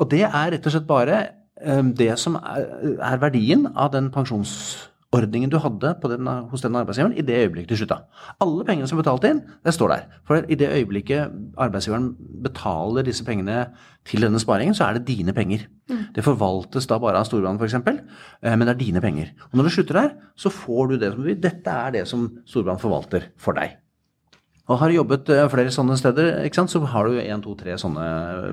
og 0.00 0.08
det 0.12 0.24
er 0.26 0.54
rett 0.54 0.66
og 0.66 0.74
slett 0.74 0.88
bare 0.88 1.18
eh, 1.60 1.82
det 1.96 2.14
som 2.20 2.38
er, 2.40 2.70
er 2.96 3.20
verdien 3.20 3.66
av 3.74 3.92
den 3.92 4.08
pensjonsordningen 4.14 5.52
du 5.52 5.58
hadde 5.60 5.92
på 6.00 6.10
den, 6.12 6.28
hos 6.50 6.64
den 6.64 6.78
arbeidsgiveren 6.80 7.18
i 7.18 7.24
det 7.26 7.36
øyeblikket 7.42 7.74
du 7.74 7.80
slutta. 7.82 8.00
Alle 8.40 8.64
pengene 8.64 8.88
som 8.88 8.96
er 8.96 9.04
betalt 9.04 9.26
inn, 9.28 9.42
det 9.66 9.74
står 9.76 9.92
der. 9.92 10.06
For 10.28 10.40
i 10.40 10.58
det 10.58 10.70
øyeblikket 10.78 11.36
arbeidsgiveren 11.60 12.14
betaler 12.46 13.04
disse 13.06 13.26
pengene 13.26 13.66
til 14.08 14.24
denne 14.24 14.40
sparingen, 14.40 14.76
så 14.76 14.88
er 14.88 14.96
det 14.96 15.08
dine 15.10 15.36
penger. 15.36 15.68
Det 16.16 16.24
forvaltes 16.24 16.88
da 16.88 16.98
bare 17.02 17.20
av 17.20 17.28
Storbrann 17.28 17.60
f.eks., 17.60 17.76
eh, 17.76 18.56
men 18.56 18.64
det 18.64 18.74
er 18.74 18.82
dine 18.86 19.04
penger. 19.04 19.34
Og 19.50 19.60
når 19.60 19.68
du 19.68 19.76
slutter 19.76 20.00
der, 20.00 20.16
så 20.38 20.54
får 20.54 20.94
du 20.94 20.98
det 20.98 21.12
som 21.12 21.20
du 21.20 21.28
vil. 21.28 21.40
Dette 21.44 21.76
er 21.76 21.96
det 21.98 22.08
som 22.08 22.28
Storbrann 22.48 22.80
forvalter 22.80 23.30
for 23.40 23.58
deg. 23.58 23.76
Og 24.70 24.78
har 24.78 24.94
jobbet 24.94 25.30
eh, 25.34 25.48
flere 25.50 25.74
sånne 25.74 25.98
steder, 25.98 26.44
ikke 26.46 26.62
sant, 26.62 26.72
så 26.72 26.82
har 26.92 27.08
du 27.08 27.18
en, 27.18 27.42
to, 27.42 27.56
tre 27.58 27.74
sånne 27.80 28.06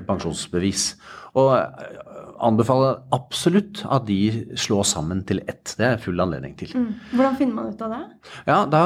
pensjonsbevis. 0.08 0.90
Og 1.38 1.52
eh, 1.54 1.98
anbefaler 2.42 3.00
absolutt 3.14 3.84
at 3.90 4.06
de 4.08 4.18
slås 4.58 4.94
sammen 4.94 5.24
til 5.26 5.42
ett. 5.46 5.74
Det 5.78 5.86
er 5.86 6.02
full 6.02 6.18
anledning 6.22 6.56
til. 6.58 6.74
Mm. 6.74 6.90
Hvordan 7.12 7.38
finner 7.38 7.58
man 7.58 7.70
ut 7.72 7.84
av 7.86 7.94
det? 7.94 8.00
Ja, 8.50 8.58
da, 8.70 8.82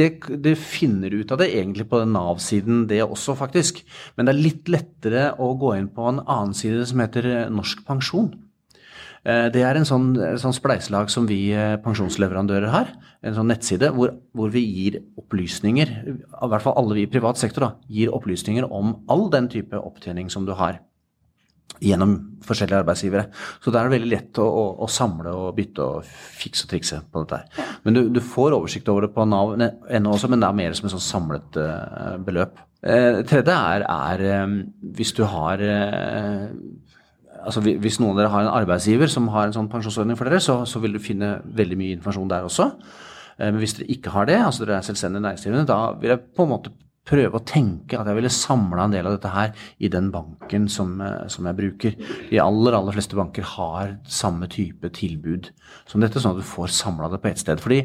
det, 0.00 0.10
det 0.42 0.56
finner 0.60 1.14
ut 1.14 1.34
av 1.34 1.42
det 1.42 1.52
egentlig 1.54 1.88
på 1.90 2.02
Nav-siden, 2.06 2.84
det 2.90 3.02
også, 3.06 3.36
faktisk. 3.38 3.82
Men 4.16 4.26
det 4.26 4.34
er 4.34 4.42
litt 4.42 4.72
lettere 4.72 5.28
å 5.42 5.52
gå 5.58 5.76
inn 5.78 5.90
på 5.94 6.10
en 6.10 6.22
annen 6.24 6.56
side 6.56 6.86
som 6.90 7.02
heter 7.02 7.30
Norsk 7.54 7.86
Pensjon. 7.86 8.32
Eh, 9.26 9.48
Det 9.50 9.62
er 9.66 9.78
en 9.78 9.88
sånn, 9.88 10.10
sånn 10.38 10.54
spleiselag 10.54 11.10
som 11.10 11.26
vi 11.26 11.50
eh, 11.50 11.76
pensjonsleverandører 11.82 12.70
har. 12.70 12.92
En 13.26 13.34
sånn 13.34 13.50
nettside 13.50 13.90
hvor, 13.96 14.14
hvor 14.36 14.52
vi 14.54 14.62
gir 14.62 15.00
opplysninger, 15.18 15.94
i 16.06 16.50
hvert 16.52 16.62
fall 16.62 16.76
alle 16.78 17.00
vi 17.00 17.06
i 17.08 17.10
privat 17.10 17.40
sektor, 17.40 17.66
da, 17.66 17.72
gir 17.90 18.14
opplysninger 18.14 18.68
om 18.70 19.00
all 19.10 19.26
den 19.32 19.50
type 19.50 19.74
opptjening 19.74 20.30
som 20.30 20.46
du 20.46 20.54
har 20.54 20.78
gjennom 21.82 22.12
forskjellige 22.46 22.78
arbeidsgivere. 22.84 23.26
Så 23.60 23.72
det 23.72 23.80
er 23.80 23.88
det 23.88 23.96
veldig 23.96 24.12
lett 24.12 24.38
å, 24.40 24.46
å, 24.46 24.62
å 24.86 24.88
samle 24.88 25.32
og 25.34 25.56
bytte 25.58 25.82
og 25.82 26.06
fikse 26.06 26.64
og 26.64 26.70
trikse 26.70 27.00
på 27.10 27.24
dette 27.24 27.40
her. 27.42 27.74
Men 27.84 27.98
du, 27.98 28.00
du 28.14 28.22
får 28.22 28.54
oversikt 28.56 28.88
over 28.88 29.04
det 29.04 29.10
på 29.16 29.26
Nav.no 29.28 30.14
også, 30.14 30.30
men 30.30 30.40
det 30.40 30.48
er 30.48 30.60
mer 30.62 30.78
som 30.78 30.86
et 30.86 30.94
sånn 30.94 31.04
samlet 31.04 31.58
eh, 31.60 32.14
beløp. 32.24 32.62
Eh, 32.86 33.20
tredje 33.26 33.58
er, 33.74 33.84
er 33.90 34.54
hvis 34.96 35.12
du 35.18 35.24
har 35.26 35.60
altså 37.46 37.62
Hvis 37.64 38.00
noen 38.02 38.16
av 38.16 38.22
dere 38.22 38.32
har 38.34 38.46
en 38.46 38.54
arbeidsgiver 38.62 39.10
som 39.12 39.28
har 39.34 39.48
en 39.48 39.56
sånn 39.56 39.70
pensjonsordning 39.72 40.18
for 40.18 40.28
dere, 40.28 40.42
så, 40.42 40.60
så 40.68 40.82
vil 40.82 40.96
du 40.96 41.02
finne 41.02 41.36
veldig 41.44 41.78
mye 41.80 41.96
informasjon 41.96 42.32
der 42.32 42.48
også. 42.48 42.70
Eh, 43.38 43.50
Men 43.50 43.60
hvis 43.62 43.78
dere 43.78 43.92
ikke 43.96 44.14
har 44.14 44.26
det, 44.28 44.40
altså 44.42 44.66
dere 44.66 44.80
er 44.80 44.88
selvstendig 44.88 45.22
næringsdrivende, 45.22 45.68
da 45.70 45.80
vil 46.00 46.12
jeg 46.14 46.26
på 46.36 46.46
en 46.46 46.52
måte 46.52 46.74
prøve 47.06 47.38
å 47.38 47.44
tenke 47.46 47.94
at 47.94 48.08
jeg 48.10 48.18
ville 48.18 48.32
samla 48.34 48.88
en 48.88 48.94
del 48.96 49.06
av 49.06 49.14
dette 49.14 49.30
her 49.30 49.52
i 49.78 49.90
den 49.92 50.08
banken 50.10 50.66
som, 50.72 50.96
eh, 51.00 51.28
som 51.30 51.46
jeg 51.46 51.58
bruker. 51.60 51.96
De 52.32 52.40
aller, 52.42 52.74
aller 52.74 52.96
fleste 52.96 53.18
banker 53.18 53.46
har 53.54 53.96
samme 54.10 54.48
type 54.50 54.90
tilbud 54.90 55.52
som 55.86 56.02
dette, 56.02 56.18
sånn 56.18 56.34
at 56.34 56.42
du 56.42 56.46
får 56.46 56.74
samla 56.74 57.10
det 57.12 57.22
på 57.22 57.30
ett 57.30 57.42
sted. 57.44 57.62
Fordi 57.62 57.84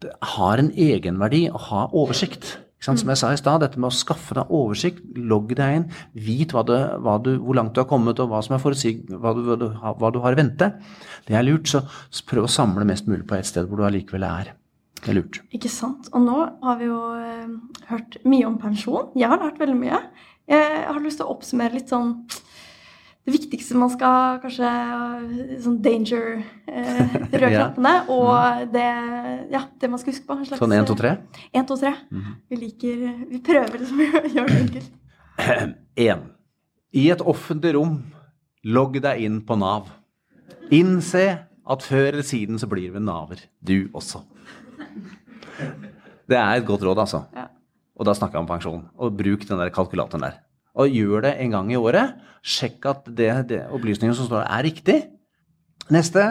det 0.00 0.12
har 0.36 0.58
en 0.58 0.72
egenverdi 0.72 1.50
å 1.52 1.60
ha 1.68 1.88
oversikt. 1.92 2.56
Som 2.82 2.96
jeg 3.12 3.18
sa 3.20 3.28
i 3.30 3.38
stad, 3.38 3.62
dette 3.62 3.78
med 3.78 3.92
å 3.92 3.94
skaffe 3.94 4.34
deg 4.34 4.50
oversikt, 4.50 5.02
logg 5.14 5.52
deg 5.54 5.76
inn, 5.76 5.84
vit 6.18 6.50
hva 6.54 6.64
det, 6.66 6.80
hva 7.04 7.14
du, 7.22 7.36
hvor 7.38 7.54
langt 7.54 7.76
du 7.76 7.80
har 7.82 7.86
kommet 7.90 8.18
og 8.18 8.32
hva 8.32 8.40
som 8.42 8.56
er 8.56 8.62
forutsig, 8.64 8.96
hva, 9.12 9.30
du, 9.36 9.44
hva, 9.46 10.10
du, 10.10 10.18
har- 10.24 10.34
i 10.34 10.40
vente. 10.40 10.72
Det 11.28 11.36
er 11.38 11.46
lurt, 11.46 11.70
så 11.70 11.84
prøv 12.26 12.48
å 12.48 12.50
samle 12.50 12.84
mest 12.88 13.06
mulig 13.06 13.22
på 13.30 13.38
ett 13.38 13.46
sted 13.46 13.68
hvor 13.70 13.78
du 13.78 13.86
allikevel 13.86 14.26
er. 14.26 14.50
Det 15.02 15.10
er 15.10 15.18
lurt. 15.20 15.40
Ikke 15.54 15.70
sant? 15.70 16.10
Og 16.14 16.22
nå 16.26 16.40
har 16.62 16.76
vi 16.78 16.90
jo 16.90 16.98
eh, 17.18 17.54
hørt 17.90 18.18
mye 18.26 18.46
om 18.50 18.58
pensjon. 18.62 19.12
Jeg 19.18 19.30
har 19.30 19.38
lært 19.42 19.62
veldig 19.62 19.78
mye. 19.78 20.02
Jeg 20.50 20.82
har 20.88 21.00
lyst 21.02 21.20
til 21.22 21.26
å 21.28 21.36
oppsummere 21.36 21.78
litt 21.78 21.90
sånn 21.90 22.16
det 23.22 23.32
viktigste 23.36 23.78
man 23.78 23.90
skal 23.92 24.40
kanskje 24.42 24.66
eh, 24.66 25.52
Sånn 25.62 25.76
danger 25.84 26.40
eh, 26.66 27.12
Røde 27.42 27.52
Ja. 27.54 27.68
Og 28.10 28.64
det, 28.74 28.86
ja, 29.52 29.60
det 29.78 29.90
man 29.92 30.02
skal 30.02 30.14
huske 30.14 30.26
på. 30.26 30.38
En 30.40 30.48
slags, 30.48 30.58
Sånn 30.58 30.74
én, 30.74 30.86
to, 30.88 30.96
tre. 30.98 31.14
1, 31.54 31.68
2, 31.68 31.76
3. 31.84 31.92
Vi 32.50 32.58
liker 32.64 33.06
Vi 33.30 33.40
prøver 33.46 33.78
liksom 33.78 34.02
å 34.02 34.24
gjøre 34.36 34.48
det 34.50 34.58
enkelt. 34.64 34.90
Én. 36.08 36.26
I 36.92 37.06
et 37.14 37.22
offentlig 37.24 37.72
rom, 37.78 37.96
logg 38.68 38.98
deg 39.04 39.22
inn 39.24 39.38
på 39.46 39.56
Nav. 39.60 39.88
Innse 40.74 41.24
at 41.62 41.86
før 41.86 42.10
eller 42.10 42.26
siden 42.26 42.58
så 42.60 42.66
blir 42.68 42.90
vi 42.92 43.00
naver. 43.00 43.46
Du 43.62 43.86
også. 43.94 44.24
Det 46.28 46.38
er 46.38 46.58
et 46.58 46.66
godt 46.66 46.84
råd, 46.84 47.00
altså. 47.04 47.22
Ja. 47.36 47.46
Og 47.96 48.08
da 48.08 48.14
snakker 48.16 48.38
jeg 48.38 48.44
om 48.44 48.50
pensjon. 48.50 48.82
Og 48.98 49.14
bruk 49.16 49.46
den 49.48 49.60
der 49.60 49.72
kalkulatoren 49.74 50.26
der. 50.26 50.40
Og 50.78 50.92
gjør 50.92 51.26
det 51.26 51.34
en 51.42 51.52
gang 51.52 51.72
i 51.72 51.80
året. 51.80 52.16
Sjekk 52.42 52.86
at 52.90 53.08
det, 53.12 53.30
det 53.50 53.60
opplysningene 53.74 54.16
som 54.16 54.28
står 54.28 54.42
der, 54.42 54.52
er 54.56 54.66
riktig. 54.66 54.98
Neste, 55.92 56.26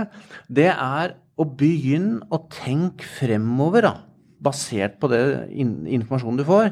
det 0.50 0.72
er 0.72 1.16
å 1.40 1.46
begynne 1.46 2.26
å 2.34 2.42
tenke 2.52 3.08
fremover, 3.20 3.86
da. 3.86 3.94
Basert 4.42 4.98
på 5.02 5.10
det 5.12 5.22
informasjonen 5.54 6.42
du 6.42 6.46
får. 6.48 6.72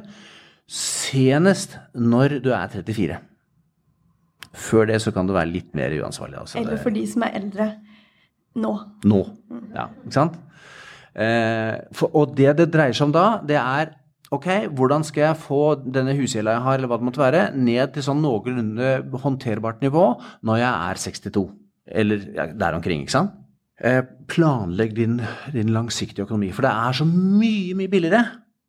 Senest 0.69 1.77
når 1.93 2.39
du 2.43 2.51
er 2.55 2.71
34. 2.73 3.19
Før 4.59 4.89
det 4.89 4.97
så 5.03 5.13
kan 5.13 5.29
du 5.29 5.35
være 5.35 5.51
litt 5.51 5.73
mer 5.77 5.93
uansvarlig. 6.01 6.39
Altså. 6.41 6.57
Eller 6.61 6.81
for 6.81 6.93
de 6.93 7.05
som 7.09 7.25
er 7.25 7.37
eldre 7.37 7.69
nå. 8.57 8.73
Nå. 9.05 9.19
Ja, 9.75 9.89
ikke 10.01 10.15
sant? 10.15 10.39
Eh, 11.13 11.75
for, 11.95 12.13
og 12.17 12.33
det 12.37 12.55
det 12.57 12.69
dreier 12.73 12.95
seg 12.97 13.09
om 13.09 13.13
da, 13.15 13.27
det 13.45 13.57
er 13.59 13.93
ok, 14.35 14.47
hvordan 14.77 15.05
skal 15.07 15.25
jeg 15.27 15.41
få 15.43 15.61
denne 15.81 16.15
husgjelda 16.17 16.57
jeg 16.57 16.65
har, 16.65 16.77
eller 16.77 16.91
hva 16.91 16.99
det 16.99 17.07
måtte 17.09 17.23
være, 17.23 17.43
ned 17.57 17.95
til 17.95 18.05
sånn 18.05 18.21
noenlunde 18.23 18.91
håndterbart 19.23 19.83
nivå 19.85 20.05
når 20.45 20.61
jeg 20.61 20.71
er 20.91 21.01
62? 21.05 21.45
Eller 21.89 22.27
ja, 22.35 22.49
der 22.53 22.77
omkring, 22.77 23.05
ikke 23.05 23.17
sant? 23.17 23.33
Eh, 23.79 24.03
planlegg 24.29 24.93
din, 24.97 25.17
din 25.53 25.71
langsiktige 25.73 26.27
økonomi. 26.27 26.51
For 26.53 26.67
det 26.67 26.75
er 26.75 26.99
så 26.99 27.07
mye, 27.07 27.73
mye 27.79 27.91
billigere 27.91 28.23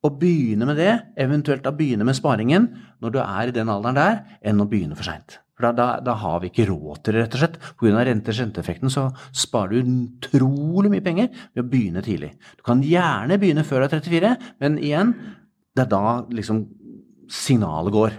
å 0.06 0.12
begynne 0.16 0.68
med 0.68 0.78
det, 0.80 0.92
eventuelt 1.20 1.64
da 1.66 1.74
begynne 1.76 2.06
med 2.08 2.16
sparingen 2.16 2.70
når 3.02 3.14
du 3.14 3.20
er 3.20 3.50
i 3.50 3.54
den 3.56 3.68
alderen 3.72 3.98
der, 3.98 4.20
enn 4.40 4.62
å 4.62 4.68
begynne 4.70 4.96
for 4.96 5.08
seint. 5.10 5.40
For 5.60 5.68
da, 5.68 5.72
da, 5.76 5.88
da, 6.00 6.14
har 6.16 6.38
vi 6.40 6.48
ikke 6.48 6.70
råd 6.70 7.02
til 7.04 7.18
det, 7.18 7.26
rett 7.26 7.34
og 7.36 7.42
slett. 7.42 7.58
Pga. 7.76 8.04
rente-renteeffekten 8.08 8.92
så 8.92 9.10
sparer 9.36 9.82
du 9.84 9.90
utrolig 10.06 10.88
mye 10.94 11.04
penger 11.04 11.28
ved 11.28 11.60
å 11.60 11.68
begynne 11.68 12.04
tidlig. 12.06 12.30
Du 12.56 12.64
kan 12.64 12.80
gjerne 12.80 13.36
begynne 13.42 13.66
før 13.68 13.84
du 13.84 13.90
er 13.90 13.98
34, 13.98 14.30
men 14.64 14.78
igjen, 14.80 15.12
det 15.76 15.84
er 15.84 15.90
da 15.90 16.14
liksom 16.34 16.64
signalet 17.30 17.94
går. 17.94 18.16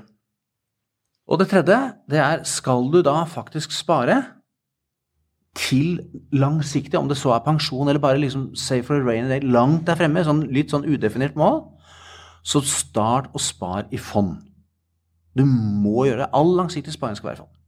Og 1.32 1.39
det 1.39 1.49
tredje, 1.52 1.80
det 2.12 2.20
er 2.20 2.43
skal 2.47 2.88
du 2.91 3.02
da 3.06 3.24
faktisk 3.30 3.72
spare 3.76 4.22
til 5.56 5.99
langsiktig, 6.32 6.99
om 6.99 7.10
det 7.12 7.18
så 7.20 7.34
er 7.36 7.43
pensjon 7.43 7.88
eller 7.88 7.99
bare 8.04 8.20
liksom 8.20 8.54
save 8.56 8.84
for 8.88 8.99
a 8.99 9.04
rainy 9.04 9.30
day, 9.30 9.43
langt 9.43 9.88
der 9.88 9.99
fremme, 9.99 10.24
sånn, 10.24 10.45
litt 10.52 10.72
sånn 10.72 10.88
udefinert 10.88 11.36
mål, 11.39 11.66
så 12.43 12.64
start 12.66 13.30
å 13.36 13.39
spare 13.39 13.88
i 13.91 13.99
fond. 13.99 14.39
Du 15.38 15.43
må 15.45 16.08
gjøre 16.08 16.26
det. 16.26 16.32
All 16.36 16.56
langsiktig 16.58 16.95
sparing 16.95 17.20
skal 17.20 17.32
være 17.32 17.39
i 17.39 17.43
fond. 17.43 17.61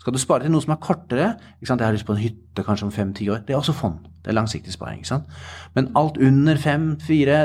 Skal 0.00 0.14
du 0.16 0.18
spare 0.20 0.46
til 0.46 0.52
noe 0.54 0.64
som 0.64 0.72
er 0.72 0.80
kortere 0.80 1.26
ikke 1.58 1.68
sant? 1.68 1.82
Jeg 1.82 1.90
har 1.90 1.92
lyst 1.92 2.06
på 2.08 2.14
en 2.14 2.22
hytte 2.22 2.64
kanskje 2.64 2.86
om 2.86 2.92
fem-ti 2.94 3.26
år. 3.28 3.42
Det 3.44 3.52
er 3.52 3.58
også 3.58 3.74
fond. 3.76 3.98
Det 4.24 4.32
er 4.32 4.36
langsiktig 4.38 4.72
sparing. 4.72 5.02
ikke 5.02 5.10
sant? 5.10 5.26
Men 5.76 5.90
alt 5.96 6.16
under 6.16 6.56
fem-fire, 6.56 7.36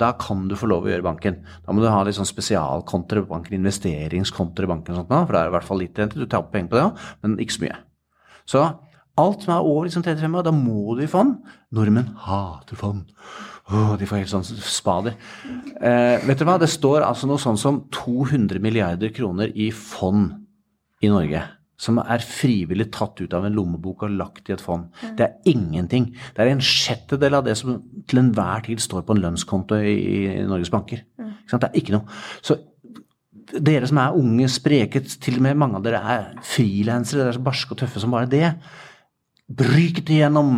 da 0.00 0.10
kan 0.18 0.48
du 0.50 0.56
få 0.58 0.66
lov 0.66 0.86
å 0.86 0.90
gjøre 0.90 1.06
banken. 1.06 1.38
Da 1.66 1.72
må 1.72 1.82
du 1.82 1.86
ha 1.86 2.02
litt 2.02 2.18
sånn 2.18 2.26
spesialkontoer 2.26 3.22
i 3.22 3.26
banken, 3.30 3.54
investeringskontoer 3.60 4.66
i 4.66 4.70
banken, 4.70 4.94
og 4.94 5.04
sånt, 5.04 5.14
for 5.14 5.36
det 5.36 5.42
er 5.44 5.52
i 5.52 5.54
hvert 5.54 5.68
fall 5.68 5.82
litt 5.82 5.98
rente. 5.98 6.18
Du 6.18 6.26
tar 6.26 6.42
opp 6.42 6.50
penger 6.54 6.72
på 6.72 6.78
det 6.78 6.84
òg, 6.88 7.06
men 7.22 7.38
ikke 7.38 7.56
så 7.56 7.64
mye. 7.66 7.78
Så 8.50 8.64
alt 9.20 9.46
som 9.46 9.54
er 9.54 9.70
over 9.70 9.86
liksom 9.86 10.02
35 10.06 10.38
år, 10.40 10.46
da 10.46 10.54
må 10.56 10.96
du 10.98 11.04
i 11.04 11.10
fond. 11.10 11.38
Nordmenn 11.70 12.10
hater 12.26 12.78
fond. 12.78 13.06
Oh, 13.70 13.94
de 13.94 14.10
får 14.10 14.24
helt 14.24 14.32
sånn 14.32 14.46
spader. 14.46 15.14
Eh, 15.78 16.18
vet 16.26 16.42
du 16.42 16.46
hva? 16.48 16.58
Det 16.58 16.70
står 16.70 17.06
altså 17.06 17.30
noe 17.30 17.38
sånn 17.38 17.58
som 17.60 17.84
200 17.94 18.58
milliarder 18.58 19.14
kroner 19.14 19.54
i 19.54 19.70
fond 19.70 20.32
i 21.04 21.10
Norge. 21.12 21.44
Som 21.80 22.00
er 22.02 22.20
frivillig 22.24 22.90
tatt 22.92 23.22
ut 23.22 23.34
av 23.36 23.46
en 23.48 23.54
lommebok 23.56 24.04
og 24.04 24.16
lagt 24.18 24.50
i 24.50 24.54
et 24.54 24.60
fond. 24.60 24.90
Det 25.16 25.24
er 25.24 25.52
ingenting. 25.52 26.10
Det 26.36 26.44
er 26.44 26.52
en 26.52 26.64
sjettedel 26.64 27.38
av 27.38 27.46
det 27.46 27.54
som 27.56 27.78
til 28.10 28.20
enhver 28.20 28.66
tid 28.66 28.82
står 28.84 29.06
på 29.08 29.16
en 29.16 29.22
lønnskonto 29.24 29.78
i, 29.80 29.94
i 30.12 30.42
Norges 30.48 30.72
banker. 30.72 31.06
Det 31.16 31.62
er 31.64 31.80
ikke 31.80 31.96
noe. 31.96 32.20
Så 32.44 32.58
dere 33.50 33.88
som 33.88 33.98
er 34.02 34.16
unge, 34.18 34.48
spreke, 34.52 35.02
til 35.02 35.40
og 35.40 35.46
med 35.46 35.58
mange 35.58 35.80
av 35.80 35.86
dere 35.86 36.00
er 36.14 36.28
frilansere, 36.46 37.22
dere 37.22 37.32
er 37.32 37.38
så 37.38 37.44
barske 37.48 37.74
og 37.74 37.80
tøffe 37.80 38.02
som 38.02 38.14
bare 38.14 38.30
det. 38.30 38.50
Bryk 39.50 40.04
det 40.04 40.20
igjennom. 40.20 40.52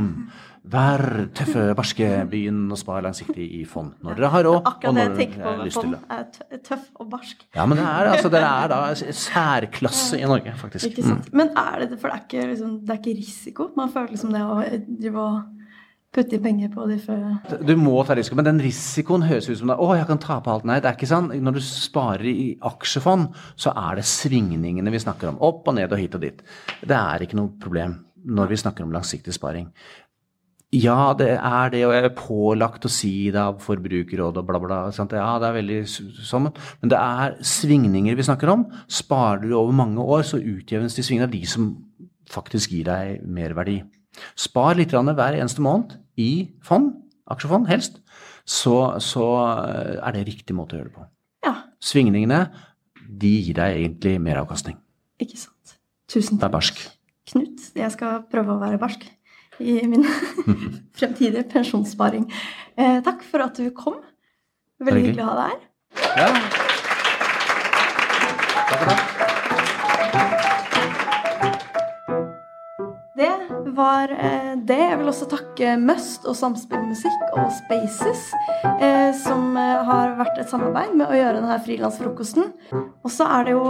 Vær 0.62 1.02
tøffe, 1.34 1.62
barske, 1.74 2.06
begynn 2.30 2.70
å 2.70 2.76
spare 2.78 3.02
langsiktig 3.02 3.48
i 3.58 3.64
fond 3.66 3.96
når 4.04 4.18
dere 4.18 4.28
har 4.30 4.44
råd. 4.46 4.58
Akkurat 4.70 4.94
det 4.94 5.06
jeg 5.06 5.16
tenker 5.16 5.40
på 5.42 5.54
med 5.58 5.72
fond, 5.74 5.96
er 6.14 6.60
tøff 6.68 6.84
og 7.02 7.08
barsk. 7.10 7.40
Ja, 7.56 7.64
men 7.66 7.80
det 7.80 7.86
er, 7.88 8.10
altså, 8.12 8.30
dere 8.30 8.52
er 8.60 8.70
da 8.70 8.78
særklasse 8.94 10.20
i 10.20 10.28
Norge, 10.30 10.54
faktisk. 10.60 10.86
Ikke 10.92 11.06
sant. 11.08 11.26
Mm. 11.32 11.40
Men 11.40 11.50
er 11.58 11.82
det 11.82 11.98
For 11.98 12.12
det 12.12 12.14
er 12.14 12.22
ikke, 12.28 12.44
liksom, 12.52 12.76
det 12.86 12.94
er 12.94 13.00
ikke 13.02 13.16
risiko? 13.18 13.66
Man 13.80 13.90
føler 13.90 14.14
liksom 14.14 14.36
det 14.36 14.44
å 14.46 14.60
drive 14.86 15.26
og 15.26 15.42
putte 16.12 16.36
inn 16.36 16.44
penger 16.44 16.70
på 16.70 16.86
de 16.90 17.00
før 17.00 17.58
Du 17.66 17.74
må 17.80 17.96
ta 18.06 18.14
risiko, 18.18 18.38
men 18.38 18.46
den 18.46 18.62
risikoen 18.62 19.26
høres 19.26 19.48
ut 19.48 19.58
som 19.58 19.72
det, 19.72 19.78
å, 19.80 19.90
jeg 19.96 20.06
kan 20.12 20.22
tape 20.22 20.52
alt. 20.52 20.68
Nei, 20.68 20.78
det 20.84 20.92
er 20.92 20.98
ikke 20.98 21.10
sånn. 21.10 21.32
Når 21.42 21.58
du 21.58 21.62
sparer 21.66 22.28
i 22.30 22.52
aksjefond, 22.70 23.32
så 23.56 23.74
er 23.74 23.98
det 23.98 24.06
svingningene 24.06 24.94
vi 24.94 25.02
snakker 25.02 25.32
om. 25.32 25.42
Opp 25.42 25.66
og 25.66 25.78
ned 25.80 25.90
og 25.90 26.02
hit 26.04 26.14
og 26.18 26.22
dit. 26.22 26.46
Det 26.86 26.98
er 27.02 27.26
ikke 27.26 27.40
noe 27.40 27.54
problem 27.58 27.98
når 28.22 28.52
vi 28.52 28.56
snakker 28.60 28.84
om 28.84 28.92
langsiktig 28.94 29.34
sparing. 29.34 29.72
Ja, 30.72 31.12
det 31.12 31.34
er 31.36 31.68
det, 31.68 31.82
og 31.84 31.92
jeg 31.92 32.06
er 32.06 32.14
pålagt 32.16 32.86
å 32.88 32.90
si 32.90 33.28
det 33.32 33.40
av 33.42 33.58
Forbrukerrådet 33.60 34.40
og 34.40 34.46
bla, 34.48 34.60
bla. 34.62 34.78
Sant? 34.96 35.12
Ja, 35.12 35.34
det 35.42 35.50
er 35.50 35.58
veldig 35.58 35.80
sånn. 36.24 36.48
Men 36.80 36.92
det 36.94 36.96
er 36.96 37.36
svingninger 37.44 38.16
vi 38.16 38.24
snakker 38.24 38.48
om. 38.54 38.64
Sparer 38.88 39.44
du 39.44 39.52
over 39.58 39.76
mange 39.76 40.00
år, 40.00 40.24
så 40.24 40.40
utjevnes 40.40 40.96
de 40.96 41.04
svingene 41.04 41.28
av 41.28 41.34
de 41.34 41.42
som 41.48 41.68
faktisk 42.32 42.72
gir 42.72 42.88
deg 42.88 43.20
merverdi. 43.28 43.82
Spar 44.32 44.80
litt 44.80 44.96
hver 44.96 45.36
eneste 45.36 45.60
måned 45.64 45.92
i 46.16 46.48
fond, 46.64 46.94
aksjefond 47.28 47.68
helst, 47.68 48.00
så, 48.48 48.96
så 48.96 49.28
er 50.00 50.16
det 50.16 50.26
riktig 50.30 50.56
måte 50.56 50.78
å 50.78 50.80
gjøre 50.80 50.88
det 50.88 50.96
på. 50.96 51.08
Ja. 51.44 51.56
Svingningene, 51.84 52.46
de 52.96 53.36
gir 53.44 53.60
deg 53.60 53.76
egentlig 53.76 54.16
meravkastning. 54.24 54.80
Ikke 55.20 55.36
sant. 55.36 55.76
Tusen 56.08 56.40
takk. 56.40 56.48
Vær 56.48 56.60
barsk. 56.62 56.86
Knut, 57.28 57.74
jeg 57.76 57.92
skal 57.92 58.24
prøve 58.32 58.56
å 58.56 58.62
være 58.62 58.80
barsk 58.80 59.04
i 59.60 59.86
min 59.86 60.06
fremtidige 60.98 61.44
pensjonssparing. 61.52 62.26
Eh, 62.76 63.00
takk 63.04 63.24
for 63.28 63.44
at 63.44 63.56
du 63.58 63.70
kom. 63.76 64.00
Veldig 64.82 65.06
hyggelig 65.06 65.24
å 65.24 65.30
ha 65.30 65.38
deg 65.38 65.48
her. 65.52 65.64
Ja. 66.18 66.28
Takk 68.68 68.78
for 68.78 68.86
det. 68.94 69.11
Var 73.76 74.12
eh, 74.12 74.52
det. 74.56 74.78
Jeg 74.78 74.98
vil 75.00 75.10
også 75.10 75.28
takke 75.30 75.74
Must 75.80 76.26
og 76.28 76.36
Samspillmusikk 76.38 77.36
og 77.40 77.50
Spaces, 77.56 78.24
eh, 78.68 79.10
som 79.18 79.56
eh, 79.58 79.82
har 79.88 80.16
vært 80.18 80.40
et 80.42 80.50
samarbeid 80.52 80.94
med 80.98 81.08
å 81.08 81.16
gjøre 81.16 81.40
denne 81.40 81.58
frilansfrokosten. 81.64 82.50
Og 82.72 83.12
så 83.12 83.28
er 83.38 83.48
det 83.48 83.54
jo, 83.56 83.66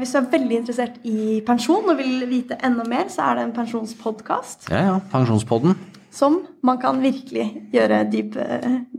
hvis 0.00 0.14
du 0.14 0.20
er 0.20 0.30
veldig 0.32 0.60
interessert 0.60 0.96
i 1.08 1.40
pensjon 1.46 1.90
og 1.90 1.98
vil 1.98 2.24
vite 2.30 2.58
enda 2.66 2.86
mer, 2.88 3.08
så 3.12 3.28
er 3.28 3.38
det 3.38 3.48
en 3.48 3.56
pensjonspodkast. 3.56 4.68
Ja, 4.72 4.82
ja. 4.90 4.96
Pensjonspodden. 5.12 5.76
Som 6.14 6.44
man 6.62 6.78
kan 6.82 7.00
virkelig 7.02 7.48
gjøre 7.74 8.04
dyp, 8.12 8.36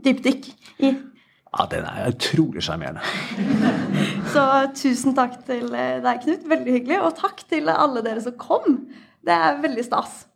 dypdykk 0.04 0.48
i. 0.84 0.92
Ja, 1.56 1.64
den 1.70 1.86
er 1.88 2.10
utrolig 2.10 2.66
sjarmerende. 2.66 3.00
Så 4.34 4.42
tusen 4.76 5.14
takk 5.16 5.38
til 5.46 5.70
deg, 5.72 6.18
Knut. 6.26 6.44
Veldig 6.50 6.74
hyggelig. 6.74 6.98
Og 7.06 7.14
takk 7.16 7.40
til 7.48 7.70
alle 7.72 8.02
dere 8.04 8.20
som 8.20 8.36
kom. 8.36 8.82
Det 9.24 9.34
er 9.34 9.62
veldig 9.62 9.84
stas. 9.86 10.26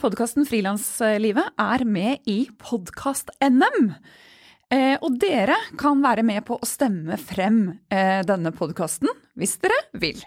Podkasten 0.00 0.44
Frilanslivet 0.46 1.54
er 1.60 1.84
med 1.88 2.24
i 2.28 2.46
Podkast-NM. 2.60 3.92
Eh, 4.72 4.96
og 4.98 5.16
dere 5.22 5.56
kan 5.78 6.02
være 6.02 6.24
med 6.26 6.42
på 6.48 6.58
å 6.58 6.68
stemme 6.68 7.16
frem 7.20 7.60
eh, 7.92 8.20
denne 8.26 8.50
podkasten 8.56 9.08
hvis 9.38 9.56
dere 9.62 9.76
vil. 9.96 10.18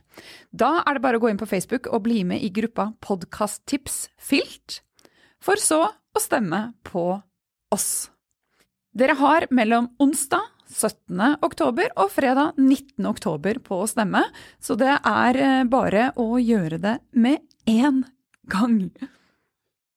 Da 0.51 0.80
er 0.86 0.97
det 0.97 1.03
bare 1.03 1.20
å 1.20 1.24
gå 1.24 1.32
inn 1.32 1.41
på 1.41 1.49
Facebook 1.49 1.89
og 1.91 2.05
bli 2.07 2.24
med 2.28 2.41
i 2.45 2.51
gruppa 2.55 2.91
Podkasttips 3.03 4.07
Filt, 4.15 4.80
for 5.43 5.59
så 5.61 5.84
å 5.91 6.24
stemme 6.24 6.72
på 6.88 7.05
oss. 7.76 8.09
Dere 8.95 9.20
har 9.20 9.49
mellom 9.53 9.91
onsdag 10.01 10.47
17. 10.70 11.43
oktober 11.45 11.91
og 11.99 12.11
fredag 12.13 12.57
19. 12.57 13.05
oktober 13.09 13.61
på 13.65 13.84
å 13.84 13.91
stemme, 13.91 14.24
så 14.61 14.80
det 14.80 14.97
er 14.97 15.43
eh, 15.43 15.63
bare 15.70 16.09
å 16.17 16.41
gjøre 16.41 16.82
det 16.82 16.99
med 17.11 17.43
én 17.70 18.05
gang. 18.49 18.86